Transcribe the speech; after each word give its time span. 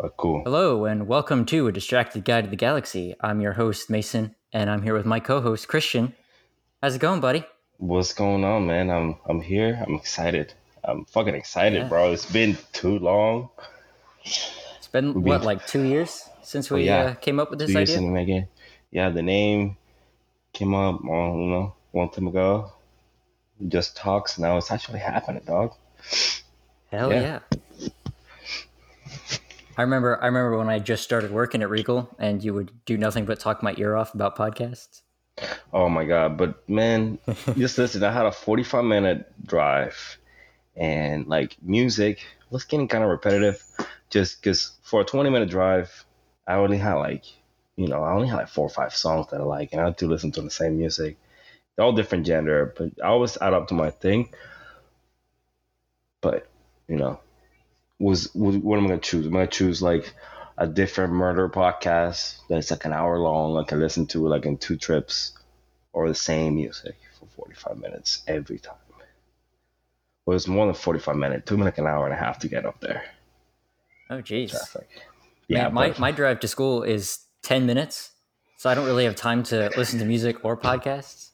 Uh, 0.00 0.08
cool. 0.16 0.42
Hello, 0.44 0.84
and 0.84 1.08
welcome 1.08 1.44
to 1.46 1.66
A 1.66 1.72
Distracted 1.72 2.24
Guide 2.24 2.44
to 2.44 2.50
the 2.50 2.56
Galaxy. 2.56 3.14
I'm 3.20 3.40
your 3.40 3.54
host, 3.54 3.90
Mason, 3.90 4.34
and 4.52 4.70
I'm 4.70 4.82
here 4.82 4.94
with 4.94 5.06
my 5.06 5.18
co 5.18 5.40
host, 5.40 5.66
Christian. 5.66 6.14
How's 6.82 6.94
it 6.94 7.00
going, 7.00 7.20
buddy? 7.20 7.44
What's 7.78 8.12
going 8.14 8.44
on, 8.44 8.66
man? 8.66 8.90
I'm 8.90 9.16
I'm 9.28 9.40
here. 9.40 9.82
I'm 9.84 9.94
excited. 9.94 10.54
I'm 10.84 11.04
fucking 11.06 11.34
excited, 11.34 11.82
Yeah. 11.82 11.88
bro. 11.88 12.12
It's 12.12 12.30
been 12.30 12.56
too 12.72 12.98
long. 12.98 13.50
It's 14.24 14.86
been, 14.92 15.14
We'll 15.14 15.38
what, 15.38 15.42
like 15.44 15.66
two 15.66 15.82
years 15.82 16.28
since 16.42 16.70
we 16.70 16.82
Oh, 16.82 16.84
yeah. 16.84 17.02
uh, 17.10 17.14
came 17.14 17.40
up 17.40 17.50
with 17.50 17.58
this 17.58 17.72
Two 17.72 17.78
idea? 17.78 17.98
in 17.98 18.14
the. 18.14 18.46
Yeah, 18.92 19.10
the 19.10 19.22
name 19.22 19.76
came 20.52 20.74
up 20.74 21.04
on 21.04 21.40
you 21.42 21.50
know 21.50 21.74
one 21.90 22.08
time 22.10 22.28
ago. 22.28 22.72
Just 23.66 23.96
talks. 23.96 24.38
Now 24.38 24.56
it's 24.58 24.70
actually 24.70 25.00
happening, 25.00 25.42
dog. 25.44 25.74
Hell 26.92 27.12
Yeah. 27.12 27.20
yeah. 27.20 27.38
I 29.78 29.82
remember 29.82 30.20
I 30.20 30.26
remember 30.26 30.58
when 30.58 30.68
I 30.68 30.80
just 30.80 31.04
started 31.04 31.30
working 31.30 31.62
at 31.62 31.70
Regal 31.70 32.08
and 32.18 32.42
you 32.42 32.52
would 32.52 32.72
do 32.84 32.98
nothing 32.98 33.24
but 33.26 33.38
talk 33.38 33.62
my 33.62 33.76
ear 33.78 33.94
off 33.94 34.12
about 34.12 34.36
podcasts. 34.36 35.02
Oh 35.72 35.88
my 35.88 36.04
god! 36.04 36.36
But 36.36 36.68
man, 36.68 37.20
just 37.56 37.78
listen. 37.78 38.02
I 38.02 38.10
had 38.10 38.26
a 38.26 38.32
45 38.32 38.84
minute 38.84 39.32
drive, 39.46 40.18
and 40.74 41.28
like 41.28 41.56
music 41.62 42.26
was 42.50 42.64
getting 42.64 42.88
kind 42.88 43.04
of 43.04 43.10
repetitive. 43.10 43.62
Just 44.10 44.42
because 44.42 44.72
for 44.82 45.02
a 45.02 45.04
20 45.04 45.30
minute 45.30 45.48
drive, 45.48 46.04
I 46.44 46.54
only 46.54 46.78
had 46.78 46.94
like, 46.94 47.24
you 47.76 47.86
know, 47.86 48.02
I 48.02 48.14
only 48.14 48.26
had 48.26 48.36
like 48.36 48.48
four 48.48 48.66
or 48.66 48.70
five 48.70 48.92
songs 48.96 49.28
that 49.30 49.40
I 49.40 49.44
like, 49.44 49.70
and 49.70 49.80
I 49.80 49.84
had 49.84 49.98
to 49.98 50.08
listen 50.08 50.32
to 50.32 50.42
the 50.42 50.50
same 50.50 50.78
music. 50.78 51.18
They're 51.76 51.84
all 51.84 51.92
different 51.92 52.26
gender, 52.26 52.74
but 52.76 52.90
I 53.00 53.06
always 53.06 53.38
add 53.40 53.54
up 53.54 53.68
to 53.68 53.74
my 53.74 53.90
thing. 53.90 54.30
But 56.20 56.48
you 56.88 56.96
know, 56.96 57.20
was, 57.98 58.34
was 58.34 58.56
what 58.56 58.78
am 58.78 58.84
I 58.86 58.88
gonna 58.88 59.00
choose? 59.00 59.26
Am 59.26 59.32
I'm 59.32 59.40
gonna 59.40 59.46
choose 59.48 59.82
like 59.82 60.14
a 60.56 60.66
different 60.66 61.12
murder 61.12 61.48
podcast 61.48 62.38
that's 62.48 62.70
like 62.70 62.84
an 62.84 62.92
hour 62.92 63.18
long. 63.18 63.52
Like 63.52 63.66
I 63.66 63.68
can 63.70 63.80
listen 63.80 64.06
to 64.08 64.26
like 64.26 64.44
in 64.44 64.56
two 64.58 64.76
trips, 64.76 65.32
or 65.92 66.08
the 66.08 66.14
same 66.14 66.56
music 66.56 66.96
for 67.18 67.26
45 67.26 67.78
minutes 67.78 68.22
every 68.26 68.58
time. 68.58 68.76
Well, 70.26 70.36
it's 70.36 70.46
more 70.46 70.66
than 70.66 70.74
45 70.74 71.16
minutes. 71.16 71.38
It 71.38 71.46
took 71.46 71.58
me 71.58 71.64
like 71.64 71.78
an 71.78 71.86
hour 71.86 72.04
and 72.04 72.12
a 72.12 72.16
half 72.18 72.38
to 72.40 72.48
get 72.48 72.66
up 72.66 72.80
there. 72.80 73.02
Oh, 74.10 74.16
jeez. 74.16 74.50
Traffic. 74.50 74.86
Yeah, 75.48 75.70
my, 75.70 75.88
but- 75.88 75.98
my 75.98 76.10
drive 76.10 76.40
to 76.40 76.48
school 76.48 76.82
is 76.82 77.20
10 77.44 77.64
minutes, 77.64 78.10
so 78.58 78.68
I 78.68 78.74
don't 78.74 78.84
really 78.84 79.04
have 79.04 79.16
time 79.16 79.42
to 79.44 79.70
listen 79.74 79.98
to 80.00 80.04
music 80.04 80.44
or 80.44 80.54
podcasts. 80.54 81.30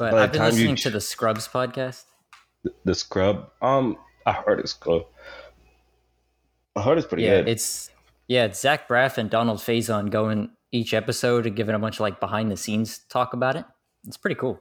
But 0.00 0.14
I've 0.14 0.32
been 0.32 0.40
time 0.40 0.48
you 0.54 0.58
listening 0.58 0.76
to 0.76 0.90
the 0.90 1.00
Scrubs 1.00 1.46
podcast. 1.46 2.02
the 2.84 2.94
scrub. 2.94 3.50
Um, 3.60 3.96
I 4.26 4.32
heard 4.32 4.58
it's 4.58 4.72
good. 4.72 5.04
I 6.76 6.82
heard 6.82 6.98
it's 6.98 7.06
pretty 7.06 7.24
yeah, 7.24 7.38
good. 7.38 7.48
it's 7.48 7.90
yeah, 8.28 8.44
it's 8.44 8.60
Zach 8.60 8.88
Braff 8.88 9.18
and 9.18 9.28
Donald 9.28 9.58
Faison 9.58 10.10
going 10.10 10.50
each 10.70 10.94
episode 10.94 11.46
and 11.46 11.54
giving 11.54 11.74
a 11.74 11.78
bunch 11.78 11.96
of 11.96 12.00
like 12.00 12.18
behind 12.20 12.50
the 12.50 12.56
scenes 12.56 12.98
talk 13.08 13.34
about 13.34 13.56
it. 13.56 13.64
It's 14.06 14.16
pretty 14.16 14.36
cool. 14.36 14.60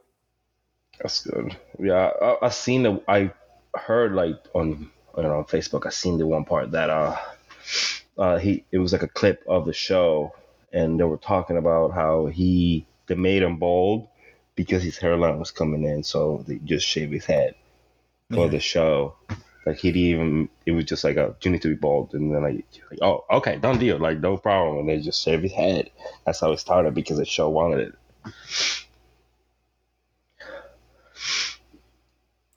That's 1.02 1.26
good. 1.26 1.56
Yeah, 1.80 2.12
I, 2.22 2.38
I 2.44 2.50
seen 2.50 2.84
the. 2.84 3.02
I 3.08 3.32
heard 3.76 4.14
like 4.14 4.36
on 4.54 4.90
you 5.18 5.24
know 5.24 5.38
on 5.38 5.46
Facebook. 5.46 5.86
I 5.86 5.90
seen 5.90 6.18
the 6.18 6.28
one 6.28 6.44
part 6.46 6.72
that 6.72 6.90
uh, 6.90 7.18
uh 8.18 8.38
he 8.38 8.66
it 8.72 8.80
was 8.80 8.92
like 8.92 9.04
a 9.04 9.08
clip 9.08 9.44
of 9.48 9.66
the 9.66 9.74
show, 9.74 10.34
and 10.74 11.00
they 11.00 11.06
were 11.06 11.18
talking 11.18 11.58
about 11.58 11.92
how 11.94 12.26
he 12.28 12.86
they 13.08 13.16
made 13.16 13.42
him 13.42 13.58
bald 13.58 14.08
because 14.56 14.84
his 14.84 14.98
hairline 14.98 15.40
was 15.40 15.50
coming 15.50 15.84
in, 15.86 16.04
so 16.04 16.44
they 16.46 16.58
just 16.58 16.86
shaved 16.86 17.14
his 17.14 17.26
head 17.26 17.56
for 18.30 18.46
Yeah. 18.46 18.52
the 18.52 18.60
show. 18.60 19.16
Like 19.66 19.78
he 19.78 19.92
didn't 19.92 20.08
even. 20.08 20.50
It 20.66 20.72
was 20.72 20.86
just 20.86 21.04
like, 21.04 21.18
a 21.18 21.36
you 21.42 21.52
need 21.52 21.62
to 21.62 21.68
be 21.68 21.76
bald, 21.76 22.14
and 22.14 22.34
then 22.34 22.42
like, 22.42 22.66
like, 22.90 23.00
oh, 23.02 23.26
okay, 23.30 23.58
done 23.58 23.78
deal, 23.78 24.00
like 24.00 24.20
no 24.20 24.38
problem, 24.38 24.80
and 24.80 24.90
they 24.90 25.00
just 25.00 25.22
shaved 25.22 25.44
his 25.44 25.52
head. 25.52 25.92
That's 26.26 26.40
how 26.40 26.52
it 26.52 26.60
started 26.60 26.96
because 26.96 27.18
the 27.18 27.26
show 27.26 27.50
wanted 27.50 27.80
it. 27.80 27.94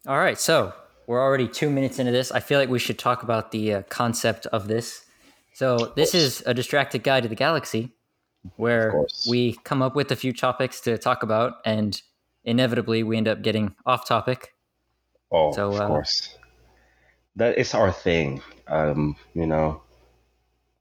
All 0.06 0.18
right, 0.18 0.38
so 0.38 0.72
we're 1.06 1.22
already 1.22 1.48
two 1.48 1.70
minutes 1.70 1.98
into 1.98 2.12
this. 2.12 2.32
I 2.32 2.40
feel 2.40 2.58
like 2.58 2.68
we 2.68 2.78
should 2.78 2.98
talk 2.98 3.22
about 3.22 3.52
the 3.52 3.74
uh, 3.74 3.82
concept 3.84 4.46
of 4.46 4.68
this. 4.68 5.04
So 5.54 5.92
this 5.96 6.14
is 6.14 6.42
a 6.46 6.54
distracted 6.54 7.02
guide 7.02 7.22
to 7.22 7.28
the 7.28 7.34
galaxy, 7.34 7.92
where 8.56 9.06
we 9.28 9.54
come 9.64 9.82
up 9.82 9.94
with 9.94 10.10
a 10.10 10.16
few 10.16 10.32
topics 10.32 10.80
to 10.82 10.98
talk 10.98 11.22
about, 11.22 11.54
and 11.64 12.00
inevitably 12.44 13.02
we 13.02 13.16
end 13.16 13.28
up 13.28 13.42
getting 13.42 13.74
off 13.86 14.06
topic. 14.06 14.54
Oh, 15.30 15.52
So, 15.52 15.68
of 15.68 15.80
uh, 15.80 15.86
course. 15.86 16.36
That 17.36 17.58
is 17.58 17.74
our 17.74 17.92
thing. 17.92 18.42
Um, 18.68 19.16
you 19.34 19.46
know, 19.46 19.82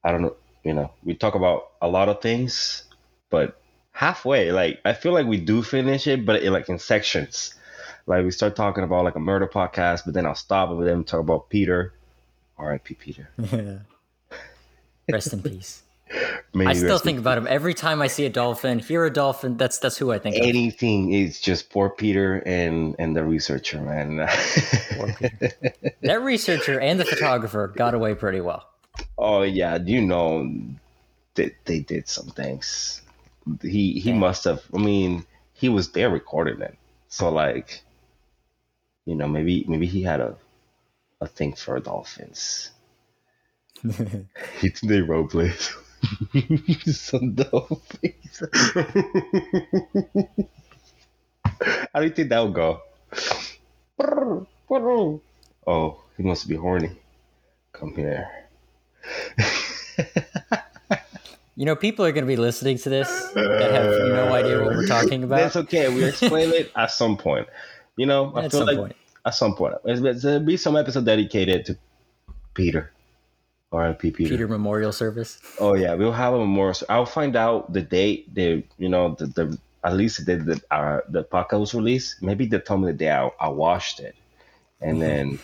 I 0.03 0.11
don't 0.11 0.21
know, 0.21 0.35
you 0.63 0.73
know, 0.73 0.91
we 1.03 1.15
talk 1.15 1.35
about 1.35 1.71
a 1.81 1.87
lot 1.87 2.09
of 2.09 2.21
things, 2.21 2.83
but 3.29 3.59
halfway, 3.91 4.51
like 4.51 4.79
I 4.85 4.93
feel 4.93 5.13
like 5.13 5.27
we 5.27 5.37
do 5.37 5.63
finish 5.63 6.07
it, 6.07 6.25
but 6.25 6.43
in, 6.43 6.53
like 6.53 6.69
in 6.69 6.79
sections. 6.79 7.55
Like 8.05 8.25
we 8.25 8.31
start 8.31 8.55
talking 8.55 8.83
about 8.83 9.05
like 9.05 9.15
a 9.15 9.19
murder 9.19 9.47
podcast, 9.47 10.03
but 10.05 10.13
then 10.13 10.25
I'll 10.25 10.35
stop 10.35 10.69
and 10.71 11.07
talk 11.07 11.21
about 11.21 11.49
Peter. 11.49 11.93
R.I.P. 12.57 12.95
Peter. 12.95 13.29
Yeah. 15.07 15.15
Rest 15.15 15.33
in 15.33 15.43
peace. 15.43 15.83
May 16.53 16.69
I 16.69 16.73
still 16.73 16.99
think 16.99 17.19
about 17.19 17.37
him 17.37 17.47
every 17.47 17.73
time 17.73 18.01
I 18.01 18.07
see 18.07 18.25
a 18.25 18.29
dolphin, 18.29 18.79
hear 18.79 19.05
a 19.05 19.11
dolphin. 19.11 19.57
That's 19.57 19.79
that's 19.79 19.97
who 19.97 20.11
I 20.11 20.19
think 20.19 20.39
of. 20.39 20.45
anything 20.45 21.11
is 21.13 21.39
just 21.39 21.69
poor 21.69 21.89
Peter 21.89 22.37
and 22.45 22.95
and 22.99 23.15
the 23.15 23.23
researcher, 23.23 23.81
man. 23.81 24.17
That 26.03 26.21
researcher 26.21 26.79
and 26.79 26.99
the 26.99 27.05
photographer 27.05 27.67
got 27.67 27.93
away 27.93 28.15
pretty 28.15 28.41
well. 28.41 28.69
Oh 29.17 29.41
yeah, 29.43 29.77
you 29.77 30.01
know 30.01 30.49
they, 31.35 31.55
they 31.65 31.79
did 31.79 32.07
some 32.07 32.27
things. 32.27 33.01
He 33.61 33.99
he 33.99 34.11
Yeah. 34.11 34.13
must 34.13 34.43
have. 34.45 34.61
I 34.73 34.77
mean, 34.77 35.25
he 35.53 35.69
was 35.69 35.91
there 35.91 36.09
recording 36.09 36.61
it, 36.61 36.77
so 37.09 37.29
like, 37.29 37.81
you 39.05 39.15
know, 39.15 39.27
maybe 39.27 39.65
maybe 39.67 39.87
he 39.87 40.03
had 40.03 40.19
a 40.21 40.37
a 41.21 41.27
thing 41.27 41.53
for 41.53 41.79
dolphins. 41.79 42.71
He 44.59 44.69
they 44.83 45.01
role 45.01 45.27
played 45.27 45.57
some 46.85 47.33
dolphins. 47.33 48.43
How 51.93 51.99
do 51.99 52.05
you 52.05 52.11
think 52.11 52.29
that 52.29 52.39
would 52.43 52.53
go? 52.53 52.81
Oh, 55.65 56.01
he 56.17 56.23
must 56.23 56.47
be 56.47 56.55
horny. 56.55 56.91
Come 57.71 57.95
here. 57.95 58.27
You 61.55 61.67
know, 61.67 61.75
people 61.75 62.03
are 62.03 62.11
going 62.11 62.23
to 62.23 62.27
be 62.27 62.35
listening 62.35 62.79
to 62.79 62.89
this 62.89 63.07
that 63.35 63.71
have 63.71 63.85
no 64.09 64.33
idea 64.33 64.57
what 64.63 64.69
we're 64.75 64.87
talking 64.87 65.23
about. 65.23 65.37
That's 65.37 65.55
okay. 65.55 65.87
We 65.93 66.03
explain 66.03 66.49
it 66.51 66.71
at 66.75 66.89
some 66.89 67.15
point. 67.15 67.47
You 67.95 68.07
know, 68.07 68.33
I 68.33 68.45
At 68.45 68.51
feel 68.51 68.61
some 68.61 68.67
like 68.67 68.77
point. 68.77 68.95
at 69.23 69.35
some 69.35 69.53
point 69.55 69.75
there's- 69.83 70.23
there'll 70.23 70.39
be 70.39 70.57
some 70.57 70.75
episode 70.75 71.05
dedicated 71.05 71.65
to 71.67 71.77
Peter. 72.55 72.91
R.I.P. 73.73 74.11
Peter. 74.11 74.29
Peter 74.29 74.47
Memorial 74.47 74.91
Service. 74.91 75.41
Oh 75.59 75.73
yeah, 75.73 75.95
we'll 75.95 76.11
have 76.11 76.33
a 76.33 76.45
more. 76.45 76.73
I'll 76.89 77.05
find 77.05 77.35
out 77.35 77.73
the 77.73 77.81
date. 77.81 78.33
The 78.33 78.63
you 78.77 78.89
know 78.89 79.15
the, 79.17 79.25
the 79.25 79.57
at 79.83 79.95
least 79.95 80.25
the 80.25 80.35
the 80.37 80.61
uh, 80.71 81.01
the 81.09 81.23
podcast 81.23 81.59
was 81.59 81.73
released. 81.73 82.21
Maybe 82.21 82.45
they 82.45 82.59
told 82.59 82.81
me 82.81 82.87
the 82.87 82.97
day 82.97 83.11
I, 83.11 83.29
I 83.39 83.49
watched 83.49 83.99
it, 83.99 84.15
and 84.79 85.01
then 85.01 85.39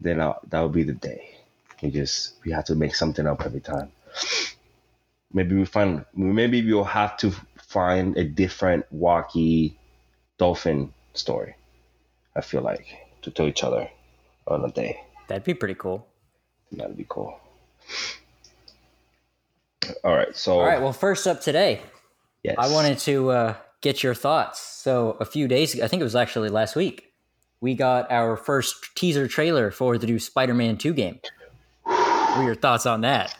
then 0.00 0.20
I'll, 0.20 0.40
that'll 0.48 0.68
be 0.68 0.84
the 0.84 0.94
day. 0.94 1.36
We 1.82 1.90
just 1.90 2.34
we 2.44 2.52
have 2.52 2.64
to 2.66 2.74
make 2.74 2.94
something 2.94 3.26
up 3.26 3.42
every 3.44 3.60
time. 3.60 3.90
Maybe 5.32 5.56
we 5.56 5.64
find 5.64 6.04
maybe 6.14 6.62
we'll 6.62 6.84
have 6.84 7.16
to 7.18 7.32
find 7.58 8.16
a 8.16 8.24
different 8.24 8.86
walkie 8.92 9.78
dolphin 10.38 10.92
story. 11.14 11.56
I 12.36 12.40
feel 12.40 12.62
like 12.62 12.86
to 13.22 13.30
tell 13.30 13.46
each 13.46 13.64
other 13.64 13.90
on 14.46 14.64
a 14.64 14.70
day. 14.70 15.00
That'd 15.28 15.44
be 15.44 15.54
pretty 15.54 15.74
cool. 15.74 16.06
That'd 16.72 16.96
be 16.96 17.06
cool. 17.08 17.38
All 20.04 20.14
right, 20.14 20.34
so 20.36 20.60
All 20.60 20.64
right. 20.66 20.80
Well, 20.80 20.92
first 20.92 21.26
up 21.26 21.40
today, 21.40 21.82
yes, 22.42 22.56
I 22.58 22.70
wanted 22.72 22.98
to 23.00 23.30
uh, 23.30 23.54
get 23.80 24.02
your 24.02 24.14
thoughts. 24.14 24.60
So, 24.60 25.16
a 25.20 25.24
few 25.24 25.48
days 25.48 25.74
ago, 25.74 25.84
I 25.84 25.88
think 25.88 26.00
it 26.00 26.04
was 26.04 26.16
actually 26.16 26.48
last 26.48 26.76
week, 26.76 27.12
we 27.60 27.74
got 27.74 28.10
our 28.10 28.36
first 28.36 28.94
teaser 28.94 29.28
trailer 29.28 29.70
for 29.70 29.98
the 29.98 30.06
new 30.06 30.18
Spider 30.18 30.54
Man 30.54 30.76
2 30.76 30.94
game. 30.94 31.20
What 31.84 32.38
are 32.38 32.44
your 32.44 32.54
thoughts 32.54 32.86
on 32.86 33.02
that? 33.02 33.36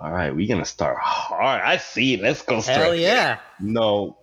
All 0.00 0.10
right, 0.10 0.34
we're 0.34 0.48
gonna 0.48 0.64
start 0.64 0.98
hard. 1.00 1.62
I 1.62 1.76
see. 1.76 2.14
it. 2.14 2.22
Let's 2.22 2.42
go 2.42 2.60
straight. 2.60 2.76
Hell 2.76 2.94
yeah. 2.94 3.38
No, 3.60 4.16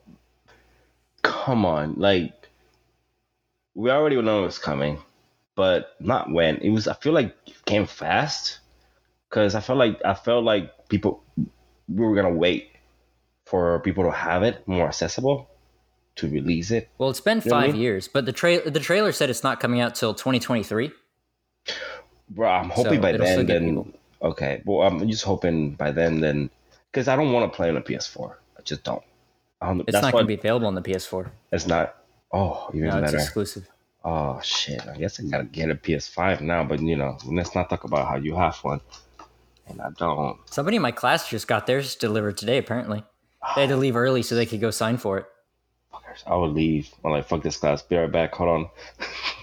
come 1.22 1.66
on. 1.66 1.96
Like 1.96 2.34
we 3.76 3.90
already 3.90 4.22
know 4.22 4.44
it's 4.44 4.58
coming, 4.58 4.98
but 5.60 5.98
not 6.00 6.32
when. 6.32 6.56
It 6.60 6.70
was. 6.70 6.88
I 6.88 6.94
feel 6.94 7.12
like 7.12 7.36
it 7.46 7.66
came 7.66 7.86
fast 7.86 8.60
because 9.28 9.56
I 9.56 9.60
felt 9.60 9.78
like 9.78 10.00
I 10.06 10.14
felt 10.14 10.46
like 10.46 10.88
people 10.88 11.22
we 11.36 12.06
were 12.06 12.16
gonna 12.16 12.34
wait 12.34 12.72
for 13.46 13.82
people 13.82 14.06
to 14.06 14.12
have 14.12 14.42
it 14.44 14.66
more 14.70 14.88
accessible 14.88 15.50
to 16.16 16.30
release 16.30 16.72
it. 16.72 16.88
Well, 16.98 17.10
it's 17.10 17.20
been 17.20 17.40
know 17.40 17.44
what 17.44 17.54
I 17.58 17.62
five 17.66 17.74
mean? 17.74 17.82
years, 17.82 18.08
but 18.08 18.26
the, 18.26 18.32
tra- 18.32 18.70
the 18.70 18.80
trailer 18.80 19.12
said 19.12 19.30
it's 19.30 19.44
not 19.44 19.60
coming 19.60 19.82
out 19.82 19.96
till 19.96 20.14
2023. 20.14 20.92
bro. 22.30 22.50
I'm 22.50 22.70
hoping 22.70 22.94
So 22.96 23.02
by 23.02 23.12
then. 23.12 23.46
Then 23.46 23.94
okay. 24.22 24.62
Well, 24.64 24.88
I'm 24.88 25.10
just 25.10 25.26
hoping 25.26 25.72
by 25.72 25.92
then. 25.92 26.22
Then 26.22 26.50
because 26.90 27.10
I 27.10 27.18
don't 27.18 27.34
want 27.34 27.52
to 27.52 27.54
play 27.54 27.68
on 27.68 27.76
a 27.76 27.82
PS4. 27.82 28.32
I 28.58 28.62
just 28.62 28.86
don't. 28.86 29.04
I 29.60 29.68
don't 29.68 29.82
It's 29.82 29.92
that's 29.92 30.04
not 30.04 30.14
going 30.14 30.24
to 30.24 30.28
be 30.30 30.36
available 30.36 30.68
on 30.68 30.76
the 30.76 30.82
PS4. 30.82 31.30
it's 31.52 31.68
not. 31.68 31.98
Oh, 32.32 32.70
even 32.74 32.88
No, 32.88 33.00
it's 33.00 33.14
exclusive. 33.14 33.68
Oh 34.12 34.40
shit! 34.42 34.82
I 34.88 34.98
guess 34.98 35.20
I 35.20 35.24
gotta 35.30 35.44
get 35.44 35.70
a 35.70 35.76
PS5 35.76 36.42
now. 36.42 36.64
But 36.64 36.82
you 36.82 36.96
know, 36.96 37.20
let's 37.26 37.54
not 37.54 37.70
talk 37.70 37.84
about 37.84 38.08
how 38.08 38.16
you 38.16 38.36
have 38.36 38.58
one, 38.64 38.82
and 39.68 39.80
I 39.80 39.90
don't. 40.00 40.40
Somebody 40.50 40.78
in 40.78 40.82
my 40.82 40.92
class 40.92 41.30
just 41.30 41.48
got 41.48 41.68
theirs 41.68 41.94
delivered 41.94 42.36
today. 42.36 42.58
Apparently, 42.58 43.04
they 43.56 43.62
had 43.62 43.70
to 43.70 43.78
leave 43.78 43.96
early 43.96 44.24
so 44.24 44.34
they 44.34 44.48
could 44.48 44.62
go 44.62 44.72
sign 44.72 44.98
for 44.98 45.20
it. 45.20 45.28
Fuckers, 45.94 46.24
I 46.26 46.36
would 46.36 46.54
leave. 46.54 46.90
I'm 47.06 47.12
like, 47.12 47.28
fuck 47.28 47.44
this 47.44 47.58
class. 47.58 47.84
Be 47.84 47.98
right 47.98 48.12
back. 48.12 48.34
Hold 48.34 48.50
on. 48.50 48.70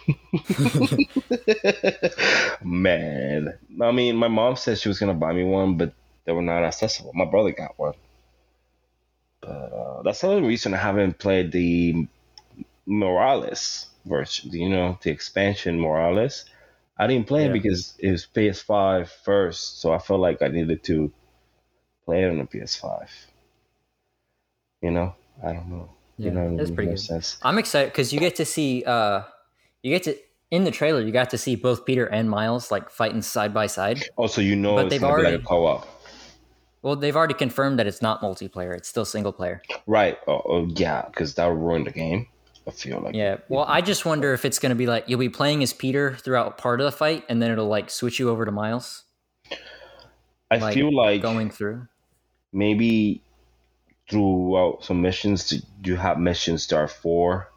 Man, 2.64 3.56
I 3.80 3.92
mean, 3.92 4.16
my 4.16 4.28
mom 4.28 4.56
said 4.56 4.78
she 4.78 4.88
was 4.88 4.98
gonna 4.98 5.14
buy 5.14 5.32
me 5.32 5.44
one, 5.44 5.76
but 5.76 5.92
they 6.24 6.32
were 6.32 6.42
not 6.42 6.64
accessible. 6.64 7.12
My 7.14 7.24
brother 7.24 7.52
got 7.52 7.78
one, 7.78 7.94
but 9.40 9.48
uh, 9.48 10.02
that's 10.02 10.22
the 10.22 10.26
only 10.26 10.48
reason 10.48 10.74
I 10.74 10.78
haven't 10.78 11.20
played 11.20 11.52
the 11.52 12.08
Morales 12.84 13.90
version. 14.06 14.50
You 14.52 14.68
know, 14.68 14.98
the 15.02 15.10
expansion 15.10 15.78
more 15.78 16.00
or 16.00 16.14
less. 16.14 16.44
I 16.98 17.06
didn't 17.06 17.26
play 17.26 17.44
it 17.44 17.52
because 17.52 17.94
it 17.98 18.10
was 18.10 18.26
PS5 18.26 19.08
first, 19.24 19.80
so 19.80 19.92
I 19.92 19.98
felt 19.98 20.20
like 20.20 20.40
I 20.40 20.48
needed 20.48 20.82
to 20.84 21.12
play 22.06 22.22
it 22.24 22.30
on 22.30 22.38
the 22.38 22.44
PS5. 22.44 23.08
You 24.80 24.90
know, 24.92 25.14
I 25.44 25.52
don't 25.52 25.68
know. 25.68 25.90
Yeah, 26.16 26.26
you 26.28 26.30
know, 26.32 26.56
that's 26.56 26.70
pretty 26.70 26.90
good. 26.92 27.00
sense. 27.00 27.36
I'm 27.42 27.58
excited 27.58 27.92
because 27.92 28.12
you 28.12 28.20
get 28.20 28.36
to 28.36 28.46
see, 28.46 28.82
uh, 28.86 29.22
you 29.82 29.90
get 29.90 30.04
to 30.04 30.16
in 30.50 30.64
the 30.64 30.70
trailer, 30.70 31.02
you 31.02 31.12
got 31.12 31.28
to 31.30 31.38
see 31.38 31.56
both 31.56 31.84
Peter 31.84 32.06
and 32.06 32.30
Miles 32.30 32.70
like 32.70 32.88
fighting 32.88 33.20
side 33.20 33.52
by 33.52 33.66
side. 33.66 34.02
Oh, 34.16 34.26
so 34.26 34.40
you 34.40 34.56
know 34.56 34.76
But 34.76 34.88
they've 34.88 35.02
already- 35.04 35.36
like 35.36 35.44
co-op, 35.44 35.86
Well, 36.80 36.96
they've 36.96 37.16
already 37.16 37.34
confirmed 37.34 37.78
that 37.78 37.86
it's 37.86 38.00
not 38.00 38.22
multiplayer; 38.22 38.74
it's 38.74 38.88
still 38.88 39.04
single 39.04 39.32
player. 39.32 39.60
right? 39.86 40.16
Oh, 40.26 40.40
oh 40.46 40.66
yeah, 40.76 41.04
because 41.06 41.34
that 41.34 41.46
would 41.48 41.58
ruin 41.58 41.84
the 41.84 41.90
game. 41.90 42.28
I 42.66 42.70
feel 42.72 43.00
like 43.00 43.14
Yeah. 43.14 43.36
Well, 43.48 43.64
I 43.68 43.80
just 43.80 44.04
wonder 44.04 44.32
if 44.34 44.44
it's 44.44 44.58
going 44.58 44.70
to 44.70 44.76
be 44.76 44.86
like 44.86 45.04
you'll 45.08 45.20
be 45.20 45.28
playing 45.28 45.62
as 45.62 45.72
Peter 45.72 46.16
throughout 46.16 46.58
part 46.58 46.80
of 46.80 46.84
the 46.84 46.92
fight, 46.92 47.24
and 47.28 47.40
then 47.40 47.50
it'll 47.50 47.68
like 47.68 47.90
switch 47.90 48.18
you 48.18 48.28
over 48.30 48.44
to 48.44 48.50
Miles 48.50 49.04
I 50.50 50.58
like, 50.58 50.74
feel 50.74 50.94
like 50.94 51.22
going 51.22 51.50
through. 51.50 51.86
maybe 52.52 53.20
throughout 54.08 54.84
some 54.84 55.02
missions 55.02 55.48
to- 55.48 55.62
you 55.84 55.96
have 55.96 56.18
missions 56.18 56.66
that 56.68 56.76
are 56.76 56.88
for 56.88 57.48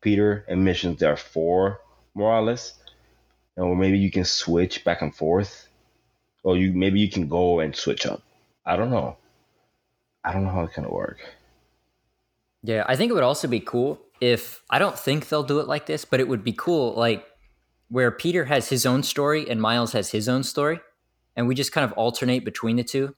Peter 0.00 0.44
and 0.48 0.64
missions 0.64 1.00
that 1.00 1.08
are 1.10 1.16
for 1.16 1.80
Morales, 2.14 2.74
or 3.56 3.74
maybe 3.76 3.98
you 3.98 4.10
can 4.10 4.24
switch 4.24 4.84
back 4.84 5.02
and 5.02 5.14
forth, 5.14 5.68
or 6.42 6.56
you 6.56 6.72
maybe 6.72 7.00
you 7.00 7.10
can 7.10 7.28
go 7.28 7.60
and 7.60 7.74
switch 7.74 8.06
up. 8.06 8.22
I 8.64 8.76
don't 8.76 8.90
know. 8.90 9.16
I 10.24 10.32
don't 10.32 10.44
know 10.44 10.50
how 10.50 10.62
it's 10.64 10.74
gonna 10.74 10.90
work. 10.90 11.18
Yeah, 12.62 12.84
I 12.86 12.94
think 12.96 13.10
it 13.10 13.14
would 13.14 13.22
also 13.24 13.48
be 13.48 13.60
cool 13.60 13.98
if 14.20 14.62
I 14.70 14.78
don't 14.78 14.98
think 14.98 15.28
they'll 15.28 15.42
do 15.42 15.60
it 15.60 15.66
like 15.68 15.86
this, 15.86 16.04
but 16.04 16.20
it 16.20 16.28
would 16.28 16.44
be 16.44 16.52
cool 16.52 16.94
like 16.94 17.24
where 17.88 18.10
Peter 18.10 18.44
has 18.44 18.68
his 18.68 18.86
own 18.86 19.02
story 19.02 19.48
and 19.48 19.60
Miles 19.60 19.92
has 19.92 20.10
his 20.10 20.28
own 20.28 20.42
story, 20.42 20.80
and 21.36 21.48
we 21.48 21.54
just 21.54 21.72
kind 21.72 21.84
of 21.84 21.92
alternate 21.92 22.44
between 22.44 22.76
the 22.76 22.84
two. 22.84 23.14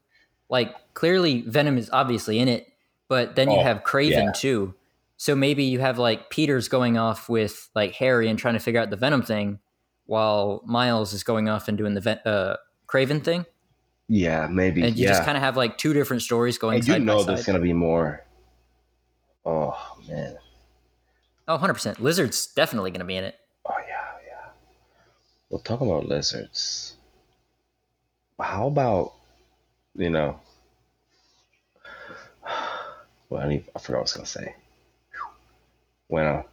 Like 0.49 0.73
clearly 0.93 1.41
Venom 1.41 1.77
is 1.77 1.89
obviously 1.91 2.39
in 2.39 2.47
it, 2.47 2.67
but 3.07 3.35
then 3.35 3.49
you 3.51 3.57
Oh, 3.57 3.63
have 3.63 3.83
Kraven 3.83 4.11
yeah. 4.25 4.31
too. 4.31 4.73
So 5.17 5.35
maybe 5.35 5.63
you 5.63 5.79
have 5.79 5.97
like 5.99 6.29
Peter's 6.29 6.67
going 6.67 6.97
off 6.97 7.29
with 7.29 7.69
like 7.75 7.93
Harry 7.95 8.27
and 8.29 8.37
trying 8.37 8.55
to 8.55 8.59
figure 8.59 8.79
out 8.81 8.89
the 8.89 8.97
Venom 8.97 9.21
thing, 9.21 9.59
while 10.05 10.61
Miles 10.65 11.13
is 11.13 11.23
going 11.23 11.47
off 11.49 11.67
and 11.67 11.77
doing 11.77 11.93
the 11.93 12.01
Ven- 12.01 12.19
uh, 12.25 12.57
Kraven 12.87 13.23
thing, 13.23 13.45
Yeah, 14.09 14.47
maybe. 14.51 14.83
and 14.83 14.97
you 14.97 15.03
yeah. 15.05 15.11
just 15.11 15.23
kind 15.23 15.37
of 15.37 15.43
have 15.43 15.55
like 15.55 15.77
two 15.77 15.93
different 15.93 16.21
stories 16.23 16.57
going. 16.57 16.77
and 16.79 16.87
you 16.87 16.93
side 16.93 17.01
know 17.03 17.23
there's 17.23 17.45
gonna 17.45 17.59
be 17.59 17.73
more. 17.73 18.25
Oh 19.45 19.77
man. 20.09 20.37
Oh, 21.47 21.57
100%. 21.57 21.99
Lizard's 21.99 22.47
definitely 22.47 22.91
going 22.91 22.99
to 22.99 23.05
be 23.05 23.17
in 23.17 23.25
it. 23.25 23.35
Oh 23.65 23.75
yeah, 23.87 24.03
yeah. 24.25 24.49
We'll 25.49 25.59
talk 25.59 25.81
about 25.81 26.05
lizards. 26.05 26.95
How 28.39 28.67
about 28.67 29.13
you 29.95 30.09
know? 30.09 30.39
Well, 33.29 33.49
I, 33.49 33.63
forgot 33.79 33.89
what 33.89 33.97
I 33.97 34.01
was 34.01 34.13
gonna 34.13 34.25
say. 34.27 34.55
Went 36.07 36.27
uh, 36.27 36.43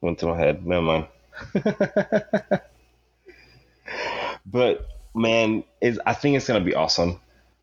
went 0.00 0.18
to 0.20 0.26
my 0.28 0.38
head. 0.38 0.66
Never 0.66 0.80
mind. 0.80 1.06
but 4.46 4.88
man, 5.14 5.62
is 5.82 6.00
I 6.06 6.14
think 6.14 6.38
it's 6.38 6.48
gonna 6.48 6.64
be 6.64 6.74
awesome. 6.74 7.20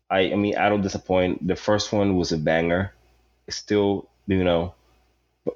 I 0.08 0.30
I 0.30 0.36
mean 0.36 0.56
I 0.56 0.68
don't 0.68 0.82
disappoint. 0.82 1.44
The 1.44 1.56
first 1.56 1.92
one 1.92 2.16
was 2.16 2.30
a 2.30 2.38
banger. 2.38 2.92
It's 3.48 3.56
still 3.56 4.08
you 4.28 4.44
know 4.44 4.74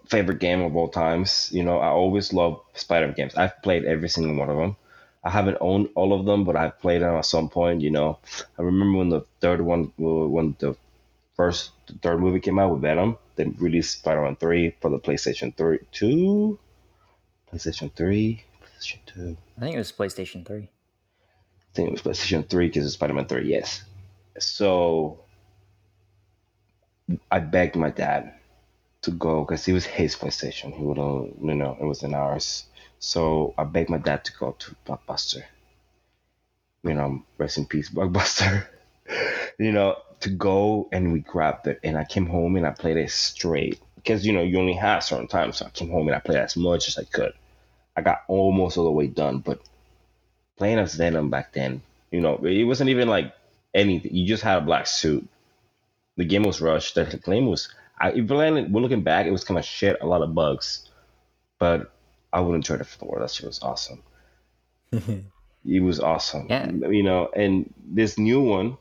favorite 0.07 0.39
game 0.39 0.63
of 0.63 0.77
all 0.77 0.89
times. 0.89 1.51
You 1.53 1.63
know 1.63 1.79
I 1.79 1.89
always 1.89 2.33
love 2.33 2.61
Spider-Man 2.75 3.15
games. 3.15 3.35
I've 3.35 3.61
played 3.63 3.85
every 3.85 4.09
single 4.09 4.37
one 4.37 4.51
of 4.51 4.57
them. 4.57 4.77
I 5.25 5.31
haven't 5.31 5.59
owned 5.61 5.89
all 5.95 6.13
of 6.13 6.25
them, 6.27 6.45
but 6.45 6.57
I've 6.57 6.79
played 6.81 7.03
them 7.03 7.17
at 7.17 7.27
some 7.27 7.49
point. 7.49 7.81
You 7.81 7.91
know 7.91 8.19
I 8.59 8.63
remember 8.63 8.99
when 8.99 9.09
the 9.09 9.23
third 9.41 9.61
one 9.61 9.93
when 9.97 10.57
the 10.59 10.77
first 11.37 11.73
the 11.87 11.95
third 11.95 12.21
movie 12.21 12.41
came 12.41 12.59
out 12.59 12.73
with 12.73 12.83
Venom. 12.83 13.19
They 13.37 13.45
released 13.45 13.99
Spider-Man 14.01 14.37
three 14.37 14.75
for 14.81 14.91
the 14.91 14.99
PlayStation 14.99 15.57
three 15.57 15.81
two, 15.93 16.59
PlayStation 17.53 17.93
three, 17.95 18.45
PlayStation 18.63 18.99
two. 19.07 19.37
I 19.59 19.61
think 19.61 19.75
it 19.75 19.79
was 19.79 19.91
PlayStation 19.93 20.47
3. 20.47 20.59
I 20.59 20.69
think 21.75 21.89
it 21.89 21.93
was 21.93 22.03
PlayStation 22.03 22.49
3 22.49 22.69
because 22.69 22.85
it's 22.85 22.95
Spider 22.95 23.15
Man 23.15 23.27
3, 23.27 23.49
yes. 23.49 23.83
So 24.39 25.19
I 27.31 27.41
begged 27.41 27.75
my 27.75 27.91
dad 27.91 28.35
to 29.03 29.11
go 29.11 29.45
because 29.45 29.67
it 29.69 29.73
was 29.73 29.85
his 29.85 30.17
PlayStation. 30.17 30.75
He 30.75 30.83
would 30.83 30.99
have, 30.99 31.33
you 31.43 31.55
know, 31.55 31.77
it 31.81 31.85
wasn't 31.85 32.15
ours. 32.15 32.65
So 32.99 33.55
I 33.57 33.65
begged 33.65 33.91
my 33.91 33.99
dad 33.99 34.25
to 34.25 34.33
go 34.33 34.57
to 34.59 34.77
Blockbuster. 34.87 35.43
You 36.83 36.95
know, 36.95 37.23
rest 37.37 37.59
in 37.59 37.67
peace, 37.67 37.91
Blockbuster. 37.95 38.67
you 39.59 39.73
know, 39.73 39.97
to 40.21 40.31
go 40.31 40.89
and 40.93 41.13
we 41.13 41.21
grabbed 41.21 41.67
it. 41.69 41.81
And 41.85 41.97
I 41.97 42.05
came 42.05 42.27
home 42.27 42.57
and 42.57 42.67
I 42.67 42.71
played 42.71 42.97
it 42.97 43.11
straight 43.11 43.81
because, 43.97 44.27
you 44.27 44.33
know, 44.33 44.43
you 44.43 44.59
only 44.59 44.75
have 44.75 45.05
certain 45.05 45.29
times. 45.29 45.59
So 45.59 45.67
I 45.67 45.71
came 45.71 45.91
home 45.91 46.09
and 46.09 46.17
I 46.17 46.21
played 46.21 46.39
as 46.39 46.57
much 46.57 46.89
as 46.89 46.99
I 46.99 47.05
could. 47.05 47.33
I 47.97 48.01
got 48.01 48.23
almost 48.29 48.79
all 48.79 48.85
the 48.85 48.91
way 48.93 49.09
done, 49.09 49.39
but 49.39 49.61
playing 50.57 50.79
as 50.79 50.95
Venom 50.95 51.31
back 51.31 51.53
then, 51.53 51.83
you 52.11 52.21
know, 52.21 52.37
it 52.37 52.65
wasn't 52.65 52.91
even 52.91 53.09
like 53.09 53.35
anything. 53.75 54.15
You 54.15 54.27
just 54.27 54.43
had 54.43 54.59
a 54.59 54.67
black 54.67 54.87
suit. 54.87 55.29
The 56.17 56.25
game 56.25 56.43
was 56.43 56.61
rushed. 56.61 56.95
The 56.95 57.05
game 57.25 57.47
was. 57.47 57.69
I 58.01 58.11
if 58.13 58.29
we're 58.29 58.81
looking 58.81 59.03
back, 59.03 59.27
it 59.27 59.31
was 59.31 59.45
kind 59.45 59.59
of 59.59 59.65
shit. 59.65 59.97
A 60.01 60.07
lot 60.07 60.23
of 60.23 60.35
bugs, 60.35 60.89
but 61.59 61.93
I 62.33 62.41
wouldn't 62.41 62.65
trade 62.65 62.81
it 62.81 62.87
for 62.87 62.99
the 62.99 63.05
world. 63.07 63.23
That 63.23 63.31
shit 63.31 63.47
was 63.47 63.61
awesome. 63.63 64.03
It 65.67 65.81
was 65.83 66.01
awesome. 66.01 66.47
Yeah. 66.49 66.71
You 66.71 67.03
know, 67.03 67.29
and 67.37 67.75
this 67.85 68.17
new 68.17 68.41
one, 68.41 68.79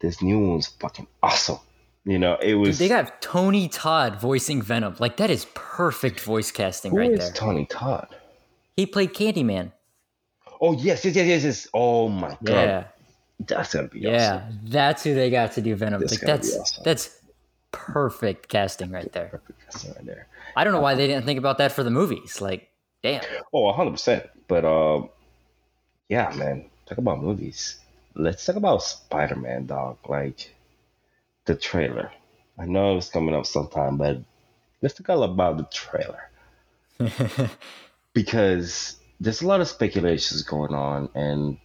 this 0.00 0.22
new 0.22 0.38
one's 0.38 0.68
fucking 0.68 1.06
awesome. 1.22 1.58
You 2.04 2.18
know, 2.18 2.36
it 2.40 2.54
was. 2.54 2.78
They 2.78 2.88
got 2.88 3.20
Tony 3.20 3.68
Todd 3.68 4.20
voicing 4.20 4.62
Venom. 4.62 4.94
Like, 4.98 5.16
that 5.16 5.28
is 5.28 5.46
perfect 5.54 6.20
voice 6.20 6.50
casting 6.52 6.92
who 6.92 6.98
right 6.98 7.10
is 7.10 7.18
there. 7.18 7.32
Tony 7.32 7.66
Todd? 7.66 8.08
He 8.76 8.86
played 8.86 9.12
Candyman. 9.12 9.72
Oh 10.60 10.72
yes, 10.72 11.04
yes, 11.04 11.16
yes, 11.16 11.26
yes, 11.26 11.44
yes. 11.44 11.68
Oh 11.74 12.08
my 12.08 12.30
god, 12.44 12.48
Yeah. 12.48 12.84
that's 13.40 13.74
gonna 13.74 13.88
be 13.88 14.00
Yeah. 14.00 14.44
awesome. 14.46 14.60
That's 14.64 15.04
who 15.04 15.14
they 15.14 15.28
got 15.28 15.52
to 15.52 15.60
do 15.60 15.74
Venom. 15.74 16.00
That's 16.00 16.12
like, 16.12 16.20
gotta 16.22 16.40
be 16.42 16.46
that's, 16.48 16.56
awesome. 16.60 16.82
that's 16.84 17.20
perfect 17.76 18.48
casting 18.48 18.90
right 18.90 19.12
there. 19.12 19.28
Perfect 19.28 19.60
casting 19.64 19.92
right 19.92 20.06
there. 20.06 20.26
I 20.56 20.64
don't 20.64 20.72
know 20.72 20.80
why 20.80 20.94
they 20.94 21.06
didn't 21.06 21.26
think 21.26 21.38
about 21.38 21.58
that 21.58 21.72
for 21.72 21.82
the 21.82 21.90
movies. 21.90 22.40
Like, 22.40 22.70
damn. 23.02 23.22
Oh, 23.52 23.72
100%. 23.72 24.28
But 24.48 24.64
um, 24.64 25.10
yeah, 26.08 26.32
man. 26.34 26.64
Talk 26.86 26.98
about 26.98 27.22
movies. 27.22 27.78
Let's 28.14 28.44
talk 28.44 28.56
about 28.56 28.82
Spider 28.82 29.36
Man, 29.36 29.66
dog. 29.66 29.98
Like 30.08 30.54
the 31.44 31.54
trailer. 31.54 32.10
I 32.58 32.64
know 32.64 32.96
it's 32.96 33.10
coming 33.10 33.34
up 33.34 33.44
sometime, 33.44 33.98
but 33.98 34.18
let's 34.80 34.94
talk 34.94 35.10
all 35.10 35.24
about 35.24 35.58
the 35.58 35.64
trailer 35.64 36.30
because 38.14 38.96
there's 39.20 39.42
a 39.42 39.46
lot 39.46 39.60
of 39.60 39.68
speculations 39.68 40.42
going 40.42 40.74
on, 40.74 41.10
and 41.14 41.58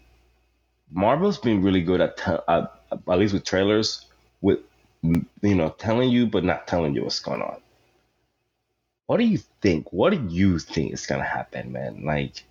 Marvel's 0.91 1.37
been 1.37 1.63
really 1.63 1.81
good 1.81 2.01
at, 2.01 2.17
te- 2.17 2.43
at 2.47 2.71
at 2.91 3.19
least 3.19 3.33
with 3.33 3.45
trailers, 3.45 4.05
with 4.41 4.59
you 5.03 5.55
know 5.55 5.69
telling 5.69 6.09
you 6.09 6.27
but 6.27 6.43
not 6.43 6.67
telling 6.67 6.95
you 6.95 7.03
what's 7.03 7.19
going 7.19 7.41
on. 7.41 7.61
What 9.07 9.17
do 9.17 9.23
you 9.25 9.39
think? 9.61 9.91
What 9.91 10.11
do 10.11 10.25
you 10.29 10.59
think 10.59 10.93
is 10.93 11.05
gonna 11.05 11.23
happen, 11.23 11.71
man? 11.71 12.03
Like, 12.05 12.43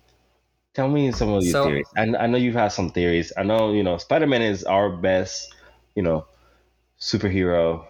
tell 0.73 0.87
me 0.87 1.11
some 1.11 1.29
of 1.29 1.43
your 1.43 1.51
So- 1.51 1.65
theories. 1.65 1.87
I, 1.97 2.03
I 2.03 2.27
know 2.27 2.37
you've 2.37 2.55
had 2.55 2.69
some 2.69 2.91
theories. 2.91 3.33
I 3.37 3.43
know 3.43 3.71
you 3.73 3.83
know 3.83 3.97
Spider 3.97 4.27
Man 4.27 4.41
is 4.41 4.63
our 4.63 4.89
best, 4.89 5.53
you 5.95 6.03
know, 6.03 6.25
superhero 6.99 7.85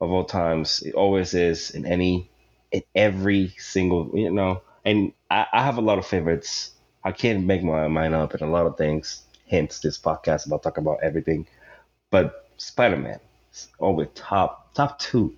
of 0.00 0.10
all 0.10 0.24
times. 0.24 0.82
It 0.82 0.94
always 0.94 1.34
is 1.34 1.70
in 1.70 1.86
any, 1.86 2.30
in 2.72 2.82
every 2.94 3.48
single, 3.58 4.10
you 4.14 4.30
know. 4.30 4.62
And 4.84 5.12
I, 5.30 5.46
I 5.52 5.62
have 5.64 5.78
a 5.78 5.82
lot 5.82 5.98
of 5.98 6.06
favorites. 6.06 6.70
I 7.04 7.12
can't 7.12 7.44
make 7.44 7.62
my 7.62 7.88
mind 7.88 8.14
up 8.14 8.34
in 8.34 8.42
a 8.42 8.50
lot 8.50 8.66
of 8.66 8.76
things. 8.76 9.22
Hence 9.48 9.78
this 9.80 9.98
podcast 9.98 10.46
about 10.46 10.62
talking 10.62 10.82
about 10.82 11.02
everything. 11.02 11.46
But 12.10 12.48
Spider 12.56 12.96
Man, 12.96 13.20
always 13.78 14.08
top 14.14 14.74
top 14.74 14.98
two, 14.98 15.34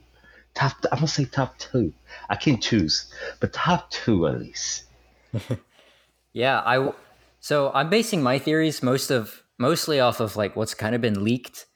top. 0.54 0.72
I'm 0.90 0.98
gonna 0.98 1.08
say 1.08 1.24
top 1.24 1.58
two. 1.58 1.92
I 2.28 2.36
can't 2.36 2.62
choose, 2.62 3.12
but 3.40 3.52
top 3.52 3.90
two 3.90 4.26
at 4.26 4.40
least. 4.40 4.84
yeah, 6.32 6.60
I. 6.60 6.92
So 7.40 7.70
I'm 7.72 7.90
basing 7.90 8.22
my 8.22 8.38
theories 8.38 8.82
most 8.82 9.10
of 9.10 9.42
mostly 9.58 10.00
off 10.00 10.20
of 10.20 10.36
like 10.36 10.56
what's 10.56 10.74
kind 10.74 10.94
of 10.94 11.00
been 11.00 11.24
leaked, 11.24 11.66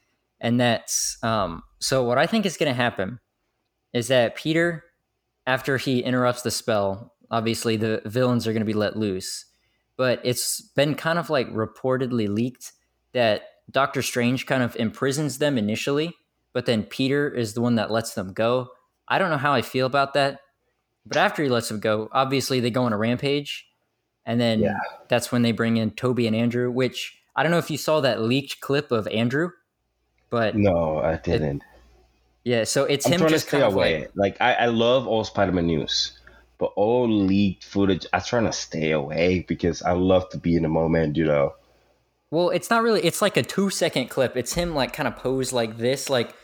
and 0.41 0.61
that's 0.61 1.19
um. 1.23 1.63
So 1.81 2.03
what 2.05 2.19
I 2.19 2.27
think 2.27 2.47
is 2.47 2.57
to 2.73 2.77
happen 2.77 3.19
is 3.93 4.09
that 4.09 4.37
Peter, 4.37 4.85
after 5.47 5.77
he 5.77 6.01
interrupts 6.01 6.43
the 6.43 6.51
spell, 6.51 7.15
obviously 7.31 7.77
the 7.77 8.03
villains 8.05 8.47
are 8.47 8.53
to 8.61 8.67
be 8.67 8.73
let 8.73 8.97
loose, 8.97 9.47
but 9.97 10.21
it's 10.25 10.61
been 10.61 10.95
kind 10.95 11.19
of 11.19 11.31
like 11.31 11.49
reportedly 11.53 12.29
leaked 12.29 12.73
that 13.13 13.43
Doctor 13.71 14.03
Strange 14.03 14.47
kind 14.47 14.63
of 14.63 14.77
imprisons 14.77 15.39
them 15.39 15.59
initially, 15.59 16.15
but 16.53 16.67
then 16.67 16.83
Peter 16.85 17.29
is 17.29 17.55
the 17.55 17.61
one 17.61 17.77
that 17.77 17.91
lets 17.91 18.15
them 18.15 18.33
go. 18.33 18.69
I 19.09 19.19
don't 19.19 19.31
know 19.31 19.37
how 19.37 19.53
I 19.53 19.63
feel 19.63 19.87
about 19.87 20.15
that, 20.15 20.41
but 21.07 21.17
after 21.17 21.43
he 21.43 21.49
lets 21.49 21.69
them 21.69 21.81
go, 21.81 22.09
obviously 22.13 22.61
they 22.61 22.71
go 22.71 22.85
on 22.85 22.93
a 22.93 22.99
rampage, 22.99 23.67
and 24.25 24.41
then 24.41 24.61
yeah. 24.61 24.79
that's 25.09 25.33
when 25.33 25.43
they 25.43 25.53
bring 25.53 25.77
in 25.77 25.91
Tobey 25.91 26.27
and 26.27 26.37
Andrew. 26.37 26.71
Which 26.71 27.19
I 27.35 27.43
don't 27.43 27.53
know 27.53 27.59
if 27.59 27.71
you 27.71 27.79
saw 27.79 28.01
that 28.01 28.23
leaked 28.23 28.61
clip 28.61 28.93
of 28.93 29.07
Andrew, 29.09 29.51
but 30.31 30.57
no, 30.57 30.99
I 30.99 31.17
didn't. 31.17 31.63
It, 31.63 31.69
yeah, 32.45 32.65
so 32.65 32.85
it's 32.85 33.07
I'm 33.07 33.13
him 33.13 33.19
trying 33.21 33.31
just 33.31 33.45
to 33.45 33.49
stay 33.49 33.61
kind 33.61 33.73
away. 33.73 33.95
Of 33.95 34.17
like, 34.17 34.41
like 34.41 34.41
I, 34.41 34.65
I 34.65 34.67
love 34.67 35.07
all 35.07 35.25
Spider-Man 35.25 35.67
news, 35.67 36.19
but 36.59 36.73
all 36.77 37.09
leaked 37.09 37.65
footage, 37.65 38.07
I'm 38.13 38.23
trying 38.23 38.47
to 38.47 38.53
stay 38.53 38.91
away 38.91 39.45
because 39.47 39.83
I 39.83 39.93
love 39.93 40.29
to 40.31 40.39
be 40.39 40.57
in 40.57 40.63
the 40.63 40.69
moment, 40.69 41.17
you 41.17 41.25
know. 41.25 41.55
Well, 42.31 42.51
it's 42.51 42.71
not 42.71 42.83
really. 42.83 43.05
It's 43.05 43.21
like 43.21 43.37
a 43.37 43.43
two 43.43 43.71
second 43.71 44.09
clip. 44.09 44.37
It's 44.37 44.55
him 44.55 44.75
like 44.75 44.93
kind 44.93 45.07
of 45.07 45.17
posed 45.17 45.53
like 45.53 45.77
this, 45.77 46.09
like 46.09 46.35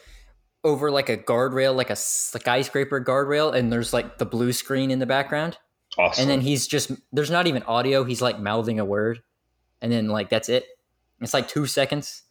over 0.64 0.90
like 0.90 1.08
a 1.08 1.16
guardrail, 1.16 1.74
like 1.74 1.90
a 1.90 1.96
skyscraper 1.96 3.00
guardrail, 3.00 3.54
and 3.54 3.72
there's 3.72 3.92
like 3.92 4.18
the 4.18 4.26
blue 4.26 4.52
screen 4.52 4.90
in 4.90 4.98
the 4.98 5.06
background. 5.06 5.58
Awesome. 5.96 6.22
And 6.22 6.30
then 6.30 6.40
he's 6.40 6.66
just 6.66 6.90
there's 7.12 7.30
not 7.30 7.46
even 7.46 7.62
audio. 7.64 8.04
He's 8.04 8.22
like 8.22 8.38
mouthing 8.38 8.78
a 8.78 8.84
word, 8.84 9.22
and 9.80 9.90
then 9.90 10.08
like 10.08 10.28
that's 10.28 10.48
it. 10.48 10.66
It's 11.20 11.34
like 11.34 11.48
two 11.48 11.66
seconds, 11.66 12.22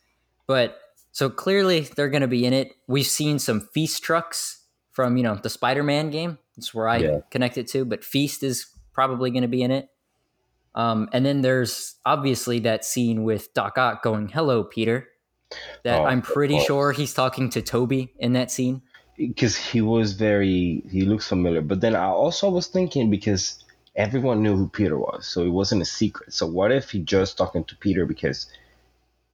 but 0.45 0.79
so 1.11 1.29
clearly 1.29 1.81
they're 1.81 2.09
going 2.09 2.21
to 2.21 2.27
be 2.27 2.45
in 2.45 2.53
it. 2.53 2.75
We've 2.87 3.05
seen 3.05 3.39
some 3.39 3.61
feast 3.73 4.03
trucks 4.03 4.63
from 4.91 5.17
you 5.17 5.23
know 5.23 5.35
the 5.35 5.49
Spider-Man 5.49 6.09
game. 6.09 6.37
That's 6.55 6.73
where 6.73 6.87
I 6.87 6.97
yeah. 6.97 7.19
connect 7.29 7.57
it 7.57 7.67
to, 7.69 7.85
but 7.85 8.03
Feast 8.03 8.43
is 8.43 8.67
probably 8.93 9.29
going 9.29 9.43
to 9.43 9.47
be 9.47 9.61
in 9.61 9.71
it. 9.71 9.89
Um, 10.73 11.09
and 11.13 11.25
then 11.25 11.41
there's 11.41 11.95
obviously 12.05 12.59
that 12.59 12.85
scene 12.85 13.23
with 13.23 13.53
Doc 13.53 13.77
Ock 13.77 14.03
going, 14.03 14.29
"Hello, 14.29 14.63
Peter." 14.63 15.07
That 15.83 16.01
oh, 16.01 16.05
I'm 16.05 16.21
pretty 16.21 16.55
oh. 16.55 16.63
sure 16.63 16.91
he's 16.91 17.13
talking 17.13 17.49
to 17.51 17.61
Tobey 17.61 18.13
in 18.19 18.33
that 18.33 18.51
scene 18.51 18.81
because 19.17 19.55
he 19.55 19.81
was 19.81 20.13
very 20.13 20.83
he 20.89 21.01
looks 21.01 21.27
familiar. 21.27 21.61
But 21.61 21.81
then 21.81 21.95
I 21.95 22.05
also 22.05 22.49
was 22.49 22.67
thinking 22.67 23.09
because 23.09 23.63
everyone 23.95 24.43
knew 24.43 24.55
who 24.55 24.69
Peter 24.69 24.97
was, 24.97 25.25
so 25.25 25.43
it 25.43 25.49
wasn't 25.49 25.81
a 25.81 25.85
secret. 25.85 26.33
So 26.33 26.45
what 26.45 26.71
if 26.71 26.91
he 26.91 26.99
just 26.99 27.37
talking 27.37 27.63
to 27.65 27.75
Peter 27.75 28.05
because 28.05 28.47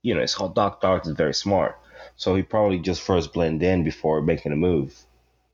you 0.01 0.15
know 0.15 0.21
it's 0.21 0.37
how 0.37 0.47
Doc 0.47 0.79
Ock 0.83 1.05
is 1.05 1.13
very 1.13 1.33
smart, 1.33 1.77
so 2.15 2.35
he 2.35 2.43
probably 2.43 2.79
just 2.79 3.01
first 3.01 3.33
blend 3.33 3.61
in 3.61 3.83
before 3.83 4.21
making 4.21 4.51
a 4.51 4.57
move. 4.57 4.95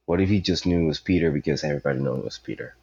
What 0.06 0.22
if 0.22 0.30
he 0.30 0.42
just 0.42 0.66
knew 0.66 0.82
it 0.82 0.88
was 0.88 1.00
Peter 1.00 1.32
because 1.32 1.64
everybody 1.64 2.00
knew 2.00 2.16
it 2.16 2.24
was 2.24 2.40
Peter? 2.40 2.76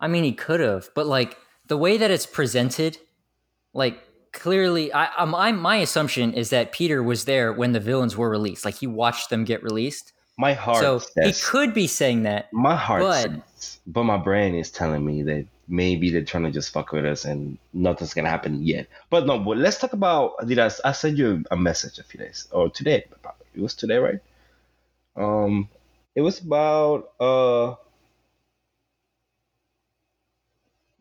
I 0.00 0.08
mean, 0.08 0.24
he 0.24 0.32
could 0.32 0.60
have, 0.60 0.90
but 0.94 1.06
like 1.06 1.36
the 1.66 1.76
way 1.76 1.96
that 1.96 2.10
it's 2.10 2.26
presented, 2.26 2.98
like 3.72 3.98
clearly, 4.32 4.92
I, 4.92 5.24
my 5.24 5.52
my 5.52 5.76
assumption 5.76 6.32
is 6.32 6.50
that 6.50 6.72
Peter 6.72 7.02
was 7.02 7.24
there 7.24 7.52
when 7.52 7.72
the 7.72 7.80
villains 7.80 8.16
were 8.16 8.30
released. 8.30 8.64
Like 8.64 8.76
he 8.76 8.86
watched 8.86 9.30
them 9.30 9.44
get 9.44 9.62
released. 9.62 10.12
My 10.36 10.54
heart. 10.54 10.78
So 10.78 10.98
says, 10.98 11.40
he 11.40 11.46
could 11.46 11.74
be 11.74 11.86
saying 11.86 12.22
that. 12.22 12.52
My 12.52 12.76
heart, 12.76 13.02
but, 13.02 13.22
says, 13.22 13.80
but 13.86 14.04
my 14.04 14.16
brain 14.16 14.54
is 14.54 14.70
telling 14.70 15.04
me 15.04 15.22
that 15.22 15.46
maybe 15.66 16.10
they're 16.10 16.22
trying 16.22 16.44
to 16.44 16.50
just 16.50 16.72
fuck 16.72 16.92
with 16.92 17.04
us 17.04 17.24
and 17.24 17.58
nothing's 17.72 18.14
gonna 18.14 18.30
happen 18.30 18.62
yet. 18.62 18.86
But 19.10 19.26
no, 19.26 19.38
but 19.38 19.56
let's 19.56 19.78
talk 19.78 19.92
about. 19.92 20.46
Did 20.46 20.58
I? 20.58 20.70
I 20.84 20.92
sent 20.92 21.16
you 21.16 21.44
a 21.50 21.56
message 21.56 21.98
a 21.98 22.04
few 22.04 22.20
days 22.20 22.46
or 22.52 22.70
today? 22.70 23.04
It 23.54 23.60
was 23.60 23.74
today, 23.74 23.96
right? 23.96 24.20
Um, 25.16 25.68
it 26.14 26.20
was 26.20 26.40
about 26.40 27.10
uh 27.18 27.74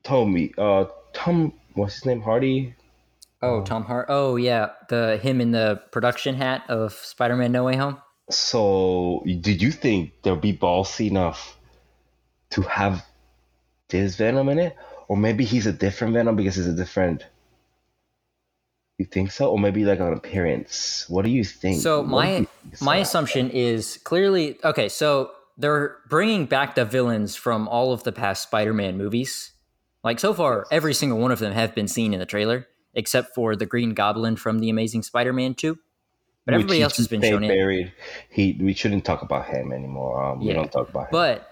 told 0.08 0.30
me, 0.30 0.54
uh, 0.58 0.86
Tom, 1.14 1.54
what's 1.74 1.96
his 1.96 2.06
name, 2.06 2.22
Hardy? 2.22 2.74
Oh, 3.42 3.60
um, 3.60 3.66
Tom 3.66 3.84
Hart. 3.84 4.08
Oh, 4.10 4.36
yeah, 4.36 4.72
the 4.90 5.18
him 5.18 5.42
in 5.42 5.52
the 5.52 5.82
production 5.92 6.36
hat 6.36 6.64
of 6.70 6.94
Spider-Man: 6.94 7.52
No 7.52 7.64
Way 7.66 7.76
Home. 7.76 8.02
So, 8.30 9.24
did 9.26 9.62
you 9.62 9.72
think 9.72 10.14
there'll 10.24 10.40
be 10.40 10.54
ballsy 10.54 11.10
enough 11.10 11.58
to 12.52 12.62
have 12.64 13.06
this 13.90 14.16
Venom 14.16 14.50
in 14.50 14.60
it, 14.60 14.76
or 15.08 15.16
maybe 15.16 15.46
he's 15.46 15.66
a 15.66 15.72
different 15.72 16.14
Venom 16.14 16.36
because 16.36 16.56
he's 16.56 16.68
a 16.68 16.74
different? 16.74 17.26
You 18.98 19.06
think 19.06 19.32
so, 19.32 19.52
or 19.52 19.60
maybe 19.60 19.86
like 19.86 20.00
an 20.00 20.14
appearance? 20.14 21.06
What 21.08 21.24
do 21.24 21.30
you 21.30 21.44
think? 21.44 21.82
So 21.82 22.02
my 22.02 22.48
my 22.82 22.98
assumption 22.98 23.52
is 23.52 23.98
clearly 24.04 24.58
okay. 24.64 24.90
So 24.90 25.32
they're 25.60 25.98
bringing 26.10 26.48
back 26.48 26.76
the 26.76 26.86
villains 26.86 27.36
from 27.36 27.68
all 27.68 27.94
of 27.94 28.04
the 28.04 28.12
past 28.12 28.44
Spider-Man 28.44 28.98
movies 28.98 29.52
like 30.08 30.20
so 30.22 30.34
far, 30.34 30.66
every 30.72 30.94
single 30.94 31.20
one 31.20 31.32
of 31.32 31.40
them 31.40 31.52
have 31.52 31.76
been 31.76 31.90
seen 31.90 32.14
in 32.14 32.20
the 32.20 32.26
trailer, 32.26 32.66
except 32.98 33.34
for 33.34 33.56
the 33.56 33.66
Green 33.66 33.94
Goblin 33.94 34.36
from 34.36 34.60
the 34.60 34.70
Amazing 34.70 35.04
Spider-Man 35.04 35.54
two. 35.54 35.76
But 36.46 36.54
Which 36.54 36.64
everybody 36.64 36.82
else 36.82 36.98
has 36.98 37.08
been 37.08 37.22
shown 37.22 37.42
buried. 37.42 37.88
in. 37.88 37.92
He 38.30 38.58
we 38.60 38.74
shouldn't 38.74 39.06
talk 39.06 39.22
about 39.22 39.46
him 39.46 39.72
anymore. 39.72 40.24
Um, 40.24 40.42
yeah. 40.42 40.48
We 40.48 40.54
don't 40.54 40.72
talk 40.72 40.90
about 40.90 41.04
him. 41.04 41.10
But 41.12 41.50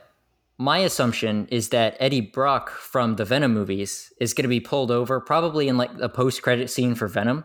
my 0.58 0.80
assumption 0.80 1.48
is 1.52 1.70
that 1.70 1.98
Eddie 2.00 2.22
Brock 2.22 2.70
from 2.70 3.18
the 3.18 3.26
Venom 3.26 3.54
movies 3.54 4.14
is 4.20 4.34
going 4.34 4.44
to 4.44 4.50
be 4.50 4.62
pulled 4.62 4.92
over, 4.92 5.20
probably 5.20 5.68
in 5.68 5.78
like 5.78 5.92
a 6.00 6.08
post-credit 6.08 6.70
scene 6.70 6.96
for 6.96 7.08
Venom, 7.08 7.44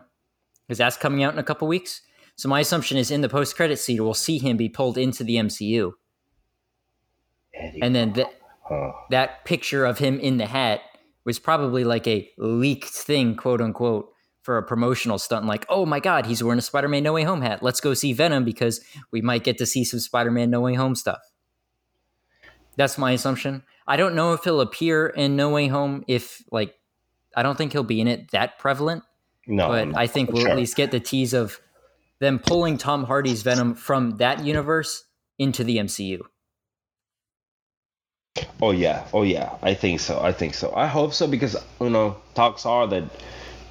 because 0.65 0.77
that's 0.77 0.95
coming 0.95 1.21
out 1.21 1.33
in 1.33 1.39
a 1.39 1.43
couple 1.43 1.67
weeks. 1.67 2.01
So 2.37 2.47
my 2.47 2.61
assumption 2.61 2.97
is 2.97 3.11
in 3.11 3.19
the 3.19 3.27
post-credit 3.29 3.77
scene, 3.77 4.01
we'll 4.01 4.13
see 4.13 4.37
him 4.37 4.55
be 4.55 4.69
pulled 4.69 4.97
into 4.97 5.25
the 5.25 5.35
MCU, 5.35 5.91
Eddie 7.53 7.81
and 7.81 7.93
then 7.93 8.13
th- 8.13 8.27
that 9.09 9.43
picture 9.43 9.85
of 9.85 9.97
him 9.99 10.17
in 10.17 10.37
the 10.37 10.45
hat 10.45 10.81
was 11.25 11.39
probably 11.39 11.83
like 11.83 12.07
a 12.07 12.29
leaked 12.37 12.89
thing, 12.89 13.35
quote 13.35 13.61
unquote, 13.61 14.11
for 14.41 14.57
a 14.57 14.63
promotional 14.63 15.19
stunt. 15.19 15.45
Like, 15.45 15.65
oh 15.69 15.85
my 15.85 15.99
God, 15.99 16.25
he's 16.25 16.43
wearing 16.43 16.59
a 16.59 16.63
Spider 16.63 16.87
Man 16.87 17.03
No 17.03 17.13
Way 17.13 17.23
Home 17.23 17.41
hat. 17.41 17.61
Let's 17.61 17.79
go 17.79 17.93
see 17.93 18.13
Venom 18.13 18.43
because 18.43 18.81
we 19.11 19.21
might 19.21 19.43
get 19.43 19.57
to 19.59 19.65
see 19.65 19.83
some 19.83 19.99
Spider 19.99 20.31
Man 20.31 20.49
No 20.49 20.61
Way 20.61 20.73
Home 20.75 20.95
stuff. 20.95 21.19
That's 22.75 22.97
my 22.97 23.11
assumption. 23.11 23.63
I 23.87 23.97
don't 23.97 24.15
know 24.15 24.33
if 24.33 24.43
he'll 24.43 24.61
appear 24.61 25.07
in 25.07 25.35
No 25.35 25.49
Way 25.49 25.67
Home, 25.67 26.03
if, 26.07 26.43
like, 26.51 26.75
I 27.35 27.43
don't 27.43 27.57
think 27.57 27.71
he'll 27.71 27.83
be 27.83 28.01
in 28.01 28.07
it 28.07 28.31
that 28.31 28.57
prevalent. 28.57 29.03
No. 29.47 29.67
But 29.67 29.97
I 29.97 30.07
think 30.07 30.31
we'll 30.31 30.43
sure. 30.43 30.51
at 30.51 30.57
least 30.57 30.75
get 30.75 30.91
the 30.91 30.99
tease 30.99 31.33
of 31.33 31.59
them 32.19 32.39
pulling 32.39 32.77
Tom 32.77 33.03
Hardy's 33.03 33.41
Venom 33.41 33.73
from 33.75 34.17
that 34.17 34.43
universe 34.45 35.03
into 35.39 35.63
the 35.63 35.77
MCU. 35.77 36.21
Oh 38.61 38.71
yeah, 38.71 39.07
oh 39.13 39.23
yeah. 39.23 39.57
I 39.61 39.73
think 39.73 39.99
so. 39.99 40.21
I 40.21 40.31
think 40.31 40.53
so. 40.53 40.73
I 40.75 40.87
hope 40.87 41.13
so 41.13 41.27
because 41.27 41.55
you 41.79 41.89
know 41.89 42.17
talks 42.35 42.65
are 42.65 42.87
that 42.87 43.03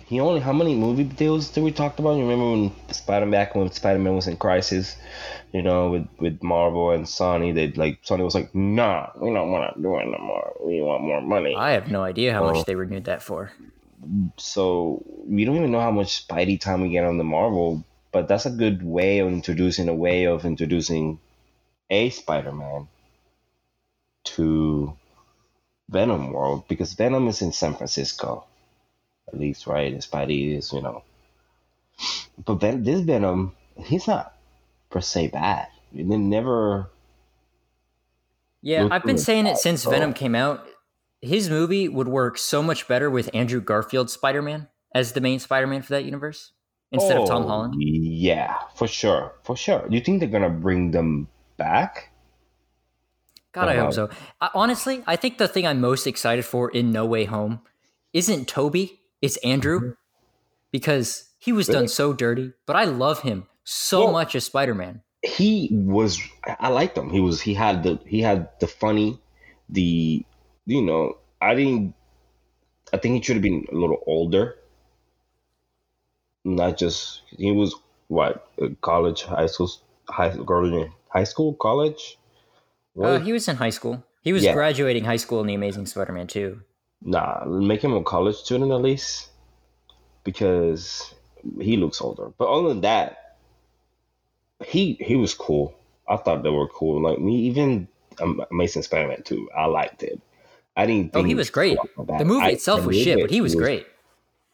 he 0.06 0.20
only 0.20 0.40
how 0.40 0.52
many 0.52 0.74
movie 0.74 1.04
deals 1.04 1.48
did 1.50 1.62
we 1.62 1.70
talked 1.70 2.00
about? 2.00 2.16
You 2.16 2.22
remember 2.22 2.50
when 2.50 2.72
Spider 2.92 3.26
Man 3.26 3.30
back 3.30 3.54
when 3.54 3.70
Spider 3.70 4.00
Man 4.00 4.16
was 4.16 4.26
in 4.26 4.36
crisis, 4.36 4.96
you 5.52 5.62
know, 5.62 5.90
with 5.90 6.08
with 6.18 6.42
Marvel 6.42 6.90
and 6.90 7.06
Sony, 7.06 7.54
they 7.54 7.70
like 7.72 8.02
Sony 8.02 8.24
was 8.24 8.34
like, 8.34 8.54
nah, 8.54 9.10
we 9.16 9.32
don't 9.32 9.50
want 9.50 9.74
to 9.74 9.80
do 9.80 9.96
it 9.98 10.06
no 10.06 10.18
more. 10.18 10.52
We 10.62 10.82
want 10.82 11.04
more 11.04 11.22
money. 11.22 11.54
I 11.56 11.70
have 11.70 11.90
no 11.90 12.02
idea 12.02 12.32
how 12.32 12.46
so, 12.46 12.52
much 12.52 12.66
they 12.66 12.74
renewed 12.74 13.04
that 13.04 13.22
for. 13.22 13.52
So 14.36 15.04
we 15.24 15.44
don't 15.44 15.56
even 15.56 15.70
know 15.70 15.80
how 15.80 15.92
much 15.92 16.26
Spidey 16.26 16.60
time 16.60 16.82
we 16.82 16.90
get 16.90 17.04
on 17.04 17.16
the 17.16 17.24
Marvel, 17.24 17.84
but 18.12 18.28
that's 18.28 18.46
a 18.46 18.50
good 18.50 18.82
way 18.82 19.20
of 19.20 19.28
introducing 19.28 19.88
a 19.88 19.94
way 19.94 20.24
of 20.24 20.44
introducing 20.44 21.20
a 21.88 22.10
Spider 22.10 22.52
Man 22.52 22.88
to 24.24 24.96
Venom 25.88 26.32
World 26.32 26.66
because 26.68 26.94
Venom 26.94 27.28
is 27.28 27.42
in 27.42 27.52
San 27.52 27.74
Francisco, 27.74 28.44
at 29.28 29.38
least, 29.38 29.66
right? 29.66 29.92
In 29.92 29.98
Spidey 29.98 30.56
is, 30.56 30.72
you 30.72 30.80
know. 30.80 31.02
But 32.44 32.54
Ven- 32.54 32.84
this 32.84 33.00
Venom, 33.00 33.52
he's 33.76 34.06
not 34.06 34.34
per 34.90 35.00
se 35.00 35.28
bad. 35.28 35.68
It 35.94 36.06
never. 36.06 36.90
Yeah, 38.62 38.88
I've 38.90 39.04
been 39.04 39.18
saying 39.18 39.46
it 39.46 39.56
since 39.56 39.82
so. 39.82 39.90
Venom 39.90 40.12
came 40.12 40.34
out. 40.34 40.66
His 41.22 41.50
movie 41.50 41.88
would 41.88 42.08
work 42.08 42.38
so 42.38 42.62
much 42.62 42.88
better 42.88 43.10
with 43.10 43.28
Andrew 43.34 43.60
Garfield 43.60 44.10
Spider 44.10 44.42
Man 44.42 44.68
as 44.94 45.12
the 45.12 45.20
main 45.20 45.38
Spider 45.38 45.66
Man 45.66 45.82
for 45.82 45.92
that 45.94 46.04
universe 46.04 46.52
instead 46.92 47.16
oh, 47.16 47.22
of 47.22 47.28
Tom 47.28 47.44
oh, 47.44 47.48
Holland. 47.48 47.74
Yeah, 47.78 48.56
for 48.74 48.86
sure, 48.86 49.32
for 49.42 49.56
sure. 49.56 49.86
Do 49.88 49.94
you 49.94 50.02
think 50.02 50.20
they're 50.20 50.28
gonna 50.28 50.50
bring 50.50 50.92
them 50.92 51.28
back? 51.56 52.09
God, 53.52 53.68
I 53.68 53.76
hope 53.76 53.92
so. 53.92 54.08
I, 54.40 54.50
honestly, 54.54 55.02
I 55.06 55.16
think 55.16 55.38
the 55.38 55.48
thing 55.48 55.66
I'm 55.66 55.80
most 55.80 56.06
excited 56.06 56.44
for 56.44 56.70
in 56.70 56.92
No 56.92 57.04
Way 57.04 57.24
Home 57.24 57.60
isn't 58.12 58.46
Tobey, 58.48 59.00
it's 59.20 59.36
Andrew 59.38 59.94
because 60.70 61.30
he 61.38 61.52
was 61.52 61.68
Really? 61.68 61.80
done 61.80 61.88
so 61.88 62.12
dirty, 62.12 62.52
but 62.66 62.76
I 62.76 62.84
love 62.84 63.22
him 63.22 63.46
so 63.64 64.04
Well- 64.04 64.12
much 64.12 64.34
as 64.34 64.44
Spider-Man. 64.44 65.02
he 65.22 65.68
was 65.72 66.18
I 66.58 66.68
liked 66.68 66.96
him. 66.96 67.10
He 67.10 67.20
was 67.20 67.42
he 67.42 67.52
had 67.54 67.82
the 67.82 67.98
he 68.06 68.20
had 68.22 68.48
the 68.60 68.66
funny, 68.66 69.18
the 69.68 70.24
you 70.66 70.80
know, 70.82 71.18
I 71.42 71.54
didn't 71.54 71.94
I 72.92 72.96
think 72.96 73.16
he 73.16 73.22
should 73.22 73.36
have 73.36 73.42
been 73.42 73.66
a 73.70 73.74
little 73.74 74.02
older. 74.06 74.56
Not 76.44 76.78
just 76.78 77.22
he 77.36 77.52
was 77.52 77.74
what 78.08 78.48
uh, 78.62 78.68
college, 78.80 79.22
high 79.24 79.46
school, 79.46 79.70
high 80.08 80.32
school, 80.32 80.88
high 81.08 81.24
school, 81.24 81.54
college. 81.54 82.16
Uh, 82.98 83.18
he 83.18 83.32
was 83.32 83.46
in 83.48 83.56
high 83.56 83.70
school. 83.70 84.02
He 84.22 84.32
was 84.32 84.42
Yeah. 84.44 84.52
graduating 84.54 85.04
high 85.04 85.16
school 85.16 85.40
in 85.40 85.46
The 85.46 85.54
Amazing 85.54 85.86
Spider-Man 85.86 86.26
2. 86.26 86.60
nah, 87.02 87.44
make 87.46 87.82
him 87.82 87.94
a 87.94 88.02
college 88.02 88.36
student 88.36 88.70
at 88.72 88.82
least, 88.82 89.28
because 90.24 91.14
he 91.60 91.76
looks 91.76 92.00
older. 92.00 92.30
But 92.38 92.48
other 92.48 92.68
than 92.68 92.82
that, 92.82 93.36
he 94.64 94.94
he 95.00 95.16
was 95.16 95.32
cool. 95.34 95.74
I 96.08 96.16
thought 96.16 96.42
they 96.42 96.50
were 96.50 96.68
cool. 96.68 97.00
Like 97.02 97.18
me, 97.18 97.36
even 97.46 97.88
um, 98.20 98.42
Amazing 98.50 98.82
Spider-Man 98.82 99.22
2, 99.22 99.48
I 99.56 99.66
liked 99.66 100.02
it. 100.02 100.20
I 100.76 100.84
didn't. 100.86 101.12
Oh, 101.14 101.22
he 101.22 101.34
was 101.34 101.48
great. 101.50 101.78
The 101.96 102.24
movie 102.24 102.44
I- 102.46 102.50
itself 102.50 102.84
was 102.84 102.96
shit, 102.96 103.20
but 103.20 103.30
he 103.30 103.40
was 103.40 103.54
great. 103.54 103.86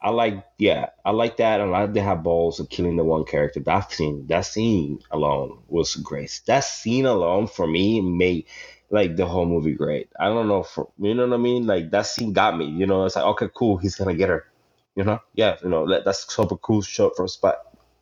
I 0.01 0.11
like, 0.11 0.45
yeah, 0.59 0.91
I 1.05 1.11
like 1.11 1.39
that, 1.39 1.61
I 1.61 1.65
like 1.65 1.93
they 1.93 2.01
have 2.01 2.23
balls 2.23 2.61
of 2.61 2.69
killing 2.69 2.97
the 2.97 3.05
one 3.05 3.25
character. 3.25 3.61
That 3.61 3.91
scene, 3.93 4.27
that 4.29 4.43
scene 4.43 5.01
alone 5.11 5.63
was 5.69 5.97
great. 5.97 6.41
That 6.47 6.65
scene 6.65 7.07
alone 7.07 7.47
for 7.49 7.67
me 7.67 8.01
made 8.01 8.47
like 8.91 9.17
the 9.17 9.27
whole 9.27 9.47
movie 9.47 9.75
great. 9.75 10.11
I 10.19 10.27
don't 10.27 10.49
know 10.49 10.63
for 10.63 10.89
you 10.99 11.15
know 11.15 11.27
what 11.27 11.35
I 11.35 11.39
mean. 11.39 11.67
Like 11.67 11.91
that 11.91 12.07
scene 12.07 12.33
got 12.33 12.57
me. 12.57 12.67
You 12.67 12.87
know, 12.87 13.05
it's 13.05 13.17
like 13.17 13.25
okay, 13.25 13.49
cool, 13.55 13.79
he's 13.79 13.97
gonna 13.97 14.15
get 14.15 14.29
her. 14.29 14.47
You 14.95 15.05
know, 15.05 15.21
yeah, 15.35 15.57
you 15.63 15.69
know 15.69 15.89
that, 15.89 16.05
that's 16.05 16.33
super 16.33 16.57
cool 16.57 16.83
shot 16.83 17.13
a 17.19 17.29
spot. 17.29 17.57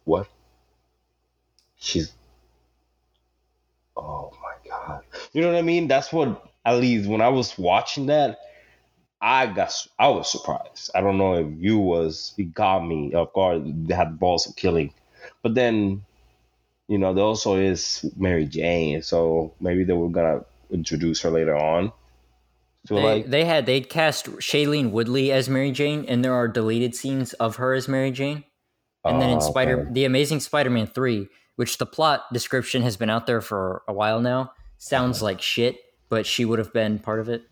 What? 0.05 0.29
She's. 1.77 2.13
Oh 3.97 4.33
my 4.43 4.69
god! 4.69 5.03
You 5.33 5.43
know 5.43 5.49
what 5.49 5.59
I 5.59 5.63
mean? 5.63 5.89
That's 5.89 6.13
what 6.13 6.43
at 6.65 6.77
least 6.79 7.09
when 7.09 7.21
I 7.21 7.29
was 7.29 7.57
watching 7.59 8.07
that, 8.07 8.39
I 9.25 9.47
got 9.47 9.73
I 9.99 10.09
was 10.09 10.31
surprised. 10.31 10.91
I 10.95 11.01
don't 11.01 11.17
know 11.17 11.37
if 11.37 11.47
you 11.59 11.79
was 11.79 12.35
it 12.37 12.53
got 12.53 12.81
me 12.81 13.15
off 13.15 13.33
guard. 13.33 13.89
They 13.89 13.95
had 13.95 14.19
balls 14.19 14.47
of 14.47 14.55
killing, 14.55 14.93
but 15.43 15.55
then 15.55 16.05
you 16.89 16.99
know 16.99 17.15
there 17.15 17.25
also 17.25 17.57
is 17.57 18.05
Mary 18.19 18.45
Jane, 18.45 19.01
so 19.01 19.55
maybe 19.61 19.83
they 19.83 19.95
were 19.95 20.11
gonna 20.11 20.45
introduce 20.71 21.23
her 21.23 21.31
later 21.31 21.57
on. 21.57 21.91
They, 22.87 23.03
like 23.03 23.31
they 23.31 23.47
had 23.47 23.65
they'd 23.65 23.89
cast 23.89 24.27
Shailene 24.27 24.91
Woodley 24.91 25.33
as 25.33 25.49
Mary 25.49 25.73
Jane, 25.73 26.05
and 26.07 26.23
there 26.23 26.35
are 26.35 26.47
deleted 26.47 26.95
scenes 26.95 27.33
of 27.35 27.57
her 27.57 27.73
as 27.73 27.89
Mary 27.89 28.11
Jane. 28.11 28.45
And 29.07 29.23
then 29.23 29.31
in 29.31 29.39
Oh, 29.39 29.41
Spider, 29.41 29.81
okay. 29.81 29.91
the 29.93 30.05
Amazing 30.05 30.41
Spider-Man 30.41 30.89
three, 30.89 31.29
which 31.57 31.79
the 31.79 31.87
plot 31.87 32.31
description 32.31 32.83
has 32.83 32.99
been 32.99 33.09
out 33.09 33.27
there 33.27 33.41
for 33.41 33.83
a 33.89 33.93
while 33.95 34.21
now, 34.21 34.53
sounds 34.77 35.19
uh-huh. 35.19 35.25
like 35.25 35.41
shit, 35.41 35.79
but 36.11 36.27
she 36.27 36.45
would 36.45 36.59
have 36.59 36.75
been 36.75 36.99
part 36.99 37.21
of 37.21 37.31
it. 37.31 37.45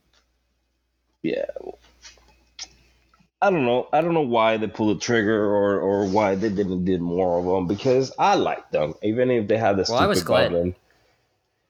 Yeah. 1.23 1.45
I 3.41 3.51
don't 3.51 3.65
know. 3.65 3.89
I 3.93 4.01
don't 4.01 4.15
know 4.15 4.21
why 4.21 4.57
they 4.57 4.69
pulled 4.69 4.97
the 4.97 5.01
trigger 5.01 5.45
or, 5.45 5.81
or 5.81 6.07
why 6.07 6.37
they 6.37 6.49
didn't 6.49 6.85
did 6.85 7.01
more 7.01 7.41
of 7.41 7.45
them 7.45 7.67
because 7.67 8.13
I 8.19 8.37
like 8.37 8.71
them 8.71 8.95
even 9.03 9.31
if 9.33 9.49
they 9.49 9.57
had 9.59 9.77
the 9.77 9.85
Well, 9.89 9.99
I 9.99 10.07
was 10.07 10.19
stupid 10.19 10.29
glad. 10.29 10.45
goblin. 10.53 10.75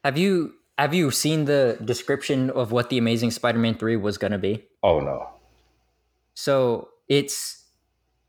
Have 0.05 0.19
you 0.19 0.55
have 0.79 0.93
you 0.93 1.11
seen 1.11 1.47
the 1.47 1.79
description 1.83 2.51
of 2.51 2.73
what 2.73 2.91
the 2.91 2.99
Amazing 2.99 3.31
Spider-Man 3.31 3.77
three 3.77 3.97
was 3.97 4.19
going 4.19 4.33
to 4.33 4.39
be? 4.39 4.65
Oh 4.83 5.01
no. 5.01 5.31
So 6.35 6.89
it's 7.09 7.65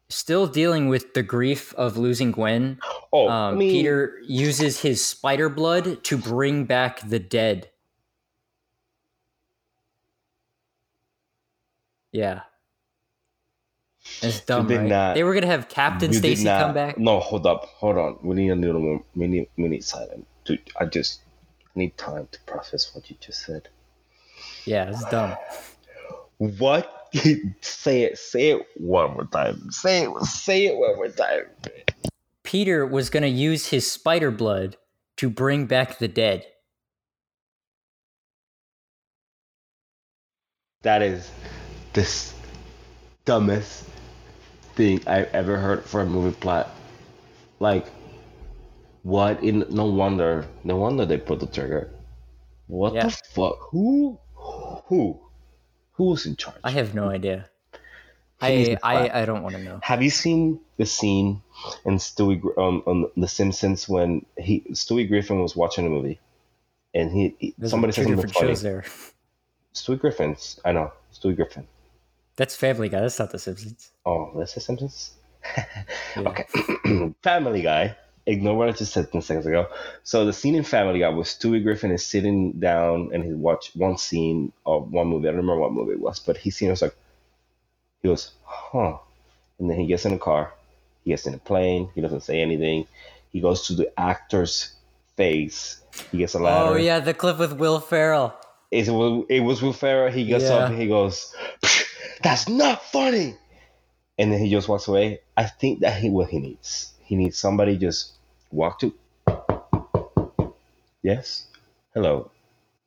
still 0.10 0.48
dealing 0.48 0.88
with 0.88 1.14
the 1.14 1.24
grief 1.24 1.74
of 1.74 1.98
losing 1.98 2.32
Gwen. 2.32 2.80
Oh, 3.12 3.28
Um, 3.28 3.56
I 3.56 3.58
mean, 3.58 3.72
Peter 3.72 4.20
uses 4.26 4.80
his 4.82 5.04
spider 5.04 5.50
blood 5.50 6.04
to 6.06 6.18
bring 6.18 6.66
back 6.66 7.02
the 7.08 7.20
dead. 7.20 7.70
Yeah. 12.14 12.42
It's 14.22 14.42
dumb, 14.42 14.68
did 14.68 14.80
right? 14.80 14.88
not- 14.88 15.16
they 15.16 15.24
were 15.24 15.34
gonna 15.34 15.48
have 15.48 15.68
Captain 15.68 16.14
Stacy 16.14 16.46
come 16.46 16.74
back. 16.74 16.98
No, 16.98 17.20
hold 17.20 17.46
up, 17.46 17.66
hold 17.66 17.98
on. 17.98 18.20
We 18.22 18.36
need 18.36 18.50
a 18.50 18.56
little 18.56 18.80
more. 18.82 19.04
We 19.16 19.28
need 19.28 19.48
we 19.58 19.68
need 19.68 19.84
silent. 19.84 20.28
Dude, 20.46 20.62
I 20.80 20.86
just 20.86 21.22
need 21.76 21.98
time 21.98 22.28
to 22.32 22.40
process 22.42 22.94
what 22.94 23.10
you 23.10 23.16
just 23.20 23.44
said. 23.46 23.70
Yeah, 24.66 24.90
it's 24.90 25.04
dumb. 25.06 25.36
What? 26.38 27.10
say 27.62 28.04
it. 28.04 28.18
Say 28.18 28.52
it 28.52 28.66
one 28.78 29.12
more 29.14 29.26
time. 29.26 29.72
Say 29.72 30.04
it. 30.04 30.22
Say 30.24 30.66
it 30.68 30.78
one 30.78 30.96
more 30.96 31.08
time. 31.10 31.46
Peter 32.44 32.86
was 32.86 33.10
gonna 33.10 33.28
use 33.28 33.68
his 33.68 33.90
spider 33.90 34.32
blood 34.32 34.76
to 35.18 35.30
bring 35.30 35.66
back 35.66 35.98
the 36.00 36.08
dead. 36.10 36.46
That 40.82 41.02
is 41.02 41.32
this 41.94 42.34
dumbest 43.26 43.86
thing 44.76 45.02
I've 45.08 45.34
ever 45.34 45.58
heard 45.58 45.86
for 45.86 46.02
a 46.02 46.06
movie 46.06 46.36
plot. 46.36 46.70
Like, 47.60 47.86
what? 49.04 49.44
In 49.44 49.66
no 49.70 49.86
wonder, 49.86 50.48
no 50.64 50.76
wonder 50.78 51.06
they 51.06 51.18
put 51.18 51.40
the 51.40 51.48
trigger. 51.48 51.90
What 52.68 52.94
Yeah. 52.94 53.08
the 53.08 53.12
fuck? 53.12 53.58
Who? 53.72 54.20
Who? 54.36 55.20
Who's 55.94 56.26
in 56.26 56.36
charge? 56.36 56.58
I 56.64 56.72
have 56.72 56.96
no 56.96 57.10
idea. 57.10 57.50
I. 58.42 58.78
I, 58.84 59.22
I 59.22 59.26
don't 59.26 59.44
want 59.44 59.56
to 59.56 59.62
know. 59.64 59.80
Have 59.84 60.02
you 60.02 60.10
seen 60.10 60.60
the 60.78 60.86
scene 60.86 61.42
in 61.86 61.96
Stewie 61.98 62.42
um, 62.58 62.84
on 62.86 63.12
The 63.16 63.28
Simpsons 63.28 63.88
when 63.88 64.26
he 64.38 64.62
Stewie 64.72 65.08
Griffin 65.08 65.40
was 65.40 65.56
watching 65.56 65.86
a 65.86 65.90
movie, 65.90 66.20
and 66.94 67.12
he, 67.12 67.36
he- 67.38 67.56
somebody 67.66 67.94
said 67.94 68.06
something 68.06 68.28
funny. 68.30 68.48
shows 68.48 68.62
there. 68.62 68.84
Stewie 69.74 70.00
Griffin's, 70.00 70.60
I 70.66 70.72
know 70.72 70.92
Stewie 71.14 71.36
Griffin. 71.36 71.68
That's 72.36 72.56
Family 72.56 72.90
Guy. 72.90 73.02
That's 73.02 73.20
not 73.20 73.32
The 73.32 73.40
Simpsons. 73.40 73.92
Oh, 74.06 74.32
that's 74.36 74.54
The 74.54 74.62
Simpsons. 74.62 75.12
Yeah. 76.16 76.30
Okay, 76.30 76.46
Family 77.24 77.62
Guy. 77.64 77.98
Ignore 78.26 78.56
what 78.56 78.70
I 78.70 78.72
just 78.72 78.94
said 78.94 79.12
ten 79.12 79.22
seconds 79.22 79.46
ago. 79.46 79.68
So 80.04 80.26
the 80.26 80.32
scene 80.32 80.56
in 80.56 80.64
Family 80.64 81.00
Guy 81.00 81.10
was 81.10 81.28
Stewie 81.28 81.62
Griffin 81.62 81.92
is 81.92 82.06
sitting 82.06 82.54
down 82.54 83.10
and 83.14 83.22
he 83.24 83.34
watched 83.34 83.76
one 83.76 83.98
scene 83.98 84.54
of 84.66 84.92
one 84.92 85.08
movie. 85.08 85.28
I 85.28 85.32
don't 85.32 85.42
remember 85.42 85.60
what 85.60 85.74
movie 85.74 85.94
it 85.94 86.00
was, 86.00 86.20
but 86.20 86.38
he 86.38 86.52
seen 86.52 86.70
it 86.70 86.72
was 86.72 86.82
like 86.84 86.96
he 88.02 88.08
goes, 88.08 88.32
huh. 88.44 88.98
And 89.60 89.70
then 89.70 89.78
he 89.78 89.88
gets 89.88 90.06
in 90.06 90.14
the 90.14 90.20
car, 90.20 90.54
he 91.04 91.10
gets 91.12 91.26
in 91.26 91.34
the 91.34 91.40
plane, 91.40 91.90
he 91.96 92.02
doesn't 92.02 92.22
say 92.22 92.40
anything. 92.42 92.88
He 93.32 93.42
goes 93.42 93.68
to 93.68 93.74
the 93.74 93.92
actor's 94.00 94.72
face. 95.18 95.82
He 96.12 96.20
gets 96.20 96.36
a 96.36 96.38
oh, 96.38 96.42
ladder. 96.44 96.70
Oh 96.70 96.76
yeah, 96.78 97.00
the 97.00 97.14
clip 97.14 97.40
with 97.40 97.54
Will 97.54 97.80
Ferrell. 97.80 98.34
It 98.72 98.88
was 98.90 99.26
it 99.30 99.42
was 99.42 99.62
Will 99.62 99.74
Ferrell. 99.74 100.12
He 100.12 100.26
gets 100.26 100.46
Yeah. 100.46 100.56
up 100.56 100.70
and 100.70 100.80
he 100.80 100.88
goes, 100.88 101.36
"That's 102.22 102.48
not 102.48 102.84
funny," 102.84 103.36
and 104.18 104.32
then 104.32 104.40
he 104.40 104.50
just 104.50 104.70
walks 104.70 104.88
away. 104.88 105.20
I 105.36 105.46
think 105.46 105.80
that 105.80 106.00
he 106.00 106.10
what 106.10 106.30
he 106.30 106.40
needs. 106.40 106.94
He 107.00 107.16
needs 107.16 107.38
somebody 107.38 107.78
just 107.78 108.14
walk 108.52 108.80
to. 108.80 108.94
Yes, 111.02 111.48
hello. 111.94 112.32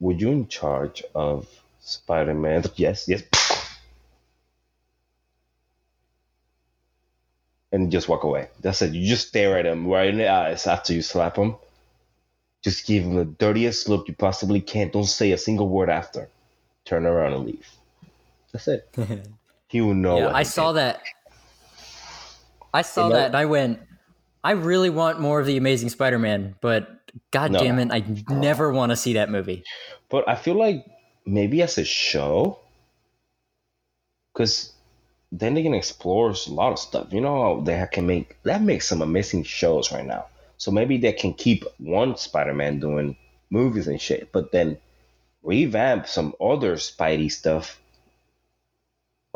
Would 0.01 0.21
you 0.21 0.31
in 0.31 0.49
charge 0.49 1.03
of 1.15 1.49
Spider-Man? 1.81 2.65
Yes, 2.77 3.09
yes. 3.09 3.23
And 7.73 7.93
just 7.93 8.09
walk 8.09 8.23
away. 8.25 8.49
That's 8.61 8.81
it. 8.83 8.95
You 8.95 9.07
just 9.07 9.29
stare 9.29 9.59
at 9.59 9.67
him 9.67 9.87
right 9.87 10.09
in 10.09 10.19
the 10.19 10.29
eyes 10.29 10.67
after 10.67 10.95
you 10.95 11.03
slap 11.03 11.37
him. 11.37 11.57
Just 12.63 12.87
give 12.87 13.05
him 13.05 13.17
the 13.17 13.25
dirtiest 13.25 13.89
look 13.89 14.09
you 14.09 14.15
possibly 14.15 14.61
can. 14.61 14.91
Don't 14.91 15.05
say 15.05 15.33
a 15.33 15.39
single 15.39 15.69
word 15.69 15.91
after. 15.91 16.29
Turn 16.85 17.05
around 17.05 17.35
and 17.35 17.45
leave. 17.45 17.69
That's 18.57 18.69
it. 18.69 18.97
He 19.69 19.81
will 19.81 19.95
know. 19.95 20.19
yeah, 20.19 20.31
I 20.33 20.45
saw 20.45 20.73
did. 20.73 20.79
that. 20.79 21.01
I 22.73 22.83
saw 22.83 23.09
You 23.09 23.11
know- 23.13 23.17
that 23.17 23.27
and 23.27 23.37
I 23.37 23.45
went, 23.47 23.81
I 24.45 24.53
really 24.53 24.91
want 24.91 25.19
more 25.21 25.41
of 25.41 25.47
the 25.47 25.57
Amazing 25.57 25.89
Spider-Man, 25.89 26.55
but 26.61 26.89
god 27.33 27.51
No. 27.51 27.59
damn 27.59 27.81
it, 27.81 27.91
I 27.91 28.05
never 28.33 28.73
want 28.73 28.91
to 28.91 28.97
see 28.97 29.15
that 29.15 29.29
movie. 29.29 29.65
But 30.09 30.29
I 30.29 30.37
feel 30.37 30.55
like 30.55 30.87
maybe 31.27 31.63
as 31.63 31.79
a 31.79 31.85
show, 31.85 32.61
because 34.33 34.73
then 35.33 35.55
they 35.55 35.65
can 35.65 35.75
explore 35.75 36.31
a 36.31 36.51
lot 36.51 36.71
of 36.73 36.79
stuff. 36.79 37.13
You 37.13 37.21
know, 37.21 37.61
they 37.63 37.85
can 37.91 38.07
make 38.07 38.41
that 38.45 38.63
makes 38.63 38.87
some 38.89 39.03
amazing 39.03 39.43
shows 39.43 39.91
right 39.91 40.07
now. 40.07 40.27
So 40.59 40.71
maybe 40.71 40.97
they 40.97 41.13
can 41.13 41.35
keep 41.35 41.65
one 41.79 42.17
Spider-Man 42.17 42.79
doing 42.79 43.17
movies 43.51 43.89
and 43.89 44.01
shit, 44.01 44.31
but 44.33 44.53
then 44.53 44.79
revamp 45.43 46.07
some 46.07 46.35
other 46.41 46.77
Spidey 46.77 47.31
stuff 47.33 47.81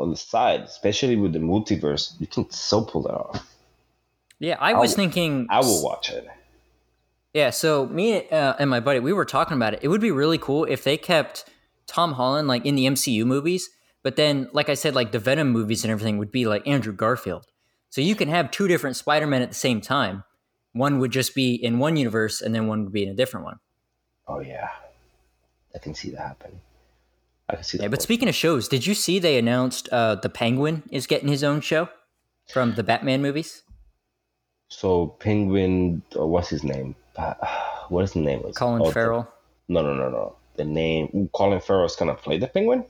on 0.01 0.09
the 0.09 0.17
side, 0.17 0.61
especially 0.61 1.15
with 1.15 1.33
the 1.33 1.39
multiverse. 1.39 2.13
You 2.19 2.27
can 2.27 2.49
so 2.51 2.81
pull 2.83 3.03
that 3.03 3.13
off. 3.13 3.47
Yeah, 4.39 4.57
I 4.59 4.71
I 4.71 4.79
was 4.79 4.91
will- 4.91 4.95
thinking. 4.97 5.47
I 5.49 5.59
will 5.59 5.83
watch 5.83 6.09
it. 6.11 6.27
Yeah, 7.33 7.49
so 7.51 7.85
me 7.87 8.27
uh, 8.29 8.55
and 8.59 8.69
my 8.69 8.79
buddy, 8.81 8.99
we 8.99 9.13
were 9.13 9.23
talking 9.25 9.55
about 9.55 9.73
it. 9.73 9.79
It 9.83 9.87
would 9.87 10.01
be 10.01 10.11
really 10.11 10.37
cool 10.37 10.65
if 10.65 10.83
they 10.83 10.97
kept 10.97 11.45
Tom 11.87 12.13
Holland 12.13 12.47
like 12.47 12.65
in 12.65 12.75
the 12.75 12.85
MCU 12.85 13.23
movies, 13.25 13.69
But 14.03 14.15
then, 14.15 14.49
like 14.51 14.67
I 14.67 14.73
said, 14.73 14.95
like 14.95 15.11
the 15.11 15.19
Venom 15.19 15.49
movies 15.51 15.83
and 15.83 15.91
everything 15.91 16.17
would 16.17 16.31
be 16.31 16.45
like 16.45 16.67
Andrew 16.67 16.91
Garfield. 16.93 17.45
So 17.89 18.01
you 18.01 18.15
can 18.15 18.29
have 18.29 18.49
two 18.51 18.67
different 18.67 18.95
Spider 18.95 19.27
Men 19.27 19.41
at 19.43 19.49
the 19.49 19.55
same 19.55 19.79
time. 19.79 20.23
One 20.73 20.99
would 20.99 21.11
just 21.11 21.35
be 21.35 21.53
in 21.53 21.77
one 21.79 21.97
universe, 21.97 22.41
and 22.41 22.55
then 22.55 22.67
one 22.67 22.83
would 22.83 22.93
be 22.93 23.03
in 23.03 23.09
a 23.09 23.13
different 23.13 23.45
one. 23.45 23.59
Oh 24.27 24.39
yeah, 24.39 24.69
I 25.75 25.79
can 25.79 25.93
see 25.93 26.09
that 26.11 26.21
happening. 26.21 26.59
I 27.51 27.55
can 27.55 27.63
see 27.63 27.77
that. 27.77 27.83
Yeah, 27.83 27.89
but 27.89 28.01
speaking 28.01 28.29
of 28.29 28.35
shows, 28.35 28.67
did 28.67 28.87
you 28.87 28.93
see 28.93 29.19
they 29.19 29.37
announced 29.37 29.89
uh, 29.91 30.15
the 30.15 30.29
Penguin 30.29 30.83
is 30.89 31.05
getting 31.05 31.27
his 31.27 31.43
own 31.43 31.61
show 31.61 31.89
from 32.51 32.75
the 32.75 32.83
Batman 32.83 33.21
movies? 33.21 33.63
So 34.69 35.07
Penguin, 35.19 36.01
uh, 36.17 36.25
what's 36.25 36.49
his 36.49 36.63
name? 36.63 36.95
Uh, 37.17 37.33
what 37.89 38.03
is 38.05 38.13
the 38.13 38.21
name? 38.21 38.41
Colin 38.55 38.81
oh, 38.81 38.85
the- 38.85 38.91
Farrell. 38.93 39.31
no, 39.67 39.81
no, 39.81 39.93
no, 39.93 40.09
no. 40.09 40.35
The 40.55 40.65
name 40.65 41.09
ooh, 41.15 41.29
Colin 41.33 41.59
Farrell's 41.59 41.95
gonna 41.95 42.15
play 42.15 42.37
the 42.37 42.47
Penguin. 42.47 42.85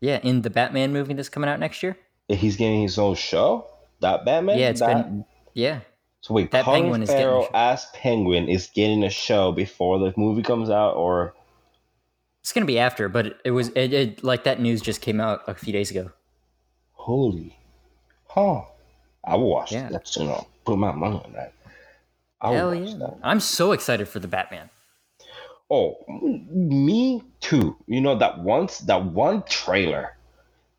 Yeah, 0.00 0.18
in 0.22 0.42
the 0.42 0.50
Batman 0.50 0.92
movie 0.92 1.12
that's 1.14 1.28
coming 1.28 1.48
out 1.48 1.60
next 1.60 1.82
year. 1.82 1.96
He's 2.28 2.56
getting 2.56 2.82
his 2.82 2.98
own 2.98 3.16
show. 3.16 3.66
That 4.00 4.24
Batman. 4.24 4.58
Yeah, 4.58 4.70
it's 4.70 4.80
that, 4.80 5.04
been- 5.04 5.24
Yeah, 5.54 5.80
So 6.22 6.34
wait, 6.34 6.50
that 6.52 6.64
Colin 6.64 6.82
Penguin 6.82 7.02
is 7.02 7.10
Farrell 7.10 7.48
as 7.54 7.86
Penguin 7.94 8.48
is 8.48 8.68
getting 8.74 9.04
a 9.04 9.10
show 9.10 9.52
before 9.52 9.98
the 9.98 10.12
movie 10.16 10.42
comes 10.42 10.70
out, 10.70 10.96
or 10.96 11.34
it's 12.40 12.52
gonna 12.52 12.66
be 12.66 12.78
after, 12.78 13.08
but 13.08 13.26
it, 13.26 13.36
it 13.46 13.50
was 13.52 13.68
it, 13.70 13.92
it 13.92 14.24
like 14.24 14.44
that 14.44 14.60
news 14.60 14.80
just 14.80 15.00
came 15.00 15.20
out 15.20 15.42
a 15.46 15.54
few 15.54 15.72
days 15.72 15.90
ago. 15.90 16.10
holy, 16.92 17.58
huh? 18.28 18.62
I 19.24 19.36
will 19.36 19.50
watch 19.50 19.72
Yeah. 19.72 19.88
that. 19.90 20.16
You 20.16 20.24
know, 20.24 20.46
put 20.64 20.78
my 20.78 20.92
money 20.92 21.16
on 21.24 21.32
that. 21.34 21.52
I 22.40 22.52
Hell 22.52 22.74
yeah! 22.74 22.96
That. 22.96 23.18
I'm 23.22 23.40
so 23.40 23.72
excited 23.72 24.08
for 24.08 24.18
the 24.18 24.28
Batman. 24.28 24.70
Oh, 25.70 25.96
me 26.50 27.22
too. 27.40 27.76
You 27.86 28.00
know 28.00 28.16
that 28.18 28.40
once 28.40 28.78
that 28.80 29.04
one 29.04 29.42
trailer, 29.44 30.16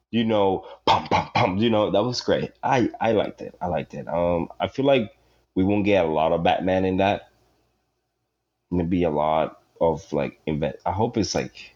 you 0.10 0.26
know, 0.26 0.66
pum 0.86 1.08
pum 1.08 1.30
pum. 1.34 1.58
You 1.58 1.70
know 1.70 1.92
that 1.92 2.04
was 2.04 2.20
great. 2.22 2.52
I 2.64 2.90
I 3.00 3.12
liked 3.14 3.42
it. 3.42 3.56
I 3.62 3.68
liked 3.68 3.94
it. 3.94 4.08
Um, 4.08 4.50
I 4.60 4.68
feel 4.68 4.86
like 4.86 5.16
we 5.56 5.64
won't 5.64 5.86
get 5.86 6.04
a 6.06 6.10
lot 6.10 6.32
of 6.34 6.44
Batman 6.44 6.84
in 6.86 6.98
that. 6.98 7.30
Maybe 8.72 9.04
a 9.04 9.10
lot 9.10 9.61
of 9.82 10.12
like 10.14 10.40
invent. 10.46 10.78
I 10.86 10.92
hope 10.92 11.18
it's 11.18 11.36
like. 11.36 11.76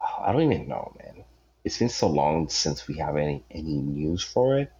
I 0.20 0.32
don't 0.32 0.42
even 0.42 0.68
know, 0.68 0.94
man. 0.98 1.24
It's 1.64 1.78
been 1.78 1.88
so 1.88 2.08
long 2.08 2.48
since 2.48 2.86
we 2.86 2.98
have 2.98 3.16
any 3.16 3.44
any 3.50 3.78
news 3.78 4.22
for 4.22 4.58
it. 4.58 4.70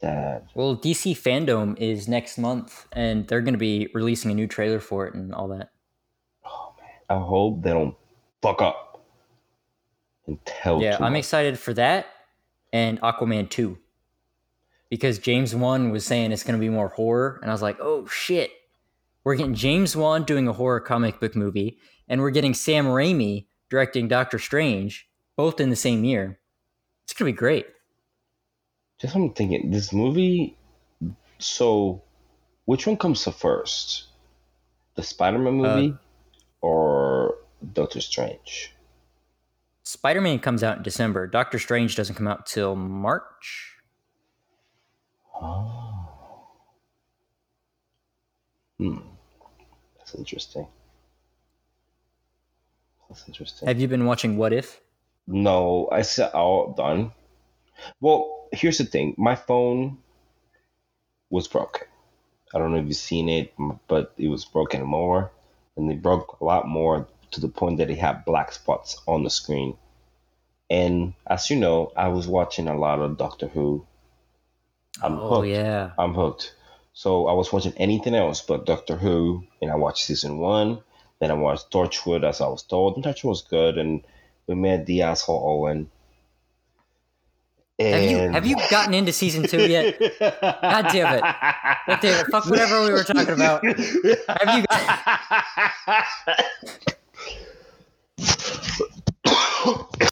That 0.00 0.46
Well, 0.54 0.76
DC 0.76 1.16
Fandom 1.16 1.78
is 1.78 2.06
next 2.08 2.38
month, 2.38 2.86
and 2.92 3.26
they're 3.26 3.40
gonna 3.40 3.58
be 3.58 3.88
releasing 3.94 4.30
a 4.30 4.34
new 4.34 4.46
trailer 4.46 4.80
for 4.80 5.06
it 5.06 5.14
and 5.14 5.34
all 5.34 5.48
that. 5.48 5.70
Oh 6.44 6.74
man, 6.78 7.18
I 7.18 7.24
hope 7.24 7.62
they 7.62 7.70
don't 7.70 7.96
fuck 8.42 8.60
up 8.60 9.04
and 10.26 10.38
tell. 10.44 10.80
yeah, 10.80 10.96
I'm 11.00 11.12
much. 11.12 11.20
excited 11.20 11.58
for 11.58 11.74
that 11.74 12.06
and 12.74 13.00
Aquaman 13.02 13.48
2. 13.48 13.78
Because 14.90 15.18
James 15.18 15.54
Wan 15.54 15.90
was 15.90 16.04
saying 16.04 16.32
it's 16.32 16.42
going 16.42 16.58
to 16.58 16.60
be 16.60 16.68
more 16.68 16.88
horror. 16.88 17.38
And 17.40 17.50
I 17.50 17.54
was 17.54 17.62
like, 17.62 17.78
oh 17.80 18.06
shit. 18.06 18.50
We're 19.24 19.36
getting 19.36 19.54
James 19.54 19.96
Wan 19.96 20.24
doing 20.24 20.46
a 20.46 20.52
horror 20.52 20.80
comic 20.80 21.18
book 21.18 21.34
movie, 21.34 21.78
and 22.08 22.20
we're 22.20 22.30
getting 22.30 22.52
Sam 22.52 22.84
Raimi 22.84 23.46
directing 23.70 24.06
Doctor 24.06 24.38
Strange, 24.38 25.08
both 25.34 25.60
in 25.60 25.70
the 25.70 25.76
same 25.76 26.04
year. 26.04 26.38
It's 27.04 27.14
going 27.14 27.30
to 27.30 27.34
be 27.34 27.38
great. 27.38 27.66
Just 29.00 29.16
I'm 29.16 29.32
thinking, 29.32 29.70
this 29.70 29.92
movie. 29.92 30.56
So, 31.38 32.02
which 32.66 32.86
one 32.86 32.98
comes 32.98 33.24
first? 33.24 34.04
The 34.94 35.02
Spider-Man 35.02 35.54
movie 35.54 35.94
or 36.60 37.36
Doctor 37.72 38.00
Strange? 38.00 38.74
Spider 39.82 40.20
Man 40.20 40.38
comes 40.38 40.62
out 40.62 40.76
in 40.78 40.82
December. 40.82 41.26
Doctor 41.26 41.58
Strange 41.58 41.96
doesn't 41.96 42.14
come 42.14 42.28
out 42.28 42.46
till 42.46 42.76
March. 42.76 43.76
Oh. 45.34 46.08
Hmm. 48.78 48.98
That's 50.04 50.16
interesting. 50.16 50.66
That's 53.08 53.26
interesting. 53.26 53.68
Have 53.68 53.80
you 53.80 53.88
been 53.88 54.04
watching 54.04 54.36
What 54.36 54.52
If? 54.52 54.80
No, 55.26 55.88
I 55.90 56.02
said 56.02 56.32
all 56.32 56.72
oh, 56.72 56.74
done. 56.76 57.12
Well, 58.00 58.48
here's 58.52 58.76
the 58.76 58.84
thing. 58.84 59.14
My 59.16 59.34
phone 59.34 59.96
was 61.30 61.48
broken. 61.48 61.88
I 62.54 62.58
don't 62.58 62.72
know 62.72 62.78
if 62.78 62.86
you've 62.86 62.96
seen 62.96 63.30
it, 63.30 63.54
but 63.88 64.12
it 64.18 64.28
was 64.28 64.44
broken 64.44 64.82
more, 64.82 65.32
and 65.76 65.90
it 65.90 66.02
broke 66.02 66.38
a 66.40 66.44
lot 66.44 66.68
more 66.68 67.08
to 67.30 67.40
the 67.40 67.48
point 67.48 67.78
that 67.78 67.90
it 67.90 67.98
had 67.98 68.26
black 68.26 68.52
spots 68.52 69.00
on 69.06 69.24
the 69.24 69.30
screen. 69.30 69.76
And 70.68 71.14
as 71.26 71.48
you 71.48 71.56
know, 71.56 71.92
I 71.96 72.08
was 72.08 72.28
watching 72.28 72.68
a 72.68 72.76
lot 72.76 73.00
of 73.00 73.16
Doctor 73.16 73.48
Who. 73.48 73.86
I'm 75.02 75.18
oh, 75.18 75.36
hooked. 75.36 75.48
yeah. 75.48 75.92
I'm 75.98 76.12
hooked. 76.12 76.54
So 76.94 77.26
I 77.26 77.32
was 77.32 77.52
watching 77.52 77.74
anything 77.76 78.14
else 78.14 78.40
but 78.40 78.66
Doctor 78.66 78.96
Who, 78.96 79.44
and 79.60 79.70
I 79.70 79.74
watched 79.74 80.04
season 80.04 80.38
one. 80.38 80.78
Then 81.20 81.30
I 81.30 81.34
watched 81.34 81.70
Torchwood, 81.70 82.24
as 82.24 82.40
I 82.40 82.46
was 82.46 82.62
told, 82.62 82.94
and 82.96 83.04
Torchwood 83.04 83.24
was 83.30 83.42
good. 83.42 83.78
And 83.78 84.02
we 84.46 84.54
met 84.54 84.86
the 84.86 85.02
asshole 85.02 85.42
Owen. 85.44 85.90
Have 87.80 88.02
you, 88.02 88.18
And- 88.18 88.34
have 88.34 88.46
you 88.46 88.56
gotten 88.70 88.94
into 88.94 89.12
season 89.12 89.42
two 89.42 89.66
yet? 89.66 89.98
God 90.20 90.88
damn 90.92 91.14
it. 91.14 91.20
God 91.20 91.98
damn 92.00 92.24
it. 92.24 92.26
Fuck 92.30 92.46
whatever 92.46 92.84
we 92.84 92.92
were 92.92 93.02
talking 93.02 93.34
about. 93.34 93.64
Have 93.64 94.56
you 94.56 94.64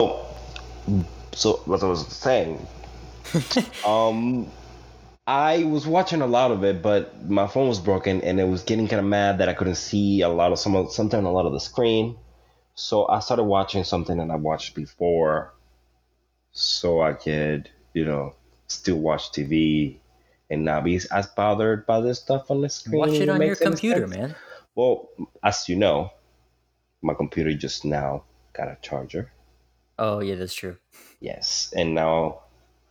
oh. 0.00 1.04
So 1.34 1.60
what 1.66 1.82
I 1.82 1.86
was 1.86 2.06
saying, 2.06 2.66
um, 3.86 4.50
I 5.26 5.64
was 5.64 5.86
watching 5.86 6.20
a 6.20 6.26
lot 6.26 6.50
of 6.50 6.64
it, 6.64 6.82
but 6.82 7.28
my 7.28 7.46
phone 7.46 7.68
was 7.68 7.80
broken, 7.80 8.20
and 8.22 8.38
it 8.38 8.48
was 8.48 8.62
getting 8.62 8.88
kind 8.88 9.00
of 9.00 9.06
mad 9.06 9.38
that 9.38 9.48
I 9.48 9.54
couldn't 9.54 9.76
see 9.76 10.20
a 10.20 10.28
lot 10.28 10.52
of 10.52 10.58
some 10.58 10.76
of 10.76 10.92
sometimes 10.92 11.26
a 11.26 11.30
lot 11.30 11.46
of 11.46 11.52
the 11.52 11.60
screen. 11.60 12.16
So 12.74 13.08
I 13.08 13.20
started 13.20 13.44
watching 13.44 13.84
something 13.84 14.18
that 14.18 14.30
I 14.30 14.36
watched 14.36 14.74
before, 14.74 15.54
so 16.52 17.00
I 17.00 17.14
could, 17.14 17.70
you 17.94 18.04
know, 18.04 18.34
still 18.66 18.98
watch 18.98 19.30
TV 19.32 19.96
and 20.50 20.64
not 20.64 20.84
be 20.84 21.00
as 21.10 21.26
bothered 21.28 21.86
by 21.86 22.00
this 22.00 22.20
stuff 22.20 22.50
on 22.50 22.60
the 22.60 22.68
screen. 22.68 22.98
Watch 22.98 23.14
it 23.14 23.28
on 23.28 23.38
makes 23.38 23.60
your 23.60 23.70
computer, 23.70 24.00
sense. 24.00 24.16
man. 24.16 24.34
Well, 24.74 25.08
as 25.42 25.68
you 25.68 25.76
know, 25.76 26.10
my 27.00 27.14
computer 27.14 27.54
just 27.54 27.84
now 27.84 28.24
got 28.52 28.68
a 28.68 28.76
charger. 28.82 29.30
Oh, 29.98 30.20
yeah, 30.20 30.34
that's 30.34 30.54
true. 30.54 30.76
Yes, 31.20 31.72
and 31.76 31.94
now 31.94 32.40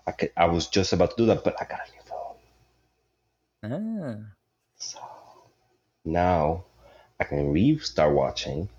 I 0.08 0.12
could. 0.12 0.32
I 0.38 0.46
was 0.46 0.68
just 0.68 0.94
about 0.94 1.12
to 1.12 1.16
do 1.18 1.26
that, 1.28 1.44
but 1.44 1.56
I 1.62 1.66
got 1.66 1.80
a 1.82 1.92
new 1.92 2.02
phone, 2.10 2.36
Ah. 3.64 4.34
so 4.78 5.00
now 6.06 6.66
I 7.20 7.24
can 7.26 7.52
restart 7.52 8.14
watching 8.14 8.70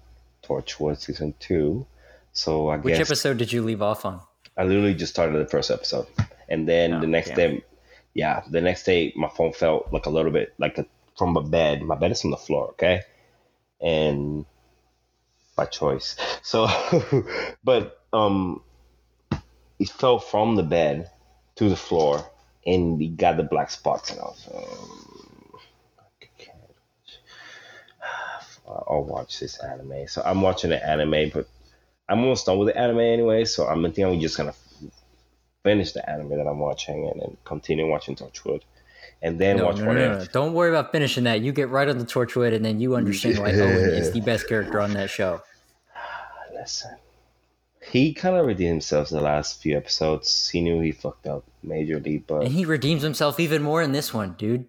Torchwood 0.43 0.99
season 0.99 1.35
two. 1.39 1.87
So 2.33 2.69
I 2.69 2.77
guess 2.77 2.85
Which 2.85 2.99
guess 2.99 3.09
episode 3.11 3.39
did 3.39 3.53
you 3.53 3.63
leave 3.63 3.83
off 3.83 4.05
on? 4.05 4.21
I 4.57 4.65
literally 4.65 4.95
just 4.95 5.13
started 5.13 5.39
the 5.39 5.49
first 5.51 5.71
episode, 5.71 6.07
and 6.49 6.69
then 6.69 6.95
Oh, 6.95 7.01
the 7.01 7.07
next 7.07 7.29
damn. 7.29 7.37
day, 7.37 7.65
yeah, 8.15 8.43
the 8.51 8.61
next 8.61 8.85
day 8.85 9.13
my 9.17 9.29
phone 9.29 9.53
felt 9.53 9.93
like 9.93 10.07
a 10.07 10.11
little 10.11 10.33
bit 10.33 10.53
like 10.59 10.79
a, 10.79 10.87
from 11.17 11.37
a 11.37 11.43
bed. 11.43 11.83
My 11.83 11.95
bed 11.97 12.11
is 12.13 12.25
on 12.25 12.31
the 12.31 12.37
floor, 12.37 12.71
okay, 12.71 13.03
and 13.81 14.45
by 15.57 15.67
choice. 15.67 16.17
So, 16.43 16.67
but 17.65 18.04
um, 18.15 18.63
it 19.79 19.89
fell 19.91 20.19
from 20.19 20.55
the 20.57 20.63
bed 20.63 21.11
to 21.57 21.69
the 21.69 21.77
floor, 21.77 22.25
and 22.65 23.01
it 23.03 23.17
got 23.17 23.37
the 23.37 23.43
black 23.43 23.71
spots, 23.71 24.11
and 24.11 24.21
I 24.21 24.25
was. 24.25 24.49
Um, 24.55 25.61
I 25.99 26.27
can't. 26.39 26.59
I'll 28.67 29.05
watch 29.05 29.41
this 29.41 29.59
anime. 29.59 30.07
So 30.07 30.23
I'm 30.25 30.41
watching 30.41 30.71
the 30.71 30.85
anime, 30.87 31.31
but 31.35 31.49
I'm 32.09 32.21
almost 32.21 32.47
done 32.47 32.59
with 32.59 32.69
the 32.69 32.79
anime 32.79 33.01
anyway. 33.01 33.45
So 33.45 33.67
I'm 33.67 33.83
thinking 33.83 34.07
I'm 34.07 34.21
just 34.21 34.37
gonna 34.37 34.55
finish 35.65 35.93
the 35.93 36.09
anime 36.09 36.31
that 36.31 36.47
I'm 36.47 36.59
watching 36.59 37.09
and 37.09 37.21
then 37.21 37.37
continue 37.45 37.89
watching 37.89 38.15
Torchwood, 38.15 38.63
and 39.23 39.39
then 39.41 39.57
No, 39.57 39.67
watch 39.67 39.79
no, 39.79 39.93
no, 39.93 40.19
no, 40.19 40.25
Don't 40.27 40.55
worry 40.55 40.71
about 40.71 40.93
finishing 40.93 41.25
that. 41.25 41.41
You 41.41 41.53
get 41.53 41.69
right 41.69 41.89
on 41.89 41.99
the 41.99 42.05
Torchwood, 42.05 42.55
and 42.55 42.65
then 42.65 42.81
you 42.81 42.95
understand 42.95 43.39
why 43.39 43.53
Owen 43.53 43.91
is 43.91 44.13
the 44.13 44.21
best 44.21 44.49
character 44.49 44.81
on 44.81 44.93
that 44.93 45.11
show. 45.11 45.43
Listen, 46.55 46.97
he 47.91 48.15
kind 48.15 48.37
of 48.37 48.47
redeemed 48.47 48.71
himself 48.71 49.11
the 49.11 49.21
last 49.21 49.61
few 49.61 49.77
episodes. 49.77 50.49
He 50.49 50.61
knew 50.61 50.81
he 50.81 50.93
fucked 50.93 51.27
up 51.27 51.45
majorly, 51.65 52.23
but 52.27 52.45
And 52.45 52.53
he 52.53 52.65
redeems 52.65 53.03
himself 53.03 53.39
even 53.39 53.63
more 53.63 53.83
in 53.83 53.93
this 53.93 54.13
one, 54.15 54.35
dude. 54.39 54.67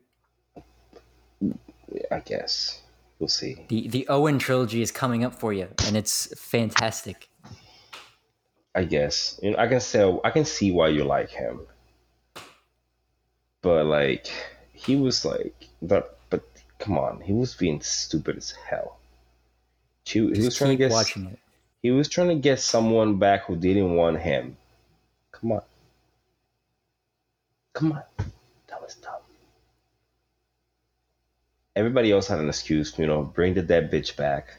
I 2.11 2.19
guess 2.19 2.81
we'll 3.19 3.29
see. 3.29 3.65
The 3.69 3.87
the 3.87 4.07
Owen 4.09 4.39
trilogy 4.39 4.81
is 4.81 4.91
coming 4.91 5.23
up 5.23 5.33
for 5.33 5.53
you, 5.53 5.69
and 5.85 5.95
it's 5.95 6.27
fantastic. 6.39 7.29
I 8.73 8.83
guess 8.83 9.39
you 9.41 9.51
know 9.51 9.57
I 9.57 9.67
can 9.67 9.79
say 9.79 10.19
I 10.23 10.29
can 10.31 10.43
see 10.43 10.71
why 10.71 10.89
you 10.89 11.05
like 11.05 11.29
him, 11.29 11.61
but 13.61 13.85
like 13.85 14.27
he 14.73 14.97
was 14.97 15.23
like 15.23 15.69
but 15.81 16.19
but 16.29 16.43
come 16.79 16.97
on 16.97 17.21
he 17.21 17.31
was 17.31 17.55
being 17.55 17.79
stupid 17.81 18.35
as 18.37 18.51
hell. 18.51 18.99
She, 20.03 20.19
he 20.19 20.45
was 20.45 20.55
trying 20.55 20.71
to 20.71 20.75
get 20.75 20.91
watching 20.91 21.25
it. 21.27 21.39
He 21.85 21.91
was 21.91 22.09
trying 22.09 22.29
to 22.29 22.35
get 22.49 22.59
someone 22.59 23.17
back 23.19 23.45
who 23.45 23.55
didn't 23.55 23.93
want 23.95 24.19
him. 24.19 24.57
Come 25.31 25.51
on. 25.51 25.61
Come 27.73 27.91
on. 27.91 28.01
That 28.69 28.81
was 28.81 28.95
dumb. 28.95 29.21
Everybody 31.75 32.11
else 32.11 32.27
had 32.27 32.39
an 32.39 32.49
excuse, 32.49 32.97
you 32.97 33.05
know, 33.05 33.21
bring 33.21 33.53
the 33.53 33.61
dead 33.61 33.91
bitch 33.91 34.15
back. 34.15 34.55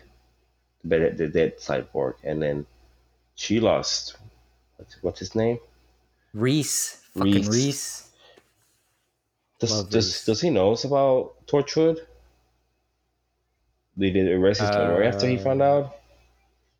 The, 0.84 0.98
dead- 1.00 1.18
the 1.18 1.26
dead 1.26 1.58
cyborg. 1.58 2.14
And 2.22 2.40
then 2.40 2.64
she 3.34 3.58
lost. 3.58 4.16
What's, 4.76 5.02
what's 5.02 5.18
his 5.18 5.34
name? 5.34 5.58
Rhys, 6.32 7.02
fucking 7.16 7.32
Rhys. 7.32 7.48
Rhys. 7.48 8.08
Does, 9.58 9.72
Love 9.72 9.90
does, 9.90 10.06
Rhys. 10.06 10.24
does 10.26 10.40
he 10.42 10.50
knows 10.50 10.84
about 10.84 11.44
Torchwood? 11.48 11.98
They 13.96 14.10
did 14.10 14.28
arrest 14.28 14.60
his 14.60 14.70
memory 14.70 15.08
after 15.08 15.26
he 15.26 15.38
found 15.38 15.60
Uh, 15.60 15.64
out? 15.64 15.96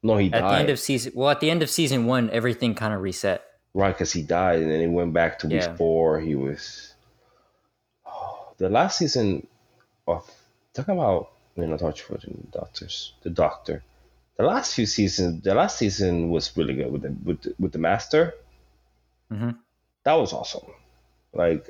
No, 0.07 0.16
he 0.16 0.29
died. 0.29 0.38
At 0.38 0.40
died. 0.42 0.55
the 0.55 0.61
end 0.61 0.71
of 0.71 0.79
season, 0.79 1.12
well, 1.14 1.31
at 1.31 1.40
the 1.40 1.51
end 1.51 1.62
of 1.62 1.71
season 1.71 2.07
one, 2.07 2.31
everything 2.31 2.75
kind 2.75 2.95
of 2.95 3.01
reset. 3.03 3.42
Right, 3.75 3.92
because 3.92 4.12
he 4.12 4.23
died, 4.23 4.61
and 4.62 4.71
then 4.71 4.81
he 4.81 4.87
went 4.87 5.12
back 5.12 5.38
to 5.40 5.49
Yeah. 5.49 5.75
four. 5.77 6.21
he 6.21 6.35
was. 6.35 6.92
the 8.59 8.71
last 8.71 8.99
season 8.99 9.47
of 10.09 10.25
talk 10.73 10.88
about 10.88 11.31
you 11.57 11.66
know 11.66 11.77
Torchwood 11.77 12.25
and 12.25 12.51
Doctors, 12.53 13.12
the 13.23 13.31
Doctor. 13.31 13.83
The 14.38 14.45
last 14.45 14.75
few 14.75 14.87
seasons, 14.87 15.42
the 15.42 15.55
last 15.55 15.79
season 15.79 16.31
was 16.31 16.57
really 16.57 16.75
good 16.75 16.90
with 16.92 17.03
the 17.03 17.14
with 17.25 17.42
the, 17.42 17.55
with 17.59 17.73
the 17.73 17.79
Master. 17.79 18.35
Mhm. 19.31 19.57
That 20.05 20.14
was 20.14 20.33
awesome. 20.33 20.66
Like, 21.35 21.64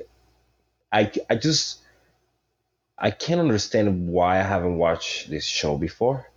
I 0.91 1.11
I 1.29 1.35
just 1.35 1.79
I 2.97 3.11
can't 3.11 3.41
understand 3.41 4.07
why 4.07 4.39
I 4.39 4.43
haven't 4.43 4.77
watched 4.77 5.29
this 5.29 5.45
show 5.45 5.77
before. 5.77 6.29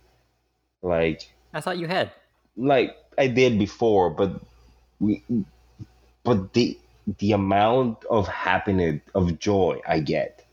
Like, 0.81 1.31
I 1.53 1.61
thought 1.61 1.77
you 1.77 1.87
had. 1.87 2.11
like 2.57 2.95
I 3.17 3.27
did 3.27 3.59
before, 3.59 4.09
but 4.09 4.41
we, 4.99 5.23
but 6.23 6.53
the 6.53 6.77
the 7.19 7.31
amount 7.33 8.05
of 8.09 8.27
happiness 8.27 9.01
of 9.15 9.39
joy 9.39 9.81
I 9.87 9.99
get 9.99 10.45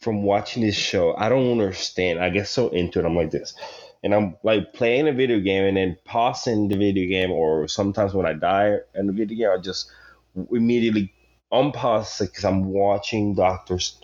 from 0.00 0.22
watching 0.22 0.62
this 0.62 0.76
show, 0.76 1.14
I 1.16 1.28
don't 1.28 1.50
understand. 1.50 2.20
I 2.20 2.30
get 2.30 2.48
so 2.48 2.68
into 2.68 3.00
it. 3.00 3.04
I'm 3.04 3.16
like 3.16 3.30
this, 3.30 3.54
and 4.02 4.14
I'm 4.14 4.36
like 4.42 4.72
playing 4.72 5.08
a 5.08 5.12
video 5.12 5.40
game 5.40 5.64
and 5.64 5.76
then 5.76 5.96
pausing 6.04 6.68
the 6.68 6.76
video 6.76 7.08
game, 7.08 7.32
or 7.32 7.68
sometimes 7.68 8.14
when 8.14 8.26
I 8.26 8.34
die 8.34 8.78
in 8.94 9.06
the 9.06 9.12
video 9.12 9.38
game, 9.38 9.58
I 9.58 9.62
just 9.62 9.90
immediately 10.52 11.12
unpause 11.52 12.20
because 12.20 12.44
I'm 12.44 12.66
watching 12.66 13.34
Doctors 13.34 13.98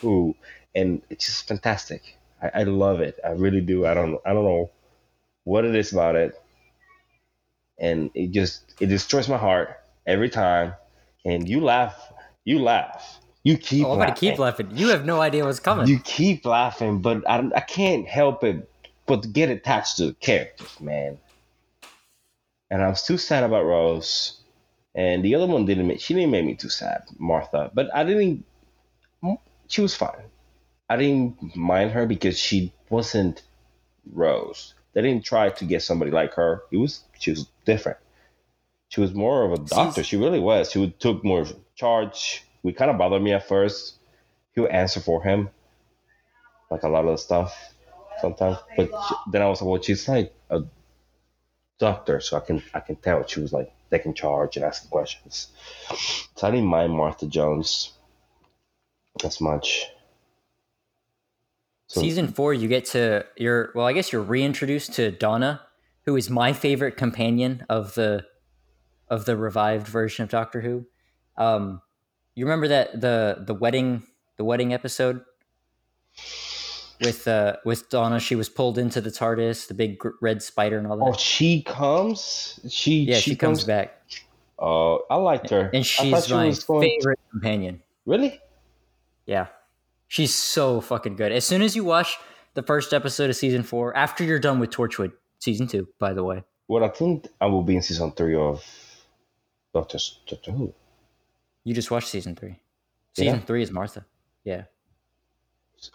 Who, 0.00 0.34
and 0.74 1.02
it's 1.10 1.26
just 1.26 1.48
fantastic. 1.48 2.18
I, 2.42 2.60
I 2.60 2.62
love 2.64 3.00
it. 3.00 3.18
I 3.24 3.30
really 3.30 3.60
do. 3.62 3.86
I 3.86 3.94
don't. 3.94 4.20
I 4.26 4.32
don't 4.32 4.44
know 4.44 4.70
what 5.44 5.64
it 5.64 5.74
is 5.74 5.92
about 5.92 6.16
it. 6.16 6.40
And 7.78 8.10
it 8.14 8.30
just 8.30 8.74
it 8.80 8.86
destroys 8.86 9.28
my 9.28 9.38
heart 9.38 9.80
every 10.06 10.28
time. 10.30 10.74
And 11.24 11.48
you 11.48 11.60
laugh 11.60 12.12
you 12.44 12.58
laugh. 12.58 13.18
You 13.44 13.56
keep 13.56 13.84
Oh, 13.86 13.92
I'm 13.92 13.98
gonna 13.98 14.10
laughing. 14.10 14.30
keep 14.30 14.38
laughing. 14.38 14.68
You 14.72 14.88
have 14.88 15.04
no 15.04 15.20
idea 15.20 15.44
what's 15.44 15.60
coming. 15.60 15.86
you 15.88 15.98
keep 16.00 16.44
laughing 16.44 17.00
but 17.00 17.28
I, 17.28 17.48
I 17.54 17.60
can't 17.60 18.06
help 18.06 18.44
it 18.44 18.68
but 19.06 19.32
get 19.32 19.50
attached 19.50 19.96
to 19.98 20.06
the 20.06 20.14
characters 20.14 20.80
man. 20.80 21.18
And 22.70 22.82
i 22.82 22.88
was 22.88 23.02
too 23.02 23.18
sad 23.18 23.44
about 23.44 23.64
rose. 23.64 24.38
And 24.94 25.24
the 25.24 25.34
other 25.34 25.46
one 25.46 25.64
didn't 25.66 25.86
make 25.86 26.00
she 26.00 26.14
didn't 26.14 26.30
make 26.30 26.44
me 26.44 26.54
too 26.54 26.68
sad 26.68 27.02
martha. 27.18 27.70
But 27.74 27.88
i 27.94 28.04
didn't 28.04 28.44
she 29.68 29.80
was 29.80 29.94
fine. 29.94 30.28
I 30.90 30.96
didn't 30.96 31.56
mind 31.56 31.92
her 31.92 32.04
because 32.06 32.38
she 32.38 32.72
wasn't 32.90 33.42
rose 34.12 34.74
they 34.92 35.02
didn't 35.02 35.24
try 35.24 35.50
to 35.50 35.64
get 35.64 35.82
somebody 35.82 36.10
like 36.10 36.34
her. 36.34 36.62
It 36.70 36.76
was 36.76 37.00
she 37.18 37.30
was 37.30 37.46
different. 37.64 37.98
She 38.88 39.00
was 39.00 39.14
more 39.14 39.44
of 39.44 39.52
a 39.52 39.58
doctor. 39.58 40.02
She 40.04 40.16
really 40.16 40.40
was. 40.40 40.70
She 40.70 40.78
would 40.78 41.00
took 41.00 41.24
more 41.24 41.46
charge. 41.74 42.44
We 42.62 42.72
kind 42.72 42.90
of 42.90 42.98
bothered 42.98 43.22
me 43.22 43.32
at 43.32 43.48
first. 43.48 43.94
He 44.54 44.60
would 44.60 44.70
answer 44.70 45.00
for 45.00 45.22
him 45.22 45.48
like 46.72 46.82
a 46.82 46.88
lot 46.88 47.04
of 47.04 47.12
the 47.12 47.18
stuff 47.18 47.54
sometimes. 48.20 48.58
But 48.76 48.90
she, 49.08 49.14
then 49.30 49.42
i 49.42 49.48
was 49.48 49.60
like 49.60 49.70
well 49.70 49.82
she's 49.82 50.08
like 50.08 50.34
a 50.50 50.62
doctor 51.78 52.20
so 52.20 52.36
i 52.36 52.40
can 52.40 52.62
i 52.74 52.80
can 52.80 52.96
tell 52.96 53.26
she 53.26 53.40
was 53.40 53.52
like 53.52 53.72
taking 53.90 54.14
charge 54.14 54.56
and 54.56 54.64
asking 54.64 54.90
questions. 54.90 55.48
So 56.36 56.46
i 56.46 56.50
didn't 56.50 56.66
mind 56.66 56.92
martha 56.92 57.26
jones 57.26 57.92
as 59.24 59.40
much 59.40 59.86
So- 61.92 62.00
Season 62.00 62.28
four, 62.28 62.54
you 62.54 62.68
get 62.68 62.86
to 62.86 63.26
you're 63.36 63.70
well, 63.74 63.84
I 63.84 63.92
guess 63.92 64.12
you're 64.12 64.22
reintroduced 64.22 64.94
to 64.94 65.10
Donna, 65.10 65.60
who 66.06 66.16
is 66.16 66.30
my 66.30 66.54
favorite 66.54 66.96
companion 66.96 67.66
of 67.68 67.92
the 67.96 68.24
of 69.08 69.26
the 69.26 69.36
revived 69.36 69.86
version 69.88 70.22
of 70.22 70.30
Doctor 70.30 70.62
Who. 70.62 70.86
Um, 71.36 71.82
you 72.34 72.46
remember 72.46 72.66
that 72.68 72.98
the 72.98 73.44
the 73.46 73.52
wedding 73.52 74.04
the 74.38 74.44
wedding 74.44 74.72
episode 74.72 75.20
with 77.02 77.28
uh 77.28 77.56
with 77.66 77.90
Donna, 77.90 78.18
she 78.20 78.36
was 78.36 78.48
pulled 78.48 78.78
into 78.78 79.02
the 79.02 79.10
TARDIS, 79.10 79.68
the 79.68 79.74
big 79.74 79.98
gr- 79.98 80.16
red 80.22 80.42
spider 80.42 80.78
and 80.78 80.86
all 80.86 80.96
that. 80.96 81.04
oh 81.04 81.12
she 81.12 81.62
comes 81.62 82.58
she 82.70 83.00
yeah, 83.02 83.18
she, 83.18 83.36
comes, 83.36 83.64
back, 83.64 84.00
oh 84.58 85.04
i 85.10 85.16
liked 85.16 85.50
her 85.50 85.68
and 85.74 85.84
she's 85.84 86.24
she 86.26 86.32
my 86.32 86.52
favorite 86.52 87.20
companion. 87.30 87.82
really 88.06 88.40
Yeah. 89.26 89.48
She's 90.12 90.34
so 90.34 90.82
fucking 90.82 91.16
good. 91.16 91.32
As 91.32 91.46
soon 91.46 91.62
as 91.62 91.74
you 91.74 91.84
watch 91.84 92.18
the 92.52 92.62
first 92.62 92.92
episode 92.92 93.30
of 93.30 93.36
season 93.36 93.62
four, 93.62 93.96
after 93.96 94.22
you're 94.22 94.38
done 94.38 94.58
with 94.58 94.68
Torchwood, 94.68 95.12
season 95.38 95.66
two, 95.66 95.88
by 95.98 96.12
the 96.12 96.22
way. 96.22 96.44
well 96.68 96.84
i 96.84 96.88
think 96.88 97.28
i 97.40 97.46
will 97.46 97.62
be 97.62 97.74
in 97.76 97.82
season 97.82 98.12
three 98.12 98.36
of 98.36 98.62
doctor 99.72 99.98
doctor 100.28 100.52
who 100.52 100.74
You 101.64 101.72
just 101.74 101.90
watched 101.90 102.08
season 102.08 102.36
three. 102.36 102.56
Yeah. 103.16 103.24
Season 103.24 103.40
three 103.40 103.62
is 103.62 103.70
Martha. 103.70 104.04
Yeah. 104.44 104.64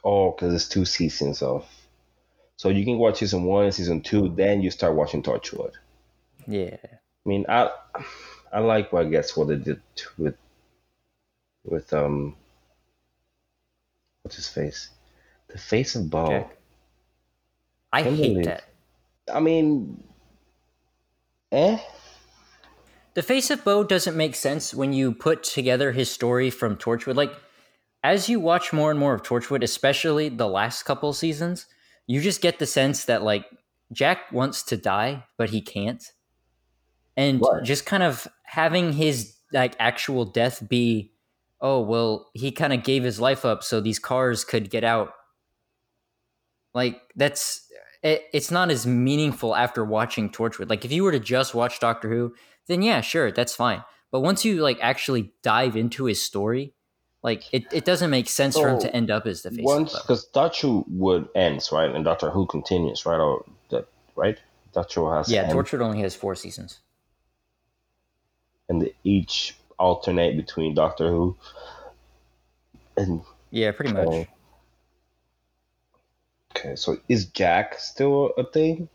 Oh, 0.03 0.31
because 0.31 0.51
it's 0.55 0.67
two 0.67 0.85
seasons 0.85 1.43
of. 1.43 1.65
So 2.55 2.69
you 2.69 2.83
can 2.85 2.97
watch 2.97 3.17
season 3.19 3.43
one 3.43 3.65
and 3.65 3.73
season 3.73 4.01
two, 4.01 4.29
then 4.29 4.61
you 4.63 4.71
start 4.71 4.95
watching 4.95 5.21
Torchwood. 5.21 5.73
Yeah. 6.47 6.77
I 6.83 7.25
mean, 7.29 7.45
I 7.47 7.69
I 8.51 8.59
like, 8.61 8.91
well, 8.91 9.05
I 9.05 9.09
guess, 9.09 9.37
what 9.37 9.47
they 9.49 9.57
did 9.57 9.79
with 10.17 10.37
with 11.63 11.93
um, 11.93 12.35
what's 14.27 14.35
his 14.35 14.49
face, 14.49 14.89
the 15.47 15.57
face 15.57 15.95
of 15.95 16.09
Boe. 16.09 16.27
Jack. 16.27 16.57
I 17.93 18.03
hate 18.03 18.43
that. 18.43 18.65
I 19.33 19.39
mean, 19.39 20.03
eh? 21.53 21.77
The 23.13 23.23
face 23.23 23.49
of 23.49 23.63
Boe 23.63 23.85
doesn't 23.85 24.17
make 24.17 24.35
sense 24.35 24.73
when 24.73 24.91
you 24.91 25.13
put 25.13 25.43
together 25.43 25.93
his 25.93 26.11
story 26.11 26.49
from 26.49 26.75
Torchwood. 26.75 27.15
Like, 27.15 27.31
as 28.03 28.27
you 28.27 28.41
watch 28.41 28.73
more 28.73 28.91
and 28.91 28.99
more 28.99 29.13
of 29.13 29.23
Torchwood, 29.23 29.63
especially 29.63 30.27
the 30.27 30.47
last 30.47 30.83
couple 30.83 31.13
seasons, 31.13 31.65
you 32.05 32.19
just 32.19 32.41
get 32.41 32.59
the 32.59 32.65
sense 32.65 33.05
that, 33.05 33.23
like, 33.23 33.45
Jack 33.93 34.29
wants 34.33 34.61
to 34.63 34.75
die, 34.75 35.23
but 35.37 35.51
he 35.51 35.61
can't. 35.61 36.03
And 37.15 37.39
Right. 37.41 37.63
just 37.63 37.85
kind 37.85 38.03
of 38.03 38.27
having 38.43 38.91
his, 38.91 39.37
like, 39.53 39.73
actual 39.79 40.25
death 40.25 40.67
be, 40.67 41.13
oh, 41.61 41.81
well, 41.81 42.29
he 42.33 42.51
kind 42.51 42.73
of 42.73 42.83
gave 42.83 43.03
his 43.03 43.19
life 43.19 43.45
up 43.45 43.63
so 43.63 43.79
these 43.79 43.99
cars 43.99 44.43
could 44.43 44.69
get 44.69 44.83
out. 44.83 45.13
Like, 46.73 47.01
that's. 47.15 47.63
It, 48.03 48.25
it's 48.31 48.51
not 48.51 48.69
as 48.69 48.85
meaningful 48.85 49.55
after 49.55 49.83
watching 49.83 50.29
Torchwood. 50.29 50.69
Like, 50.69 50.85
if 50.85 50.91
you 50.91 51.03
were 51.03 51.11
to 51.11 51.19
just 51.19 51.55
watch 51.55 51.79
Doctor 51.79 52.09
Who, 52.09 52.35
then 52.67 52.81
yeah, 52.83 53.01
sure, 53.01 53.31
that's 53.31 53.55
fine. 53.55 53.83
But 54.11 54.21
once 54.21 54.45
you 54.45 54.61
like 54.61 54.77
actually 54.81 55.33
dive 55.41 55.75
into 55.75 56.05
his 56.05 56.21
story, 56.21 56.73
like 57.23 57.43
it, 57.51 57.65
it 57.73 57.85
doesn't 57.85 58.09
make 58.09 58.29
sense 58.29 58.57
for 58.57 58.69
him 58.69 58.79
to 58.79 58.95
end 58.95 59.09
up 59.11 59.25
as 59.25 59.41
the 59.41 59.51
face. 59.51 59.65
Once, 59.65 59.93
because 59.99 60.29
Torchwood 60.33 61.27
ends, 61.35 61.71
right? 61.71 61.93
And 61.93 62.05
Doctor 62.05 62.29
Who 62.29 62.45
continues, 62.45 63.05
right? 63.05 63.19
Or 63.19 63.43
that, 63.71 63.87
right? 64.15 64.37
Doctor 64.73 65.01
Who 65.01 65.11
has 65.11 65.29
Yeah, 65.29 65.51
Torchwood 65.51 65.81
only 65.81 66.01
has 66.01 66.15
four 66.15 66.35
seasons. 66.35 66.79
and 68.69 68.81
they 68.81 68.93
each 69.03 69.55
alternate 69.79 70.35
between 70.35 70.73
Doctor 70.73 71.09
Who 71.09 71.35
and 72.95 73.21
Yeah, 73.51 73.71
pretty 73.71 73.93
much. 73.93 74.27
Okay, 76.55 76.75
so 76.75 76.97
is 77.07 77.25
Jack 77.25 77.75
still 77.79 78.33
a 78.37 78.43
thing? 78.43 78.89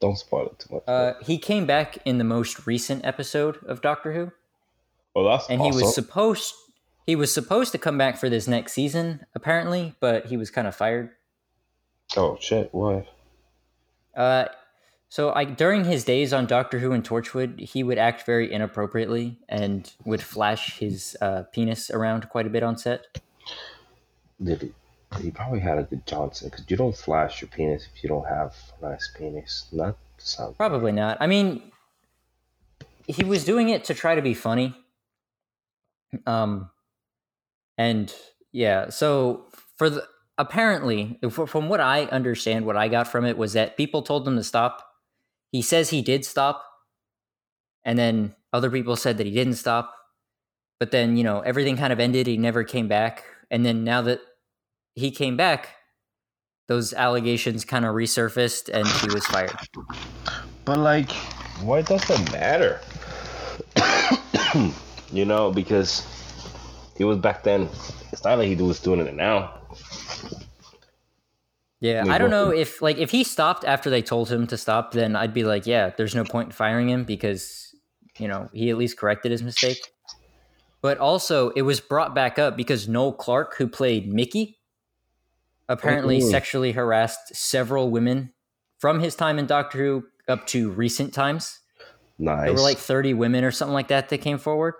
Don't 0.00 0.16
spoil 0.16 0.46
it 0.46 0.58
too 0.58 0.74
much. 0.74 0.82
Uh, 0.86 1.14
he 1.22 1.38
came 1.38 1.66
back 1.66 1.98
in 2.04 2.18
the 2.18 2.24
most 2.24 2.66
recent 2.66 3.04
episode 3.04 3.58
of 3.64 3.80
Doctor 3.80 4.12
Who, 4.12 4.32
oh, 5.14 5.24
that's 5.24 5.48
and 5.48 5.60
awesome. 5.60 5.72
he 5.72 5.84
was 5.84 5.94
supposed 5.94 6.54
he 7.06 7.16
was 7.16 7.32
supposed 7.32 7.72
to 7.72 7.78
come 7.78 7.96
back 7.96 8.16
for 8.18 8.28
this 8.28 8.46
next 8.46 8.72
season, 8.72 9.24
apparently, 9.34 9.94
but 10.00 10.26
he 10.26 10.36
was 10.36 10.50
kind 10.50 10.68
of 10.68 10.76
fired. 10.76 11.10
oh 12.16 12.36
shit! 12.40 12.72
What? 12.72 13.06
Uh, 14.14 14.46
so 15.08 15.32
I 15.32 15.44
during 15.44 15.84
his 15.84 16.04
days 16.04 16.32
on 16.32 16.46
Doctor 16.46 16.78
Who 16.78 16.92
and 16.92 17.04
Torchwood, 17.04 17.60
he 17.60 17.82
would 17.82 17.98
act 17.98 18.26
very 18.26 18.52
inappropriately 18.52 19.38
and 19.48 19.90
would 20.04 20.22
flash 20.22 20.78
his 20.78 21.16
uh, 21.20 21.44
penis 21.52 21.90
around 21.90 22.28
quite 22.28 22.46
a 22.46 22.50
bit 22.50 22.62
on 22.62 22.76
set. 22.76 23.06
Did 24.42 24.62
he? 24.62 24.72
He 25.20 25.30
probably 25.30 25.60
had 25.60 25.78
a 25.78 25.84
good 25.84 26.06
Johnson 26.06 26.50
because 26.50 26.68
you 26.68 26.76
don't 26.76 26.96
flash 26.96 27.40
your 27.40 27.48
penis 27.48 27.88
if 27.94 28.02
you 28.02 28.08
don't 28.08 28.26
have 28.26 28.54
a 28.82 28.90
nice 28.90 29.10
penis. 29.16 29.66
Not 29.72 29.96
sound. 30.18 30.56
Probably 30.56 30.92
not. 30.92 31.16
I 31.20 31.26
mean, 31.26 31.62
he 33.06 33.24
was 33.24 33.44
doing 33.44 33.68
it 33.68 33.84
to 33.84 33.94
try 33.94 34.14
to 34.14 34.22
be 34.22 34.34
funny. 34.34 34.76
Um, 36.26 36.70
and 37.78 38.12
yeah, 38.52 38.90
so 38.90 39.46
for 39.76 39.88
the 39.88 40.06
apparently, 40.38 41.18
from 41.30 41.68
what 41.68 41.80
I 41.80 42.04
understand, 42.06 42.66
what 42.66 42.76
I 42.76 42.88
got 42.88 43.08
from 43.08 43.24
it 43.24 43.38
was 43.38 43.52
that 43.54 43.76
people 43.76 44.02
told 44.02 44.26
him 44.26 44.36
to 44.36 44.44
stop. 44.44 44.82
He 45.56 45.62
says 45.62 45.88
he 45.88 46.02
did 46.02 46.26
stop, 46.26 46.62
and 47.82 47.98
then 47.98 48.34
other 48.52 48.70
people 48.70 48.94
said 48.94 49.16
that 49.16 49.26
he 49.26 49.32
didn't 49.32 49.54
stop. 49.54 49.90
But 50.78 50.90
then 50.90 51.16
you 51.16 51.24
know 51.24 51.40
everything 51.40 51.78
kind 51.78 51.94
of 51.94 51.98
ended. 51.98 52.26
He 52.26 52.36
never 52.36 52.62
came 52.62 52.88
back, 52.88 53.24
and 53.50 53.64
then 53.64 53.82
now 53.82 54.02
that 54.02 54.20
he 54.96 55.10
came 55.10 55.34
back, 55.34 55.70
those 56.68 56.92
allegations 56.92 57.64
kind 57.64 57.86
of 57.86 57.94
resurfaced, 57.94 58.68
and 58.68 58.86
he 58.86 59.08
was 59.14 59.26
fired. 59.28 59.56
But 60.66 60.76
like, 60.76 61.10
why 61.64 61.80
does 61.80 62.04
that 62.04 62.30
matter? 62.32 62.78
you 65.10 65.24
know, 65.24 65.50
because 65.50 66.04
he 66.98 67.04
was 67.04 67.16
back 67.16 67.44
then. 67.44 67.70
It's 68.12 68.24
not 68.24 68.36
like 68.36 68.48
he 68.48 68.56
was 68.56 68.78
doing 68.78 69.00
it 69.00 69.14
now. 69.14 69.54
Yeah, 71.80 72.04
I 72.08 72.16
don't 72.18 72.30
know 72.30 72.50
if 72.50 72.80
like 72.80 72.96
if 72.98 73.10
he 73.10 73.22
stopped 73.22 73.64
after 73.64 73.90
they 73.90 74.00
told 74.02 74.30
him 74.30 74.46
to 74.46 74.56
stop, 74.56 74.92
then 74.92 75.14
I'd 75.14 75.34
be 75.34 75.44
like, 75.44 75.66
yeah, 75.66 75.90
there's 75.96 76.14
no 76.14 76.24
point 76.24 76.48
in 76.48 76.52
firing 76.52 76.88
him 76.88 77.04
because 77.04 77.74
you 78.18 78.28
know 78.28 78.48
he 78.54 78.70
at 78.70 78.78
least 78.78 78.96
corrected 78.96 79.30
his 79.30 79.42
mistake. 79.42 79.78
But 80.80 80.98
also, 80.98 81.50
it 81.50 81.62
was 81.62 81.80
brought 81.80 82.14
back 82.14 82.38
up 82.38 82.56
because 82.56 82.88
Noel 82.88 83.12
Clarke, 83.12 83.56
who 83.56 83.66
played 83.68 84.12
Mickey, 84.12 84.58
apparently 85.68 86.22
Oh. 86.22 86.28
sexually 86.30 86.72
harassed 86.72 87.34
several 87.34 87.90
women 87.90 88.32
from 88.78 89.00
his 89.00 89.14
time 89.14 89.38
in 89.38 89.46
Doctor 89.46 89.78
Who 89.78 90.06
up 90.28 90.46
to 90.48 90.70
recent 90.70 91.12
times. 91.12 91.60
Nice. 92.18 92.44
There 92.44 92.52
were 92.54 92.60
like 92.60 92.78
30 92.78 93.14
women 93.14 93.44
or 93.44 93.50
something 93.50 93.74
like 93.74 93.88
that 93.88 94.08
that 94.08 94.18
came 94.18 94.38
forward. 94.38 94.74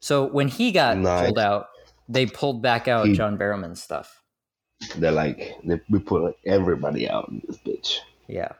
So 0.00 0.26
when 0.26 0.48
he 0.48 0.72
got 0.72 0.96
Nice. 0.98 1.26
pulled 1.26 1.38
out, 1.38 1.66
they 2.08 2.26
pulled 2.26 2.62
back 2.62 2.86
out 2.88 3.06
He- 3.06 3.14
John 3.14 3.36
Barrowman's 3.36 3.82
stuff. 3.82 4.19
They're 4.96 5.12
like, 5.12 5.56
they, 5.64 5.80
we 5.88 5.98
put 5.98 6.36
everybody 6.44 7.08
out 7.08 7.28
in 7.28 7.42
this 7.46 7.58
bitch. 7.58 7.98
Yeah. 8.28 8.52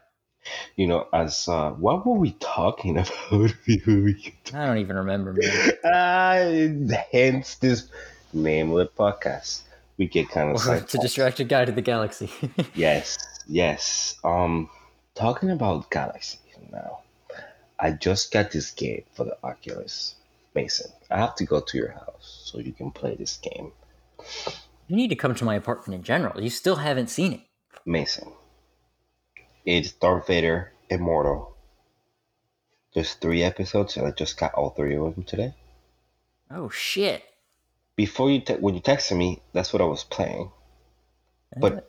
You 0.77 0.87
know, 0.87 1.07
as 1.13 1.49
uh, 1.49 1.71
what 1.73 2.07
were 2.07 2.17
we 2.17 2.33
talking 2.41 2.97
about? 2.99 3.53
before 3.67 4.01
we 4.03 4.35
I 4.55 4.67
don't 4.67 4.79
even 4.79 4.97
remember, 4.97 5.35
man. 5.35 5.71
uh, 5.85 6.95
hence 7.13 7.57
this 7.57 7.89
name 8.33 8.71
of 8.73 8.79
the 8.79 8.87
podcast. 8.87 9.63
We 9.97 10.07
get 10.07 10.31
kind 10.31 10.51
of 10.51 10.57
to 10.57 10.63
sidetracked. 10.63 11.03
Distracted 11.03 11.49
Guide 11.49 11.67
to 11.67 11.73
the 11.73 11.83
galaxy. 11.83 12.31
Yes, 12.75 13.19
yes. 13.47 14.17
Um, 14.25 14.71
talking 15.15 15.51
about 15.51 15.91
Galaxy 15.91 16.39
now, 16.73 17.01
I 17.79 17.91
just 17.93 18.33
got 18.33 18.51
this 18.51 18.71
game 18.71 19.03
for 19.13 19.25
the 19.25 19.37
Oculus. 19.45 20.15
Mason, 20.55 20.91
I 21.11 21.19
have 21.19 21.35
to 21.37 21.45
go 21.45 21.61
to 21.61 21.77
your 21.79 21.93
house 21.93 22.43
so 22.45 22.59
you 22.59 22.73
can 22.73 22.91
play 22.91 23.15
this 23.15 23.37
game. 23.37 23.73
You 24.91 24.97
need 24.97 25.09
to 25.09 25.15
come 25.15 25.37
to 25.37 25.45
my 25.45 25.55
apartment 25.55 26.01
in 26.01 26.03
general. 26.03 26.43
You 26.43 26.51
still 26.51 26.75
haven't 26.75 27.11
seen 27.11 27.33
it. 27.33 27.41
Mason, 27.87 28.33
it's 29.65 29.93
Darth 29.93 30.27
Vader 30.27 30.73
Immortal. 30.89 31.57
There's 32.93 33.15
three 33.15 33.45
episodes, 33.45 33.97
and 33.97 34.05
I 34.05 34.11
just 34.11 34.37
got 34.37 34.55
all 34.55 34.71
three 34.71 34.97
of 34.97 35.15
them 35.15 35.23
today. 35.23 35.55
Oh 36.51 36.71
shit! 36.71 37.23
Before 37.95 38.29
you, 38.33 38.41
te- 38.41 38.55
when 38.55 38.75
you 38.75 38.81
texted 38.81 39.17
me, 39.17 39.41
that's 39.53 39.73
what 39.73 39.81
I 39.81 39.85
was 39.85 40.03
playing. 40.03 40.51
But 41.57 41.89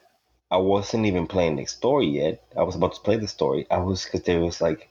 I 0.51 0.57
wasn't 0.57 1.07
even 1.07 1.25
playing 1.25 1.55
the 1.55 1.65
story 1.65 2.05
yet. 2.05 2.43
I 2.55 2.61
was 2.61 2.75
about 2.75 2.93
to 2.93 3.01
play 3.01 3.15
the 3.15 3.27
story. 3.27 3.65
I 3.71 3.79
was 3.79 4.03
because 4.05 4.21
there 4.21 4.41
was 4.41 4.61
like 4.61 4.89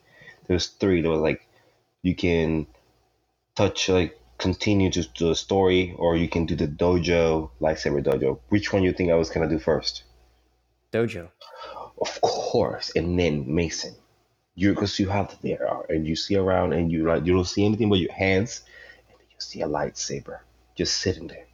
there 0.48 0.54
was 0.54 0.66
three. 0.66 1.00
There 1.00 1.12
was 1.12 1.20
like 1.20 1.46
you 2.02 2.16
can 2.16 2.66
touch 3.54 3.88
like 3.88 4.19
continue 4.40 4.90
to 4.90 5.02
do 5.02 5.28
the 5.28 5.36
story, 5.36 5.94
or 5.98 6.16
you 6.16 6.28
can 6.28 6.46
do 6.46 6.56
the 6.56 6.66
dojo 6.66 7.50
lightsaber 7.60 8.02
dojo. 8.02 8.40
Which 8.48 8.72
one 8.72 8.82
you 8.82 8.92
think 8.92 9.10
I 9.10 9.14
was 9.14 9.30
gonna 9.30 9.48
do 9.48 9.58
first? 9.58 10.02
Dojo. 10.92 11.28
Of 12.00 12.20
course, 12.22 12.90
and 12.96 13.18
then 13.18 13.54
Mason. 13.54 13.94
You 14.54 14.74
because 14.74 14.98
you 14.98 15.08
have 15.08 15.30
the 15.30 15.36
there 15.48 15.68
and 15.88 16.06
you 16.06 16.16
see 16.16 16.36
around 16.36 16.72
and 16.72 16.90
you 16.90 17.06
like 17.06 17.24
you 17.26 17.34
don't 17.34 17.44
see 17.44 17.64
anything 17.64 17.88
but 17.90 17.98
your 17.98 18.12
hands, 18.12 18.62
and 19.08 19.18
then 19.18 19.26
you 19.30 19.36
see 19.38 19.60
a 19.60 19.68
lightsaber 19.68 20.40
just 20.74 20.96
sitting 20.96 21.28
there. 21.28 21.46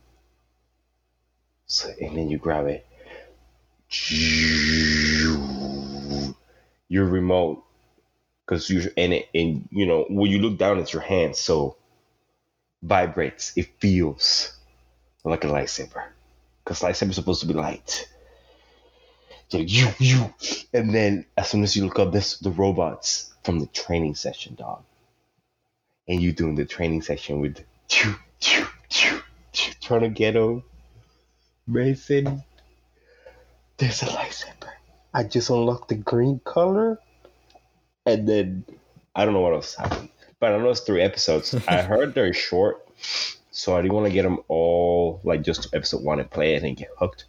So 1.67 1.91
and 2.01 2.17
then 2.17 2.31
you 2.31 2.39
grab 2.39 2.67
it. 2.67 2.87
Your 6.89 7.05
remote, 7.05 7.65
because 8.45 8.71
you 8.71 8.91
and 8.97 9.13
it 9.13 9.29
and 9.35 9.69
you 9.71 9.87
know 9.87 10.07
when 10.09 10.31
you 10.31 10.39
look 10.39 10.57
down, 10.59 10.79
it's 10.79 10.93
your 10.93 11.03
hand, 11.03 11.35
so 11.37 11.77
vibrates. 12.83 13.53
It 13.57 13.69
feels 13.81 14.57
like 15.25 15.45
a 15.45 15.49
lightsaber, 15.49 16.05
because 16.65 16.81
lightsaber 16.81 17.11
is 17.11 17.17
supposed 17.17 17.41
to 17.41 17.47
be 17.47 17.55
light. 17.55 18.09
So 19.49 19.59
you 19.59 19.89
you, 19.99 20.35
and 20.73 20.93
then 20.95 21.27
as 21.37 21.49
soon 21.49 21.63
as 21.63 21.77
you 21.77 21.85
look 21.85 21.99
up, 21.99 22.13
this 22.13 22.39
the 22.39 22.51
robots 22.51 23.33
from 23.45 23.61
the 23.61 23.67
training 23.67 24.17
session, 24.17 24.57
dog, 24.57 24.83
and 26.09 26.21
you 26.21 26.33
doing 26.33 26.57
the 26.57 26.65
training 26.65 27.03
session 27.03 27.41
with 27.41 27.65
choo, 27.89 28.17
choo, 28.41 28.67
choo, 28.89 29.21
choo, 29.53 29.73
trying 29.81 30.01
to 30.01 30.09
get 30.09 30.33
them. 30.35 30.65
Mason, 31.69 32.43
there's 33.77 34.03
a 34.03 34.07
lightsaber. 34.07 34.71
I 35.15 35.25
just 35.25 35.51
unlocked 35.51 35.89
the 35.89 35.95
green 35.95 36.41
color, 36.45 36.99
and 38.05 38.29
then 38.29 38.65
I 39.15 39.25
don't 39.25 39.35
know 39.35 39.41
what 39.41 39.55
else 39.55 39.75
happened, 39.77 40.11
but 40.41 40.53
I 40.53 40.59
know 40.59 40.71
it's 40.71 40.81
three 40.81 41.03
episodes. 41.03 41.55
I 41.69 41.83
heard 41.83 42.15
they're 42.15 42.33
short, 42.35 42.87
so 43.51 43.77
I 43.77 43.83
didn't 43.83 43.95
want 43.95 44.07
to 44.07 44.13
get 44.13 44.23
them 44.23 44.39
all 44.49 45.21
like 45.25 45.43
just 45.43 45.75
episode 45.75 46.03
one 46.03 46.21
and 46.21 46.31
play 46.31 46.55
it 46.55 46.63
and 46.63 46.77
get 46.77 46.89
hooked. 46.99 47.25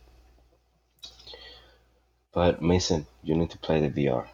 But 2.33 2.61
Mason, 2.61 3.07
you 3.23 3.35
need 3.35 3.49
to 3.51 3.57
play 3.57 3.85
the 3.87 3.89
VR, 3.89 4.27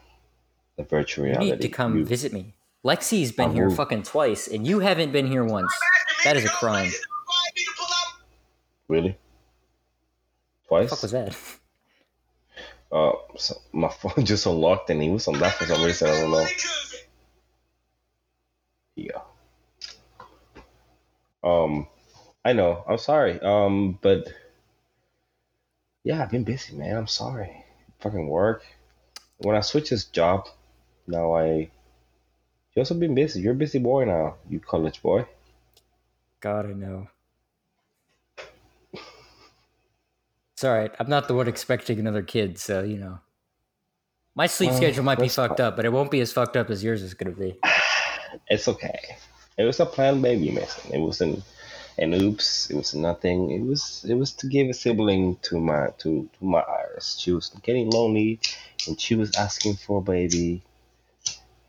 the 0.78 0.84
virtual 0.84 1.26
reality. 1.26 1.46
You 1.48 1.52
need 1.54 1.62
to 1.62 1.70
come 1.70 1.98
You- 2.00 2.06
visit 2.06 2.34
me. 2.34 2.54
Lexi's 2.84 3.32
been 3.32 3.52
I 3.52 3.54
here 3.54 3.70
will. 3.70 3.76
fucking 3.76 4.04
twice, 4.04 4.46
and 4.50 4.68
you 4.68 4.80
haven't 4.80 5.14
been 5.14 5.26
here 5.28 5.46
once. 5.46 5.72
That 6.26 6.36
is 6.36 6.44
a 6.44 6.50
crime. 6.50 6.92
really? 8.90 9.18
What 10.68 10.80
Twice? 10.80 10.90
the 10.90 10.96
fuck 10.96 11.02
was 11.04 11.12
that? 11.12 11.38
Uh, 12.92 13.12
so 13.38 13.56
my 13.72 13.88
phone 13.90 14.26
just 14.26 14.46
unlocked 14.46 14.90
and 14.90 15.02
he 15.02 15.10
was 15.10 15.28
on 15.30 15.40
that 15.40 15.54
for 15.54 15.66
some 15.66 15.82
reason. 15.84 16.10
I 16.10 16.22
don't 16.22 16.32
know. 16.32 16.46
Yeah. 18.96 19.22
Um, 21.44 21.88
I 22.46 22.54
know. 22.54 22.84
I'm 22.88 22.98
sorry. 22.98 23.40
Um, 23.42 24.00
but 24.02 24.28
yeah, 26.04 26.22
I've 26.22 26.32
been 26.32 26.44
busy, 26.44 26.76
man. 26.76 26.98
I'm 26.98 27.08
sorry. 27.08 27.64
Fucking 28.00 28.28
work. 28.28 28.64
When 29.38 29.56
I 29.56 29.62
switched 29.62 29.90
this 29.90 30.06
job, 30.06 30.48
now 31.08 31.34
I. 31.34 31.70
You 32.76 32.80
also 32.80 32.96
been 32.96 33.16
busy. 33.16 33.42
You're 33.42 33.54
a 33.54 33.56
busy 33.56 33.80
boy 33.80 34.06
now. 34.06 34.36
You 34.50 34.60
college 34.60 35.02
boy. 35.02 35.26
God, 36.40 36.66
I 36.66 36.74
know. 36.74 37.08
It's 40.54 40.64
all 40.64 40.74
right. 40.74 40.92
I'm 41.00 41.10
not 41.10 41.28
the 41.28 41.36
one 41.36 41.48
expecting 41.48 42.00
another 42.00 42.24
kid, 42.24 42.58
so 42.58 42.84
you 42.84 42.98
know. 42.98 43.20
My 44.36 44.48
sleep 44.48 44.72
schedule 44.74 45.04
might 45.04 45.20
be 45.20 45.28
fucked 45.28 45.60
up, 45.60 45.76
but 45.76 45.86
it 45.86 45.94
won't 45.94 46.10
be 46.10 46.20
as 46.20 46.34
fucked 46.34 46.58
up 46.58 46.72
as 46.72 46.84
yours 46.84 47.04
is 47.04 47.14
going 47.14 47.34
to 47.34 47.40
be. 47.40 47.60
It's 48.50 48.68
okay. 48.68 49.00
It 49.58 49.64
was 49.64 49.80
a 49.80 49.86
planned 49.86 50.22
baby, 50.22 50.52
Mason. 50.52 50.94
It 50.94 51.00
wasn't 51.00 51.44
an 51.98 52.14
oops. 52.14 52.70
It 52.72 52.76
was 52.76 52.96
nothing. 52.96 53.52
It 53.52 53.62
was 53.62 54.06
it 54.08 54.16
was 54.16 54.32
to 54.34 54.48
give 54.48 54.68
a 54.70 54.74
sibling 54.74 55.38
to 55.44 55.60
my 55.60 55.88
to, 56.00 56.30
to 56.40 56.46
my 56.46 56.62
Iris. 56.62 57.18
She 57.20 57.32
was 57.32 57.50
getting 57.62 57.90
lonely, 57.92 58.40
and 58.88 59.00
she 59.00 59.16
was 59.16 59.36
asking 59.36 59.76
for 59.76 60.00
a 60.00 60.02
baby. 60.02 60.64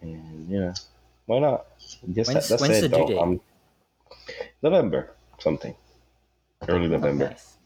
And 0.01 0.49
you 0.49 0.61
know, 0.61 0.75
why 1.27 1.39
not? 1.41 1.67
Just 2.13 2.29
When's- 2.31 2.49
that's 2.49 2.63
when's 2.63 2.79
it. 2.79 2.83
the 2.83 2.89
due 2.89 2.97
though. 3.03 3.07
date? 3.09 3.19
Um, 3.19 3.41
November 4.63 5.11
something, 5.39 5.75
early 6.69 6.89
November. 6.89 7.29
Nice. 7.31 7.57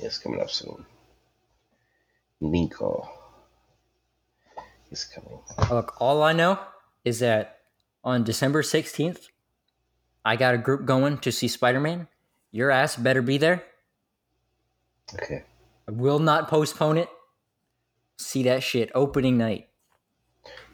It's 0.00 0.18
coming 0.18 0.40
up 0.40 0.50
soon. 0.50 0.84
Nico 2.40 3.08
is 4.90 5.04
coming. 5.04 5.38
Look, 5.70 6.00
all 6.00 6.22
I 6.22 6.32
know 6.32 6.58
is 7.06 7.20
that 7.20 7.60
on 8.02 8.24
December 8.24 8.62
16th, 8.62 9.28
I 10.24 10.34
got 10.34 10.56
a 10.56 10.58
group 10.58 10.84
going 10.84 11.18
to 11.18 11.30
see 11.30 11.46
Spider 11.46 11.78
Man. 11.78 12.08
Your 12.50 12.72
ass 12.72 12.96
better 12.96 13.22
be 13.22 13.38
there. 13.38 13.62
Okay. 15.14 15.44
I 15.88 15.92
will 15.92 16.18
not 16.18 16.48
postpone 16.48 16.98
it. 16.98 17.08
See 18.18 18.42
that 18.42 18.64
shit 18.64 18.90
opening 18.92 19.38
night. 19.38 19.68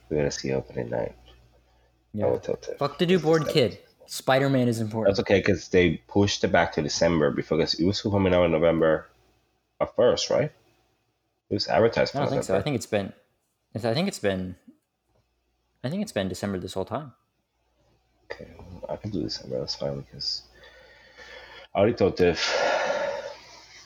We're 0.08 0.16
gonna 0.16 0.30
see 0.30 0.52
opening 0.52 0.88
night. 0.88 1.14
Yeah. 2.14 2.26
will 2.26 2.38
tell 2.38 2.56
Tiff. 2.56 2.78
Fuck 2.78 2.98
the 2.98 3.04
new 3.04 3.18
board 3.18 3.48
kid. 3.48 3.78
Spider 4.06 4.48
Man 4.48 4.68
is 4.68 4.80
important. 4.80 5.14
That's 5.14 5.28
okay 5.28 5.40
because 5.40 5.68
they 5.68 6.00
pushed 6.08 6.44
it 6.44 6.48
back 6.48 6.72
to 6.74 6.82
December 6.82 7.30
because 7.30 7.74
it 7.74 7.84
was 7.84 8.00
coming 8.00 8.32
out 8.32 8.44
in 8.44 8.52
November, 8.52 9.08
first, 9.96 10.30
right? 10.30 10.50
It 11.50 11.54
was 11.54 11.68
advertised. 11.68 12.16
I 12.16 12.20
don't 12.20 12.30
think 12.30 12.44
so. 12.44 12.56
I 12.56 12.62
think 12.62 12.76
it's 12.76 12.86
been. 12.86 13.12
I 13.74 13.78
think 13.78 14.08
it's 14.08 14.18
been. 14.18 14.56
I 15.84 15.90
think 15.90 16.02
it's 16.02 16.12
been 16.12 16.28
December 16.28 16.58
this 16.58 16.74
whole 16.74 16.84
time. 16.84 17.12
Okay, 18.30 18.48
I 18.88 18.96
can 18.96 19.10
do 19.10 19.22
December. 19.22 19.58
That's 19.58 19.74
fine 19.74 20.00
because 20.00 20.42
I 21.74 21.78
already 21.80 21.94
told 21.94 22.16
Tiff, 22.16 22.40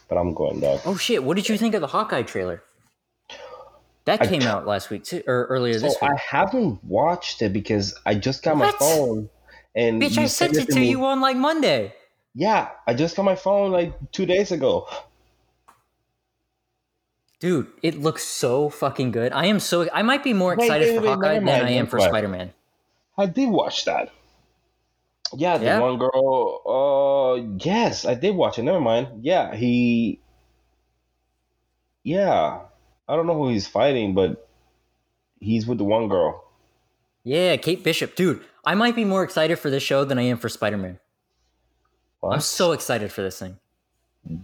but 0.08 0.16
I'm 0.18 0.34
going 0.34 0.60
dog. 0.60 0.80
Oh 0.84 0.96
shit! 0.96 1.22
What 1.24 1.36
did 1.36 1.48
you 1.48 1.56
think 1.58 1.74
of 1.74 1.80
the 1.80 1.86
Hawkeye 1.88 2.22
trailer? 2.22 2.62
That 4.04 4.22
I- 4.22 4.26
came 4.26 4.42
out 4.42 4.66
last 4.66 4.90
week 4.90 5.04
too, 5.04 5.22
or 5.26 5.46
earlier 5.46 5.74
this 5.78 5.96
week. 6.00 6.10
I 6.10 6.14
haven't 6.16 6.82
watched 6.84 7.42
it 7.42 7.52
because 7.52 7.94
I 8.06 8.14
just 8.14 8.42
got 8.44 8.56
my 8.56 8.66
What? 8.66 8.78
phone 8.78 9.28
and 9.74 10.00
Bitch, 10.00 10.16
I 10.18 10.26
sent 10.26 10.56
it 10.56 10.68
to 10.68 10.76
mo- 10.76 10.80
you 10.82 11.04
on 11.06 11.20
like 11.20 11.36
Monday. 11.36 11.92
Yeah, 12.34 12.68
I 12.86 12.94
just 12.94 13.16
got 13.16 13.24
my 13.24 13.34
phone 13.34 13.72
like 13.72 13.94
two 14.12 14.26
days 14.26 14.52
ago. 14.52 14.86
Dude, 17.46 17.68
it 17.80 18.00
looks 18.00 18.24
so 18.24 18.68
fucking 18.68 19.12
good. 19.12 19.30
I 19.32 19.46
am 19.46 19.60
so. 19.60 19.88
I 19.94 20.02
might 20.02 20.24
be 20.24 20.32
more 20.32 20.52
excited 20.54 20.88
wait, 20.88 20.96
for 20.96 21.02
wait, 21.02 21.08
Hawkeye 21.10 21.38
never 21.38 21.58
than 21.64 21.66
I 21.68 21.70
am 21.78 21.86
for. 21.86 22.00
Spider 22.00 22.26
Man. 22.26 22.52
I 23.16 23.26
did 23.26 23.48
watch 23.50 23.84
that. 23.84 24.10
Yeah, 25.32 25.56
the 25.56 25.66
Yeah? 25.66 25.78
one 25.78 25.96
girl. 25.96 26.62
Uh, 26.66 27.34
yes, 27.64 28.04
I 28.04 28.14
did 28.14 28.34
watch 28.34 28.58
it. 28.58 28.64
Never 28.64 28.80
mind. 28.80 29.24
Yeah, 29.24 29.54
he. 29.54 30.18
Yeah, 32.02 32.62
I 33.08 33.14
don't 33.14 33.28
know 33.28 33.34
who 33.36 33.50
he's 33.50 33.68
fighting, 33.68 34.12
but 34.16 34.48
he's 35.38 35.68
with 35.68 35.78
the 35.78 35.84
one 35.84 36.08
girl. 36.08 36.42
Yeah, 37.22 37.56
Kate 37.58 37.84
Bishop, 37.84 38.16
dude. 38.16 38.44
I 38.64 38.74
might 38.74 38.96
be 38.96 39.04
more 39.04 39.22
excited 39.22 39.60
for 39.60 39.70
this 39.70 39.84
show 39.84 40.04
than 40.04 40.18
I 40.18 40.22
am 40.22 40.36
for 40.36 40.48
Spider 40.48 40.78
Man. 40.78 40.98
I'm 42.24 42.40
so 42.40 42.72
excited 42.72 43.12
for 43.12 43.22
this 43.22 43.38
thing, 43.38 43.58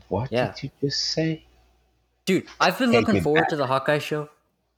What 0.06 0.30
Yeah. 0.30 0.52
did 0.52 0.62
you 0.62 0.70
just 0.80 1.00
say? 1.00 1.42
Dude. 2.26 2.46
I've 2.60 2.78
been 2.78 2.92
looking 2.92 3.20
forward 3.22 3.42
back. 3.42 3.48
to 3.50 3.56
the 3.56 3.66
Hawkeye 3.66 3.98
show. 3.98 4.28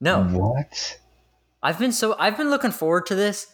No, 0.00 0.24
What? 0.24 0.98
I've 1.62 1.78
been 1.78 1.92
so. 1.92 2.14
I've 2.18 2.36
been 2.36 2.50
looking 2.50 2.72
forward 2.72 3.06
to 3.06 3.14
this 3.14 3.46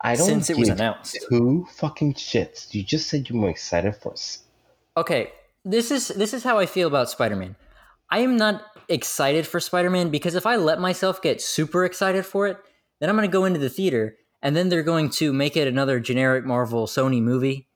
I 0.00 0.16
don't 0.16 0.26
since 0.26 0.50
it 0.50 0.58
was 0.58 0.68
announced. 0.68 1.18
Who 1.28 1.66
fucking 1.76 2.14
shits. 2.14 2.74
You 2.74 2.82
just 2.82 3.08
said 3.08 3.28
you 3.28 3.38
were 3.38 3.50
excited 3.50 3.94
for 3.96 4.12
us. 4.12 4.42
okay 4.96 5.32
this 5.64 5.90
is 5.90 6.08
this 6.08 6.34
is 6.34 6.42
how 6.44 6.58
i 6.58 6.66
feel 6.66 6.88
about 6.88 7.08
spider-man 7.08 7.54
i 8.10 8.18
am 8.18 8.36
not 8.36 8.62
excited 8.88 9.46
for 9.46 9.58
spider-man 9.60 10.10
because 10.10 10.34
if 10.34 10.44
i 10.44 10.56
let 10.56 10.80
myself 10.80 11.22
get 11.22 11.40
super 11.40 11.84
excited 11.84 12.26
for 12.26 12.46
it 12.46 12.58
then 13.00 13.08
i'm 13.08 13.16
going 13.16 13.26
to 13.28 13.32
go 13.32 13.44
into 13.46 13.58
the 13.60 13.70
theater 13.70 14.16
and 14.42 14.54
then 14.56 14.68
they're 14.68 14.82
going 14.82 15.08
to 15.08 15.32
make 15.32 15.56
it 15.56 15.68
another 15.68 15.98
generic 16.00 16.44
marvel 16.44 16.86
sony 16.86 17.22
movie 17.22 17.68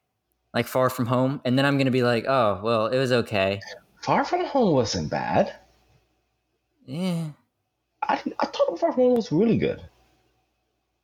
like 0.53 0.67
far 0.67 0.91
from 0.91 1.07
home 1.07 1.41
and 1.45 1.57
then 1.57 1.65
i'm 1.65 1.77
going 1.79 1.87
to 1.87 1.93
be 1.93 2.03
like 2.03 2.27
oh 2.29 2.61
well 2.63 2.87
it 2.89 2.99
was 2.99 3.13
okay 3.13 3.61
Far 4.07 4.25
From 4.25 4.45
Home 4.45 4.73
wasn't 4.73 5.11
bad. 5.11 5.53
yeah 6.87 7.31
I, 8.03 8.23
I 8.39 8.47
thought 8.47 8.79
Far 8.79 8.93
From 8.93 9.03
Home 9.03 9.15
was 9.17 9.33
really 9.33 9.59
good. 9.59 9.81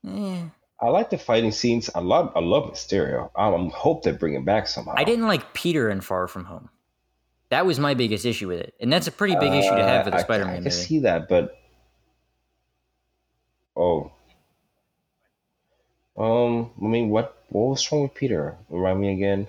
yeah 0.05 0.51
I 0.81 0.89
like 0.89 1.11
the 1.11 1.19
fighting 1.19 1.51
scenes. 1.53 1.91
I 1.95 2.01
love 2.01 2.33
I 2.37 2.41
love 2.41 2.73
Mysterio. 2.73 3.31
I 3.37 3.53
um, 3.53 3.71
hope 3.71 4.03
they 4.05 4.13
bring 4.13 4.35
him 4.35 4.45
back 4.45 4.67
somehow. 4.69 4.95
i 4.97 5.05
didn't 5.05 5.27
like 5.27 5.53
peter 5.55 5.91
in 5.91 6.01
far 6.01 6.27
from 6.29 6.45
home 6.45 6.69
that 7.51 7.67
was 7.67 7.79
my 7.79 7.95
biggest 7.95 8.25
issue 8.25 8.49
with 8.49 8.61
it 8.61 8.75
and 8.81 8.93
that's 8.93 9.07
a 9.09 9.13
pretty 9.13 9.35
big 9.37 9.53
issue 9.53 9.75
to 9.83 9.83
have 9.93 10.07
with 10.07 10.15
Uh, 10.15 10.19
a 10.19 10.21
I- 10.21 10.23
spider-man 10.23 10.53
I, 10.53 10.57
can 10.57 10.65
movie 10.65 10.77
see 10.77 10.99
that, 11.01 11.29
but 11.29 11.59
oh, 13.77 14.13
um, 16.17 16.71
I 16.81 16.85
mean, 16.87 17.09
what 17.11 17.37
what 17.49 17.71
was 17.71 17.91
wrong 17.91 18.03
with 18.03 18.15
Peter? 18.15 18.57
Remind 18.69 19.01
me 19.01 19.13
again. 19.15 19.49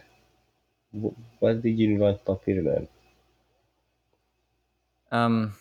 What, 0.91 1.13
what 1.39 1.61
did 1.61 1.77
you 1.77 1.97
like 1.97 2.21
about 2.23 2.43
Peter 2.45 2.63
then? 2.63 2.87
Um 5.13 5.53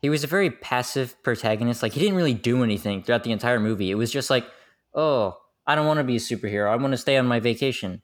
he 0.00 0.08
was 0.10 0.22
a 0.22 0.28
very 0.28 0.50
passive 0.50 1.20
protagonist. 1.24 1.82
Like 1.82 1.92
he 1.92 2.00
didn't 2.00 2.14
really 2.14 2.34
do 2.34 2.62
anything 2.62 3.02
throughout 3.02 3.24
the 3.24 3.32
entire 3.32 3.58
movie. 3.58 3.90
It 3.90 3.96
was 3.96 4.12
just 4.12 4.30
like 4.30 4.46
oh 4.94 5.36
i 5.66 5.74
don't 5.74 5.86
want 5.86 5.98
to 5.98 6.04
be 6.04 6.16
a 6.16 6.20
superhero. 6.20 6.70
I 6.70 6.76
want 6.76 6.92
to 6.92 6.98
stay 6.98 7.16
on 7.16 7.26
my 7.26 7.40
vacation. 7.40 8.02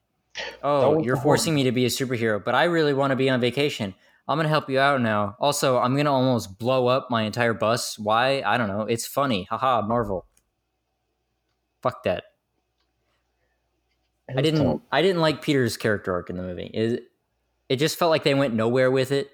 Oh 0.63 1.03
you're 1.03 1.17
forcing 1.17 1.55
me 1.55 1.63
to 1.65 1.73
be 1.73 1.85
a 1.85 1.89
superhero 1.89 2.45
but 2.45 2.55
i 2.57 2.65
really 2.65 2.95
want 2.95 3.13
to 3.13 3.17
be 3.17 3.31
on 3.31 3.41
vacation. 3.41 3.95
I'm 4.27 4.39
gonna 4.39 4.49
help 4.49 4.69
you 4.69 4.81
out 4.81 5.01
now. 5.01 5.37
Also 5.39 5.79
i'm 5.79 5.97
gonna 5.97 6.13
almost 6.13 6.59
blow 6.59 6.89
up 6.89 7.11
my 7.11 7.23
entire 7.23 7.55
bus. 7.55 7.99
Why? 7.99 8.43
I 8.45 8.57
don't 8.59 8.69
know. 8.69 8.83
It's 8.83 9.07
funny. 9.07 9.47
Haha 9.51 9.83
marvel. 9.83 10.27
Fuck 11.83 12.03
that. 12.05 12.25
I 14.29 14.41
didn't. 14.41 14.83
I 14.91 15.03
didn't 15.03 15.21
like 15.21 15.43
Peter's 15.43 15.77
character 15.77 16.13
arc 16.13 16.31
in 16.31 16.37
the 16.37 16.43
movie. 16.43 16.71
It, 16.73 17.05
it 17.69 17.77
just 17.77 17.99
felt 17.99 18.11
like 18.11 18.25
they 18.25 18.35
went 18.35 18.55
nowhere 18.55 18.91
with 18.91 19.13
it, 19.13 19.29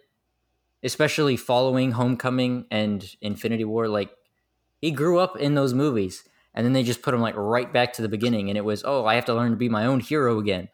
especially 0.83 1.37
following 1.37 1.93
Homecoming 1.93 2.67
and 2.71 3.17
Infinity 3.21 3.65
War. 3.65 3.89
Like 3.89 4.11
he 4.81 4.91
grew 4.91 5.19
up 5.19 5.37
in 5.37 5.55
those 5.55 5.75
movies, 5.75 6.25
and 6.55 6.65
then 6.65 6.73
they 6.73 6.83
just 6.83 7.03
put 7.03 7.15
him 7.15 7.21
like 7.21 7.37
right 7.37 7.73
back 7.73 7.93
to 7.95 8.03
the 8.03 8.09
beginning, 8.09 8.49
and 8.49 8.57
it 8.57 8.65
was 8.65 8.83
oh, 8.85 9.05
I 9.07 9.15
have 9.15 9.27
to 9.27 9.35
learn 9.35 9.51
to 9.51 9.57
be 9.57 9.69
my 9.69 9.87
own 9.87 10.01
hero 10.01 10.39
again. 10.39 10.69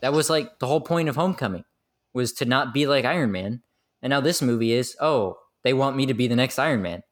That 0.00 0.12
was 0.12 0.30
like 0.30 0.58
the 0.58 0.66
whole 0.66 0.80
point 0.80 1.08
of 1.08 1.16
Homecoming 1.16 1.64
was 2.12 2.32
to 2.34 2.44
not 2.44 2.74
be 2.74 2.86
like 2.86 3.04
Iron 3.04 3.32
Man, 3.32 3.62
and 4.02 4.10
now 4.10 4.20
this 4.20 4.42
movie 4.42 4.72
is 4.72 4.96
oh, 5.00 5.38
they 5.62 5.72
want 5.72 5.96
me 5.96 6.06
to 6.06 6.14
be 6.14 6.28
the 6.28 6.36
next 6.36 6.58
Iron 6.58 6.82
Man. 6.82 7.02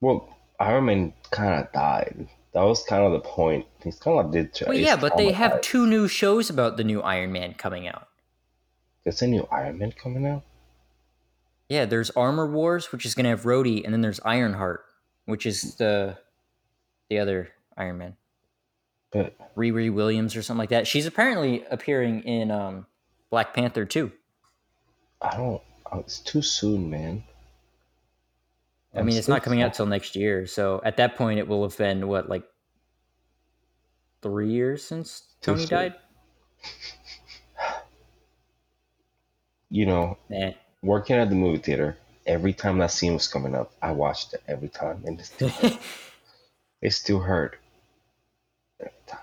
Well, 0.00 0.36
Iron 0.58 0.86
Man 0.86 1.12
kind 1.30 1.64
of 1.64 1.72
died. 1.72 2.28
That 2.52 2.62
was 2.62 2.82
kind 2.82 3.04
of 3.04 3.12
the 3.12 3.20
point. 3.20 3.66
He's 3.82 3.98
kind 3.98 4.18
of 4.18 4.32
did. 4.32 4.50
Well, 4.66 4.76
yeah, 4.76 4.96
but 4.96 5.16
they 5.16 5.30
have 5.32 5.60
two 5.60 5.86
new 5.86 6.08
shows 6.08 6.50
about 6.50 6.76
the 6.76 6.84
new 6.84 7.00
Iron 7.00 7.32
Man 7.32 7.54
coming 7.54 7.86
out. 7.86 8.08
There's 9.04 9.22
a 9.22 9.26
new 9.26 9.46
Iron 9.52 9.78
Man 9.78 9.92
coming 9.92 10.26
out. 10.26 10.42
Yeah, 11.70 11.84
there's 11.84 12.10
Armor 12.10 12.48
Wars, 12.48 12.90
which 12.90 13.06
is 13.06 13.14
gonna 13.14 13.28
have 13.28 13.44
Rhodey, 13.44 13.84
and 13.84 13.94
then 13.94 14.00
there's 14.00 14.18
Ironheart, 14.24 14.84
which 15.26 15.46
is 15.46 15.76
the 15.76 16.18
the 17.08 17.20
other 17.20 17.50
Iron 17.76 17.98
Man, 17.98 18.16
But 19.12 19.36
Riri 19.54 19.92
Williams 19.92 20.34
or 20.34 20.42
something 20.42 20.58
like 20.58 20.70
that. 20.70 20.88
She's 20.88 21.06
apparently 21.06 21.64
appearing 21.70 22.24
in 22.24 22.50
um, 22.50 22.86
Black 23.30 23.54
Panther 23.54 23.84
too. 23.84 24.10
I 25.22 25.36
don't. 25.36 25.62
oh, 25.92 26.00
It's 26.00 26.18
too 26.18 26.42
soon, 26.42 26.90
man. 26.90 27.22
I 28.92 29.02
mean, 29.02 29.16
it's 29.16 29.28
not 29.28 29.44
coming 29.44 29.62
out 29.62 29.72
till 29.72 29.86
next 29.86 30.16
year, 30.16 30.48
so 30.48 30.80
at 30.84 30.96
that 30.96 31.14
point, 31.14 31.38
it 31.38 31.46
will 31.46 31.62
have 31.62 31.78
been 31.78 32.08
what 32.08 32.28
like 32.28 32.42
three 34.22 34.50
years 34.50 34.82
since 34.82 35.22
Tony 35.40 35.66
died. 35.66 35.94
You 39.72 39.86
know, 39.86 40.18
Nah. 40.28 40.50
Working 40.82 41.16
at 41.16 41.28
the 41.28 41.36
movie 41.36 41.58
theater, 41.58 41.96
every 42.26 42.52
time 42.52 42.78
that 42.78 42.90
scene 42.90 43.14
was 43.14 43.28
coming 43.28 43.54
up, 43.54 43.72
I 43.82 43.92
watched 43.92 44.34
it 44.34 44.42
every 44.46 44.68
time, 44.68 45.02
and 45.04 45.20
it 45.20 45.26
still, 45.26 45.48
hurt. 45.48 45.78
it 46.82 46.92
still 46.92 47.20
hurt. 47.20 47.58
Every 48.78 48.92
time. 49.06 49.18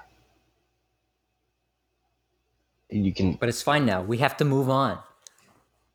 You 2.90 3.14
can. 3.14 3.34
but 3.34 3.50
it's 3.50 3.62
fine 3.62 3.86
now. 3.86 4.02
We 4.02 4.20
have 4.20 4.38
to 4.38 4.46
move 4.46 4.70
on. 4.70 5.00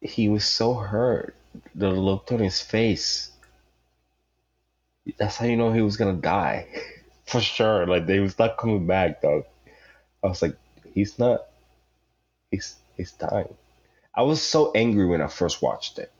He 0.00 0.28
was 0.28 0.44
so 0.44 0.74
hurt. 0.74 1.34
The 1.74 1.90
look 1.90 2.32
on 2.32 2.38
his 2.38 2.60
face. 2.60 3.30
That's 5.18 5.36
how 5.36 5.46
you 5.46 5.56
know 5.56 5.72
he 5.72 5.82
was 5.82 5.96
gonna 5.96 6.14
die, 6.14 6.66
for 7.26 7.40
sure. 7.40 7.86
Like 7.86 8.06
they 8.06 8.20
was 8.20 8.38
not 8.38 8.56
coming 8.56 8.86
back, 8.86 9.22
dog. 9.22 9.44
I 10.22 10.28
was 10.28 10.42
like, 10.42 10.56
he's 10.94 11.18
not. 11.18 11.46
He's 12.50 12.76
he's 12.96 13.12
dying. 13.12 13.54
I 14.14 14.22
was 14.22 14.42
so 14.42 14.72
angry 14.72 15.06
when 15.06 15.22
I 15.22 15.28
first 15.28 15.62
watched 15.62 15.98
it. 15.98 16.12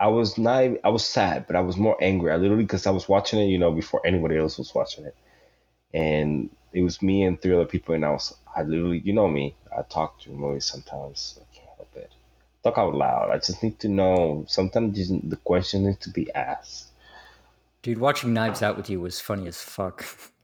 I 0.00 0.08
was 0.08 0.36
not. 0.36 0.64
I 0.82 0.88
was 0.88 1.04
sad, 1.04 1.46
but 1.46 1.56
I 1.56 1.60
was 1.60 1.76
more 1.76 1.96
angry. 2.00 2.32
I 2.32 2.36
literally 2.36 2.64
because 2.64 2.86
I 2.86 2.90
was 2.90 3.08
watching 3.08 3.38
it, 3.38 3.46
you 3.46 3.58
know, 3.58 3.70
before 3.70 4.04
anybody 4.04 4.36
else 4.36 4.58
was 4.58 4.74
watching 4.74 5.04
it, 5.04 5.16
and 5.92 6.50
it 6.72 6.82
was 6.82 7.00
me 7.00 7.22
and 7.22 7.40
three 7.40 7.54
other 7.54 7.64
people, 7.64 7.94
and 7.94 8.04
I 8.04 8.10
was. 8.10 8.34
I 8.56 8.62
literally, 8.62 9.00
you 9.04 9.12
know 9.12 9.28
me. 9.28 9.54
I 9.76 9.82
talk 9.82 10.20
to 10.20 10.30
movies 10.30 10.64
sometimes. 10.64 11.38
I 11.40 11.56
can't 11.56 11.68
help 11.76 11.96
it. 11.96 12.10
Talk 12.62 12.78
out 12.78 12.94
loud. 12.94 13.30
I 13.30 13.38
just 13.38 13.62
need 13.62 13.78
to 13.80 13.88
know. 13.88 14.44
Sometimes 14.48 14.96
just, 14.96 15.28
the 15.28 15.36
question 15.36 15.86
needs 15.86 15.98
to 15.98 16.10
be 16.10 16.32
asked. 16.34 16.88
Dude, 17.82 17.98
watching 17.98 18.32
Knives 18.32 18.62
Out 18.62 18.76
with 18.76 18.88
you 18.88 19.00
was 19.00 19.20
funny 19.20 19.46
as 19.46 19.60
fuck. 19.60 20.04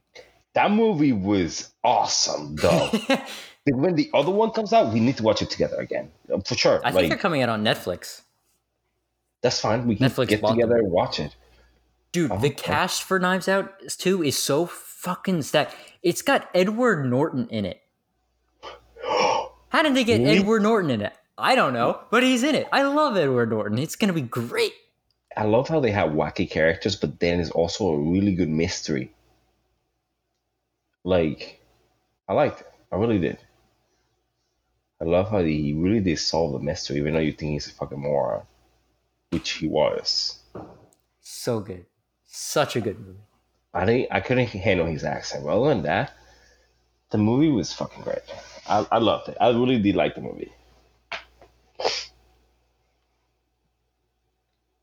That 0.53 0.71
movie 0.71 1.13
was 1.13 1.69
awesome, 1.81 2.57
though. 2.57 2.91
when 3.65 3.95
the 3.95 4.09
other 4.13 4.31
one 4.31 4.51
comes 4.51 4.73
out, 4.73 4.91
we 4.93 4.99
need 4.99 5.17
to 5.17 5.23
watch 5.23 5.41
it 5.41 5.49
together 5.49 5.77
again, 5.79 6.09
for 6.45 6.55
sure. 6.55 6.79
I 6.83 6.91
think 6.91 6.95
like 6.95 7.09
they're 7.09 7.17
coming 7.17 7.41
out 7.43 7.49
on 7.49 7.63
Netflix. 7.63 8.21
that's 9.41 9.59
fine. 9.59 9.87
We 9.87 9.95
can 9.95 10.09
Netflix 10.09 10.27
get 10.29 10.41
together 10.45 10.75
them. 10.75 10.85
and 10.85 10.91
watch 10.91 11.19
it. 11.19 11.35
Dude, 12.11 12.31
Oh, 12.31 12.35
the 12.35 12.47
uh-huh, 12.47 12.53
okay. 12.53 12.63
cast 12.63 13.03
for 13.03 13.19
Knives 13.19 13.47
Out 13.47 13.71
2 13.87 14.23
is 14.23 14.37
so 14.37 14.65
fucking 14.65 15.43
stacked. 15.43 15.75
It's 16.03 16.21
got 16.21 16.49
Edward 16.53 17.05
Norton 17.05 17.47
in 17.49 17.65
it. 17.65 17.81
How 19.03 19.81
did 19.83 19.95
they 19.95 20.03
get 20.03 20.19
Really? 20.19 20.39
Edward 20.39 20.61
Norton 20.63 20.89
in 20.89 21.01
it? 21.01 21.13
I 21.37 21.55
don't 21.55 21.73
know, 21.73 22.01
but 22.11 22.23
he's 22.23 22.43
in 22.43 22.55
it. 22.55 22.67
I 22.71 22.81
love 22.83 23.15
Edward 23.15 23.49
Norton. 23.51 23.77
It's 23.79 23.95
going 23.95 24.09
to 24.09 24.13
be 24.13 24.21
great. 24.21 24.73
I 25.37 25.45
love 25.45 25.69
how 25.69 25.79
they 25.79 25.91
have 25.91 26.09
wacky 26.11 26.49
characters, 26.49 26.95
but 26.97 27.19
then 27.19 27.39
it's 27.39 27.51
also 27.51 27.87
a 27.89 27.97
really 27.97 28.35
good 28.35 28.49
mystery. 28.49 29.11
Like, 31.03 31.61
I 32.27 32.33
liked 32.33 32.61
it. 32.61 32.71
I 32.91 32.97
really 32.97 33.17
did. 33.17 33.37
I 35.01 35.05
love 35.05 35.31
how 35.31 35.39
he 35.43 35.73
really 35.73 35.99
did 35.99 36.19
solve 36.19 36.53
the 36.53 36.59
mystery, 36.59 36.97
even 36.97 37.13
though 37.15 37.19
you 37.21 37.33
think 37.33 37.53
he's 37.53 37.67
a 37.67 37.71
fucking 37.71 37.99
moron. 37.99 38.43
which 39.31 39.51
he 39.51 39.67
was. 39.67 40.39
So 41.21 41.59
good. 41.61 41.85
Such 42.25 42.75
a 42.75 42.81
good 42.81 42.99
movie. 42.99 43.19
I 43.73 43.85
didn't, 43.85 44.07
I 44.11 44.19
couldn't 44.21 44.47
handle 44.49 44.85
his 44.85 45.03
accent. 45.03 45.45
But 45.45 45.57
other 45.57 45.69
than 45.69 45.83
that, 45.83 46.13
the 47.11 47.17
movie 47.17 47.49
was 47.49 47.73
fucking 47.73 48.03
great. 48.03 48.21
I, 48.67 48.85
I 48.91 48.97
loved 48.99 49.29
it. 49.29 49.37
I 49.41 49.49
really 49.49 49.79
did 49.79 49.95
like 49.95 50.15
the 50.15 50.21
movie. 50.21 50.51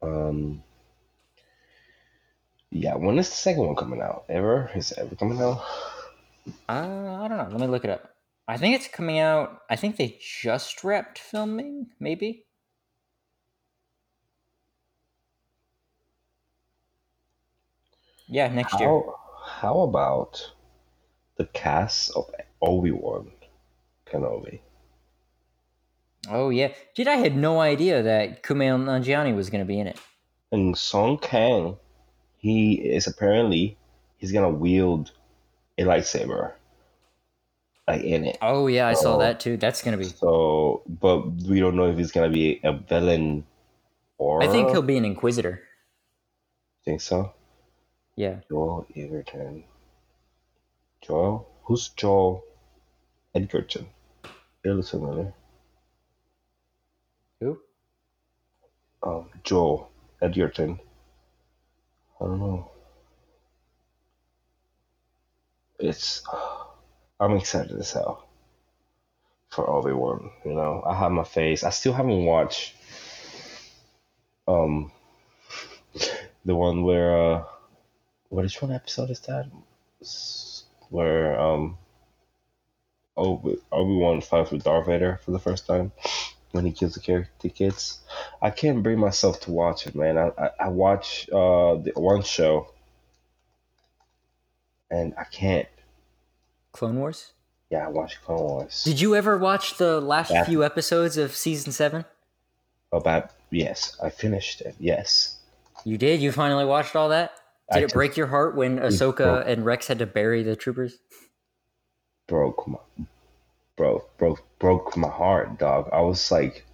Um, 0.03 0.63
yeah. 2.71 2.97
When 2.97 3.19
is 3.19 3.29
the 3.29 3.35
second 3.37 3.67
one 3.67 3.77
coming 3.77 4.01
out? 4.01 4.25
Ever? 4.29 4.71
Is 4.75 4.93
it 4.93 4.99
ever 4.99 5.15
coming 5.17 5.41
out? 5.41 5.63
Uh, 6.69 7.21
I 7.23 7.29
don't 7.29 7.39
know. 7.39 7.49
Let 7.51 7.61
me 7.61 7.67
look 7.67 7.85
it 7.85 7.91
up. 7.91 8.15
I 8.49 8.57
think 8.57 8.75
it's 8.75 8.89
coming 8.89 9.19
out. 9.19 9.61
I 9.69 9.77
think 9.77 9.97
they 9.97 10.19
just 10.19 10.83
wrapped 10.83 11.19
filming, 11.19 11.89
maybe. 12.01 12.47
Yeah, 18.27 18.49
next 18.49 18.81
year. 18.81 18.89
How, 18.89 19.15
how 19.45 19.81
about 19.81 20.53
the 21.37 21.45
cast 21.45 22.11
of 22.17 22.25
Obi 22.63 22.91
Wan 22.91 23.31
Kenobi? 24.07 24.61
Oh 26.31 26.51
yeah, 26.51 26.73
dude, 26.95 27.09
I 27.09 27.17
had 27.17 27.37
no 27.37 27.61
idea 27.61 28.03
that 28.03 28.43
Kumail 28.43 28.79
Nanjiani 28.79 29.35
was 29.35 29.51
going 29.51 29.65
to 29.65 29.69
be 29.69 29.79
in 29.79 29.87
it. 29.87 29.99
And 30.53 30.77
Sung 30.77 31.19
Kang, 31.19 31.77
he 32.39 32.75
is 32.75 33.07
apparently 33.07 33.77
he's 34.17 34.33
gonna 34.33 34.51
wield 34.51 35.13
a 35.77 35.83
lightsaber, 35.83 36.53
like 37.89 38.03
in 38.03 38.25
it. 38.25 38.39
Oh 38.43 38.67
yeah, 38.67 38.87
I 38.87 38.95
saw 38.95 39.19
that 39.19 39.41
too. 39.41 39.57
That's 39.57 39.83
to 39.83 39.97
be. 39.97 40.05
So, 40.05 40.83
but 40.87 41.27
we 41.43 41.59
don't 41.61 41.77
know 41.77 41.91
if 41.91 41.97
he's 41.97 42.13
gonna 42.13 42.29
be 42.29 42.61
a 42.63 42.73
villain 42.73 43.45
or. 44.19 44.43
I 44.43 44.47
think 44.49 44.71
he'll 44.71 44.83
be 44.83 44.97
an 44.97 45.05
Inquisitor. 45.05 45.63
Think 46.85 47.01
so. 47.01 47.33
Yeah. 48.17 48.41
Joel 48.49 48.87
Edgerton. 48.95 49.65
Joel? 51.01 51.49
Who's 51.65 51.89
Joel 51.91 52.45
Edgerton? 53.35 53.87
Familiar. 54.63 55.33
Who? 57.41 57.59
Um, 59.03 59.31
Joel 59.45 59.91
Edgerton. 60.21 60.81
I 62.21 62.25
don't 62.25 62.41
know. 62.41 62.71
It's. 65.79 66.23
I'm 67.21 67.37
excited 67.37 67.79
as 67.79 67.93
hell 67.93 68.29
for 69.51 69.69
Obi 69.69 69.93
Wan. 69.93 70.31
You 70.45 70.55
know, 70.55 70.83
I 70.87 70.95
have 70.95 71.13
my 71.13 71.25
face. 71.25 71.65
I 71.65 71.71
still 71.71 71.93
haven't 71.93 72.25
watched. 72.25 72.75
Um, 74.47 74.93
the 76.45 76.55
one 76.55 76.83
where 76.85 77.35
uh, 77.35 77.45
what 78.29 78.45
is 78.45 78.61
one 78.63 78.73
episode 78.73 79.11
is 79.11 79.21
that? 79.21 79.47
Where 80.91 81.39
um, 81.39 81.79
Obi 83.17 83.57
Obi 83.73 83.95
Wan 83.97 84.21
fights 84.21 84.51
with 84.51 84.65
Darth 84.65 84.87
Vader 84.87 85.21
for 85.25 85.33
the 85.33 85.39
first 85.39 85.67
time 85.67 85.93
when 86.53 86.65
he 86.65 86.73
kills 86.73 86.95
the 86.95 87.01
character 87.01 87.49
kids. 87.49 88.01
I 88.41 88.51
can't 88.51 88.83
bring 88.83 88.99
myself 88.99 89.41
to 89.41 89.51
watch 89.51 89.87
it, 89.87 89.95
man. 89.95 90.17
I 90.19 90.31
I, 90.39 90.51
I 90.61 90.69
watch 90.69 91.29
uh 91.31 91.77
the 91.77 91.93
one 91.97 92.23
show, 92.23 92.73
and 94.91 95.15
I 95.19 95.25
can't. 95.25 95.69
Clone 96.79 96.99
Wars. 97.01 97.33
Yeah, 97.71 97.87
I 97.87 97.89
watched 97.91 98.23
Clone 98.23 98.39
Wars. 98.39 98.85
Did 98.85 99.01
you 99.01 99.15
ever 99.17 99.37
watch 99.37 99.77
the 99.79 100.01
last 100.01 100.31
Yeah. 100.31 100.45
few 100.45 100.65
episodes 100.65 101.17
of 101.19 101.35
season 101.35 101.73
seven? 101.73 102.05
Oh, 102.93 102.99
About 102.99 103.31
yes, 103.51 103.97
I 104.03 104.11
finished 104.11 104.61
it. 104.63 104.75
Yes, 104.79 105.35
You 105.85 105.97
did. 105.99 106.21
You 106.21 106.33
finally 106.33 106.65
watched 106.65 106.97
all 106.97 107.09
that. 107.11 107.33
I 107.71 107.75
Did 107.75 107.79
it 107.81 107.87
just 107.87 107.95
break 107.95 108.17
your 108.17 108.27
heart 108.29 108.57
when 108.57 108.79
Ahsoka 108.79 109.17
broke- 109.17 109.45
and 109.47 109.65
Rex 109.67 109.87
had 109.89 109.99
to 109.99 110.07
bury 110.07 110.43
the 110.43 110.57
troopers? 110.57 110.99
broke 112.27 112.67
my 112.69 112.79
broke 113.77 114.17
broke 114.19 114.43
broke 114.59 114.97
my 114.97 115.09
heart, 115.09 115.59
dog. 115.59 115.89
I 115.93 116.01
was 116.01 116.31
like, 116.31 116.65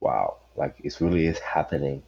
wow, 0.00 0.36
like 0.56 0.76
it 0.82 1.00
really 1.00 1.26
is 1.26 1.38
happening. 1.38 2.02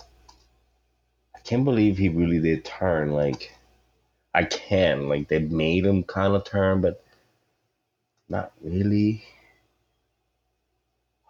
I 1.34 1.40
can't 1.40 1.64
believe 1.64 1.98
he 1.98 2.08
really 2.08 2.40
did 2.40 2.64
turn. 2.64 3.12
Like, 3.12 3.52
I 4.34 4.44
can. 4.44 5.08
Like 5.08 5.28
they 5.28 5.38
made 5.38 5.86
him 5.86 6.02
kind 6.02 6.34
of 6.34 6.44
turn, 6.44 6.80
but 6.80 7.02
not 8.28 8.52
really. 8.62 9.24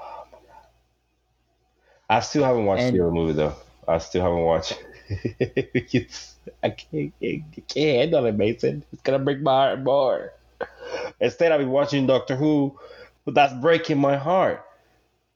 Oh 0.01 0.25
my 0.33 0.39
god! 0.39 0.67
I 2.09 2.21
still 2.21 2.45
haven't 2.45 2.65
watched 2.65 2.83
And- 2.83 2.97
the 2.97 3.03
other 3.03 3.13
movie 3.13 3.33
though. 3.35 3.55
I 3.87 3.99
still 3.99 4.23
haven't 4.23 4.45
watched. 4.45 4.83
it's, 5.39 6.37
I 6.63 6.71
can't, 6.71 7.13
I 7.23 7.45
can't 7.69 7.99
handle 7.99 8.25
it, 8.25 8.35
Mason. 8.35 8.83
It's 8.93 9.03
gonna 9.03 9.19
break 9.19 9.41
my 9.43 9.51
heart 9.53 9.81
more. 9.83 10.33
Instead, 11.21 11.53
I'll 11.53 11.59
be 11.59 11.67
watching 11.67 12.07
Doctor 12.07 12.37
Who, 12.37 12.79
but 13.27 13.35
that's 13.35 13.53
breaking 13.55 13.99
my 13.99 14.17
heart. 14.17 14.65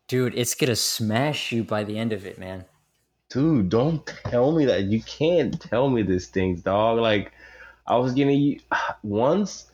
Dude, 0.07 0.35
it's 0.35 0.55
gonna 0.55 0.77
smash 0.77 1.53
you 1.53 1.63
by 1.63 1.85
the 1.85 1.99
end 1.99 2.15
of 2.15 2.25
it, 2.25 2.39
man. 2.39 2.65
Dude, 3.29 3.69
don't 3.69 4.07
tell 4.07 4.53
me 4.53 4.65
that. 4.65 4.85
You 4.85 5.03
can't 5.03 5.61
tell 5.61 5.91
me 5.91 6.01
these 6.01 6.29
things, 6.29 6.63
dog. 6.63 6.99
Like, 6.99 7.33
I 7.89 7.97
was 7.97 8.13
getting 8.13 8.61
once 9.03 9.71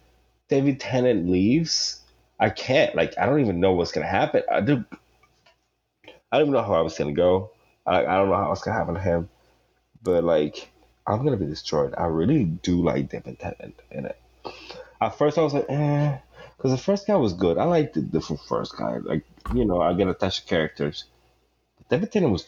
David 0.48 0.78
Tennant 0.78 1.28
leaves, 1.28 2.00
I 2.38 2.50
can't. 2.50 2.94
Like, 2.94 3.18
I 3.18 3.26
don't 3.26 3.40
even 3.40 3.58
know 3.58 3.72
what's 3.72 3.90
gonna 3.90 4.06
happen. 4.06 4.44
I 4.50 4.60
do. 4.60 4.84
I 6.30 6.38
don't 6.38 6.42
even 6.42 6.52
know 6.52 6.62
how 6.62 6.74
I 6.74 6.80
was 6.80 6.96
gonna 6.96 7.12
go. 7.12 7.50
I, 7.84 8.06
I 8.06 8.16
don't 8.16 8.28
know 8.28 8.36
how 8.36 8.52
it's 8.52 8.62
gonna 8.62 8.78
happen 8.78 8.94
to 8.94 9.00
him. 9.00 9.28
But 10.02 10.22
like, 10.22 10.70
I'm 11.06 11.24
gonna 11.24 11.36
be 11.36 11.46
destroyed. 11.46 11.94
I 11.98 12.04
really 12.04 12.44
do 12.44 12.82
like 12.82 13.10
David 13.10 13.40
Tennant 13.40 13.74
in 13.90 14.06
it. 14.06 14.20
At 15.00 15.18
first, 15.18 15.36
I 15.36 15.42
was 15.42 15.52
like, 15.52 15.66
eh, 15.68 16.18
because 16.56 16.70
the 16.70 16.78
first 16.78 17.08
guy 17.08 17.16
was 17.16 17.32
good. 17.32 17.58
I 17.58 17.64
liked 17.64 17.94
the, 17.94 18.00
the 18.00 18.20
first 18.20 18.76
guy. 18.76 18.98
Like, 18.98 19.24
you 19.52 19.64
know, 19.64 19.80
I 19.80 19.92
get 19.92 20.08
attached 20.08 20.42
to 20.42 20.46
characters. 20.46 21.04
David 21.90 22.12
Tennant 22.12 22.32
was 22.32 22.46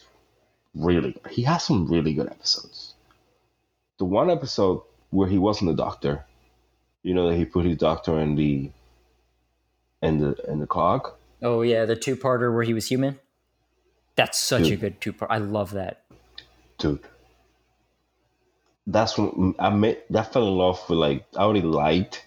really 0.73 1.11
good. 1.11 1.31
He 1.31 1.43
has 1.43 1.63
some 1.63 1.87
really 1.87 2.13
good 2.13 2.27
episodes. 2.27 2.93
The 3.97 4.05
one 4.05 4.29
episode 4.29 4.83
where 5.09 5.27
he 5.27 5.37
wasn't 5.37 5.71
a 5.71 5.75
doctor, 5.75 6.25
you 7.03 7.13
know, 7.13 7.29
that 7.29 7.35
he 7.37 7.45
put 7.45 7.65
his 7.65 7.77
doctor 7.77 8.19
in 8.19 8.35
the 8.35 8.71
in 10.01 10.19
the 10.19 10.35
in 10.47 10.59
the 10.59 10.67
clock. 10.67 11.17
Oh 11.41 11.61
yeah, 11.61 11.85
the 11.85 11.95
two-parter 11.95 12.53
where 12.53 12.63
he 12.63 12.73
was 12.73 12.87
human. 12.87 13.19
That's 14.15 14.39
such 14.39 14.71
a 14.71 14.75
good 14.75 14.99
two-part. 14.99 15.29
I 15.29 15.37
love 15.37 15.71
that. 15.71 16.03
dude. 16.79 17.01
That's 18.87 19.17
when 19.17 19.29
mm, 19.31 19.55
I 19.59 19.69
met. 19.69 20.05
I 20.15 20.23
fell 20.23 20.47
in 20.47 20.55
love 20.55 20.81
with 20.89 20.97
like 20.97 21.25
I 21.35 21.41
already 21.41 21.61
liked 21.61 22.25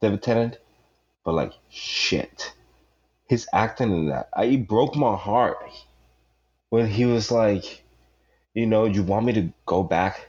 David 0.00 0.22
Tennant, 0.22 0.58
but 1.24 1.32
like 1.32 1.52
shit, 1.70 2.52
his 3.26 3.48
acting 3.52 3.90
in 3.90 4.08
that 4.08 4.28
I, 4.34 4.44
it 4.44 4.68
broke 4.68 4.94
my 4.94 5.16
heart 5.16 5.58
when 6.68 6.86
he 6.86 7.06
was 7.06 7.30
like, 7.30 7.82
you 8.54 8.66
know, 8.66 8.84
you 8.84 9.02
want 9.02 9.26
me 9.26 9.32
to 9.32 9.52
go 9.66 9.82
back 9.82 10.28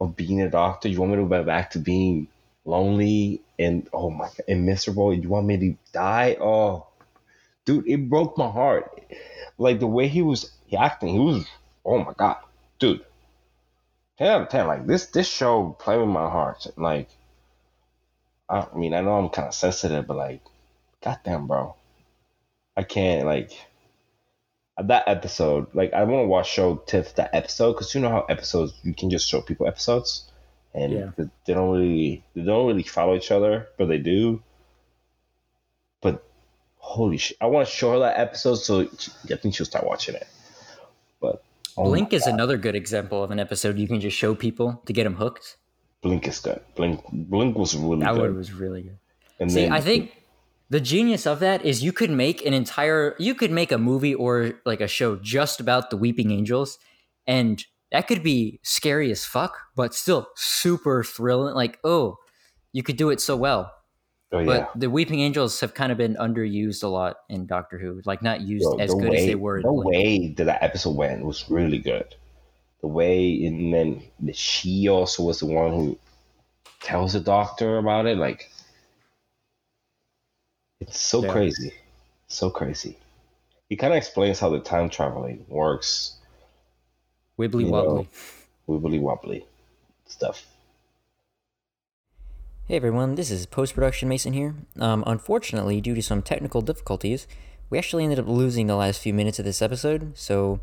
of 0.00 0.16
being 0.16 0.40
a 0.40 0.50
doctor? 0.50 0.88
You 0.88 1.00
want 1.00 1.12
me 1.12 1.18
to 1.18 1.26
go 1.26 1.44
back 1.44 1.70
to 1.72 1.78
being 1.78 2.28
lonely 2.64 3.42
and 3.58 3.88
oh 3.92 4.10
my 4.10 4.26
god, 4.26 4.42
and 4.48 4.66
miserable? 4.66 5.14
You 5.14 5.28
want 5.28 5.46
me 5.46 5.56
to 5.58 5.76
die? 5.92 6.36
Oh, 6.40 6.86
dude, 7.64 7.88
it 7.88 8.08
broke 8.08 8.38
my 8.38 8.50
heart. 8.50 9.02
Like 9.58 9.80
the 9.80 9.86
way 9.86 10.08
he 10.08 10.22
was 10.22 10.50
acting, 10.76 11.08
he 11.08 11.18
was 11.18 11.46
oh 11.84 11.98
my 11.98 12.12
god, 12.16 12.38
dude. 12.78 13.04
10 14.18 14.28
out 14.28 14.42
of 14.42 14.48
10. 14.48 14.66
Like 14.66 14.86
this 14.86 15.06
this 15.06 15.28
show 15.28 15.76
played 15.78 15.98
with 15.98 16.08
my 16.08 16.28
heart. 16.28 16.66
Like 16.76 17.08
I 18.50 18.66
mean, 18.74 18.94
I 18.94 19.00
know 19.00 19.16
I'm 19.16 19.28
kind 19.28 19.46
of 19.46 19.54
sensitive, 19.54 20.08
but 20.08 20.16
like, 20.16 20.42
goddamn, 21.04 21.46
bro, 21.46 21.76
I 22.76 22.82
can't 22.82 23.24
like 23.24 23.52
Uh, 24.80 24.86
that 24.86 25.04
episode. 25.06 25.66
Like, 25.74 25.92
I 25.92 26.04
want 26.04 26.24
to 26.24 26.28
watch 26.28 26.48
show 26.50 26.76
Tiff 26.86 27.14
that 27.16 27.30
episode 27.34 27.72
because 27.74 27.94
you 27.94 28.00
know 28.00 28.08
how 28.08 28.24
episodes 28.28 28.72
you 28.82 28.94
can 28.94 29.10
just 29.10 29.28
show 29.28 29.40
people 29.42 29.66
episodes, 29.66 30.30
and 30.74 30.92
Yeah. 30.92 31.10
they- 31.16 31.30
they 31.46 31.54
don't 31.54 31.70
really 31.70 32.24
they 32.34 32.42
don't 32.42 32.66
really 32.66 32.82
follow 32.82 33.14
each 33.14 33.30
other, 33.30 33.68
but 33.78 33.86
they 33.88 33.98
do. 33.98 34.42
But 36.00 36.24
holy 36.78 37.18
shit, 37.18 37.36
I 37.40 37.46
want 37.46 37.68
to 37.68 37.72
show 37.74 37.92
her 37.92 37.98
that 38.00 38.18
episode 38.18 38.56
so 38.56 38.80
I 39.30 39.36
think 39.36 39.54
she'll 39.54 39.66
start 39.66 39.86
watching 39.86 40.14
it. 40.14 40.26
But 41.20 41.42
oh 41.76 41.84
Blink 41.84 42.12
is 42.12 42.24
God. 42.24 42.34
another 42.34 42.56
good 42.56 42.74
example 42.74 43.22
of 43.22 43.30
an 43.30 43.38
episode 43.38 43.78
you 43.78 43.86
can 43.86 44.00
just 44.00 44.16
show 44.16 44.34
people 44.34 44.80
to 44.86 44.92
get 44.92 45.04
them 45.04 45.14
hooked. 45.16 45.56
Blink 46.02 46.26
is 46.26 46.38
good. 46.40 46.60
Blink 46.76 47.02
Blink 47.12 47.56
was 47.58 47.76
really 47.76 48.00
That 48.04 48.14
good. 48.14 48.22
one 48.22 48.36
was 48.36 48.52
really 48.52 48.82
good. 48.82 48.98
and 49.38 49.52
See, 49.52 49.62
then 49.62 49.72
I 49.72 49.80
think 49.80 50.12
the 50.70 50.80
genius 50.80 51.26
of 51.26 51.40
that 51.40 51.64
is 51.64 51.82
you 51.82 51.92
could 51.92 52.10
make 52.10 52.44
an 52.46 52.54
entire 52.54 53.14
you 53.18 53.34
could 53.34 53.50
make 53.50 53.72
a 53.72 53.78
movie 53.78 54.14
or 54.14 54.52
like 54.64 54.80
a 54.80 54.88
show 54.88 55.16
just 55.16 55.60
about 55.60 55.90
the 55.90 55.96
weeping 55.96 56.30
angels 56.30 56.78
and 57.26 57.64
that 57.92 58.06
could 58.06 58.22
be 58.22 58.60
scary 58.62 59.10
as 59.10 59.24
fuck 59.24 59.58
but 59.76 59.94
still 59.94 60.28
super 60.36 61.04
thrilling 61.04 61.54
like 61.54 61.78
oh 61.84 62.16
you 62.72 62.82
could 62.82 62.96
do 62.96 63.10
it 63.10 63.20
so 63.20 63.36
well 63.36 63.72
Oh 64.32 64.44
But 64.44 64.70
the 64.76 64.88
Weeping 64.88 65.20
Angels 65.20 65.58
have 65.60 65.74
kind 65.74 65.90
of 65.90 65.98
been 65.98 66.14
underused 66.14 66.84
a 66.84 66.86
lot 66.86 67.16
in 67.28 67.46
Doctor 67.46 67.78
Who, 67.78 68.00
like 68.04 68.22
not 68.22 68.42
used 68.42 68.62
Yo, 68.62 68.76
as 68.78 68.94
good 68.94 69.10
way, 69.10 69.16
as 69.16 69.26
they 69.26 69.34
were. 69.34 69.58
in 69.58 69.62
The 69.62 69.72
way 69.72 70.28
that 70.36 70.44
that 70.44 70.62
episode 70.62 70.94
went 70.94 71.24
was 71.24 71.50
really 71.50 71.78
good. 71.78 72.14
The 72.80 72.86
way, 72.86 73.44
and 73.44 73.74
then 73.74 74.02
she 74.32 74.88
also 74.88 75.24
was 75.24 75.40
the 75.40 75.46
one 75.46 75.72
who 75.72 75.98
tells 76.80 77.14
the 77.14 77.20
doctor 77.20 77.76
about 77.78 78.06
it. 78.06 78.18
Like, 78.18 78.52
it's 80.80 80.98
so 81.00 81.22
Yeah. 81.22 81.32
crazy, 81.32 81.74
so 82.28 82.50
crazy. 82.50 82.96
He 83.68 83.76
kind 83.76 83.92
of 83.92 83.98
explains 83.98 84.40
how 84.40 84.50
the 84.50 84.60
time 84.60 84.90
traveling 84.90 85.46
works, 85.48 86.16
Wibbly 87.38 87.64
you 87.64 87.70
wobbly. 87.70 88.06
know, 88.06 88.06
wibbly 88.68 89.00
wobbly 89.00 89.46
stuff. 90.06 90.46
Hey 92.66 92.76
everyone, 92.76 93.16
this 93.16 93.30
is 93.30 93.46
post 93.46 93.74
production 93.74 94.08
Mason 94.08 94.32
here. 94.32 94.54
Um, 94.78 95.02
unfortunately, 95.06 95.80
due 95.80 95.94
to 95.94 96.02
some 96.02 96.22
technical 96.22 96.60
difficulties, 96.62 97.26
we 97.68 97.78
actually 97.78 98.04
ended 98.04 98.18
up 98.20 98.28
losing 98.28 98.66
the 98.66 98.76
last 98.76 99.00
few 99.00 99.12
minutes 99.12 99.38
of 99.38 99.44
this 99.44 99.60
episode, 99.62 100.12
so 100.16 100.60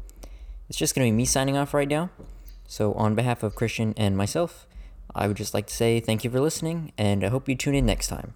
it's 0.69 0.77
just 0.77 0.95
going 0.95 1.05
to 1.07 1.11
be 1.11 1.15
me 1.17 1.25
signing 1.25 1.57
off 1.57 1.73
right 1.73 1.87
now. 1.87 2.09
So, 2.65 2.93
on 2.93 3.15
behalf 3.15 3.43
of 3.43 3.55
Christian 3.55 3.93
and 3.97 4.15
myself, 4.17 4.67
I 5.13 5.27
would 5.27 5.37
just 5.37 5.53
like 5.53 5.67
to 5.67 5.75
say 5.75 5.99
thank 5.99 6.23
you 6.23 6.29
for 6.29 6.39
listening, 6.39 6.91
and 6.97 7.23
I 7.23 7.29
hope 7.29 7.49
you 7.49 7.55
tune 7.55 7.75
in 7.75 7.85
next 7.85 8.07
time. 8.07 8.33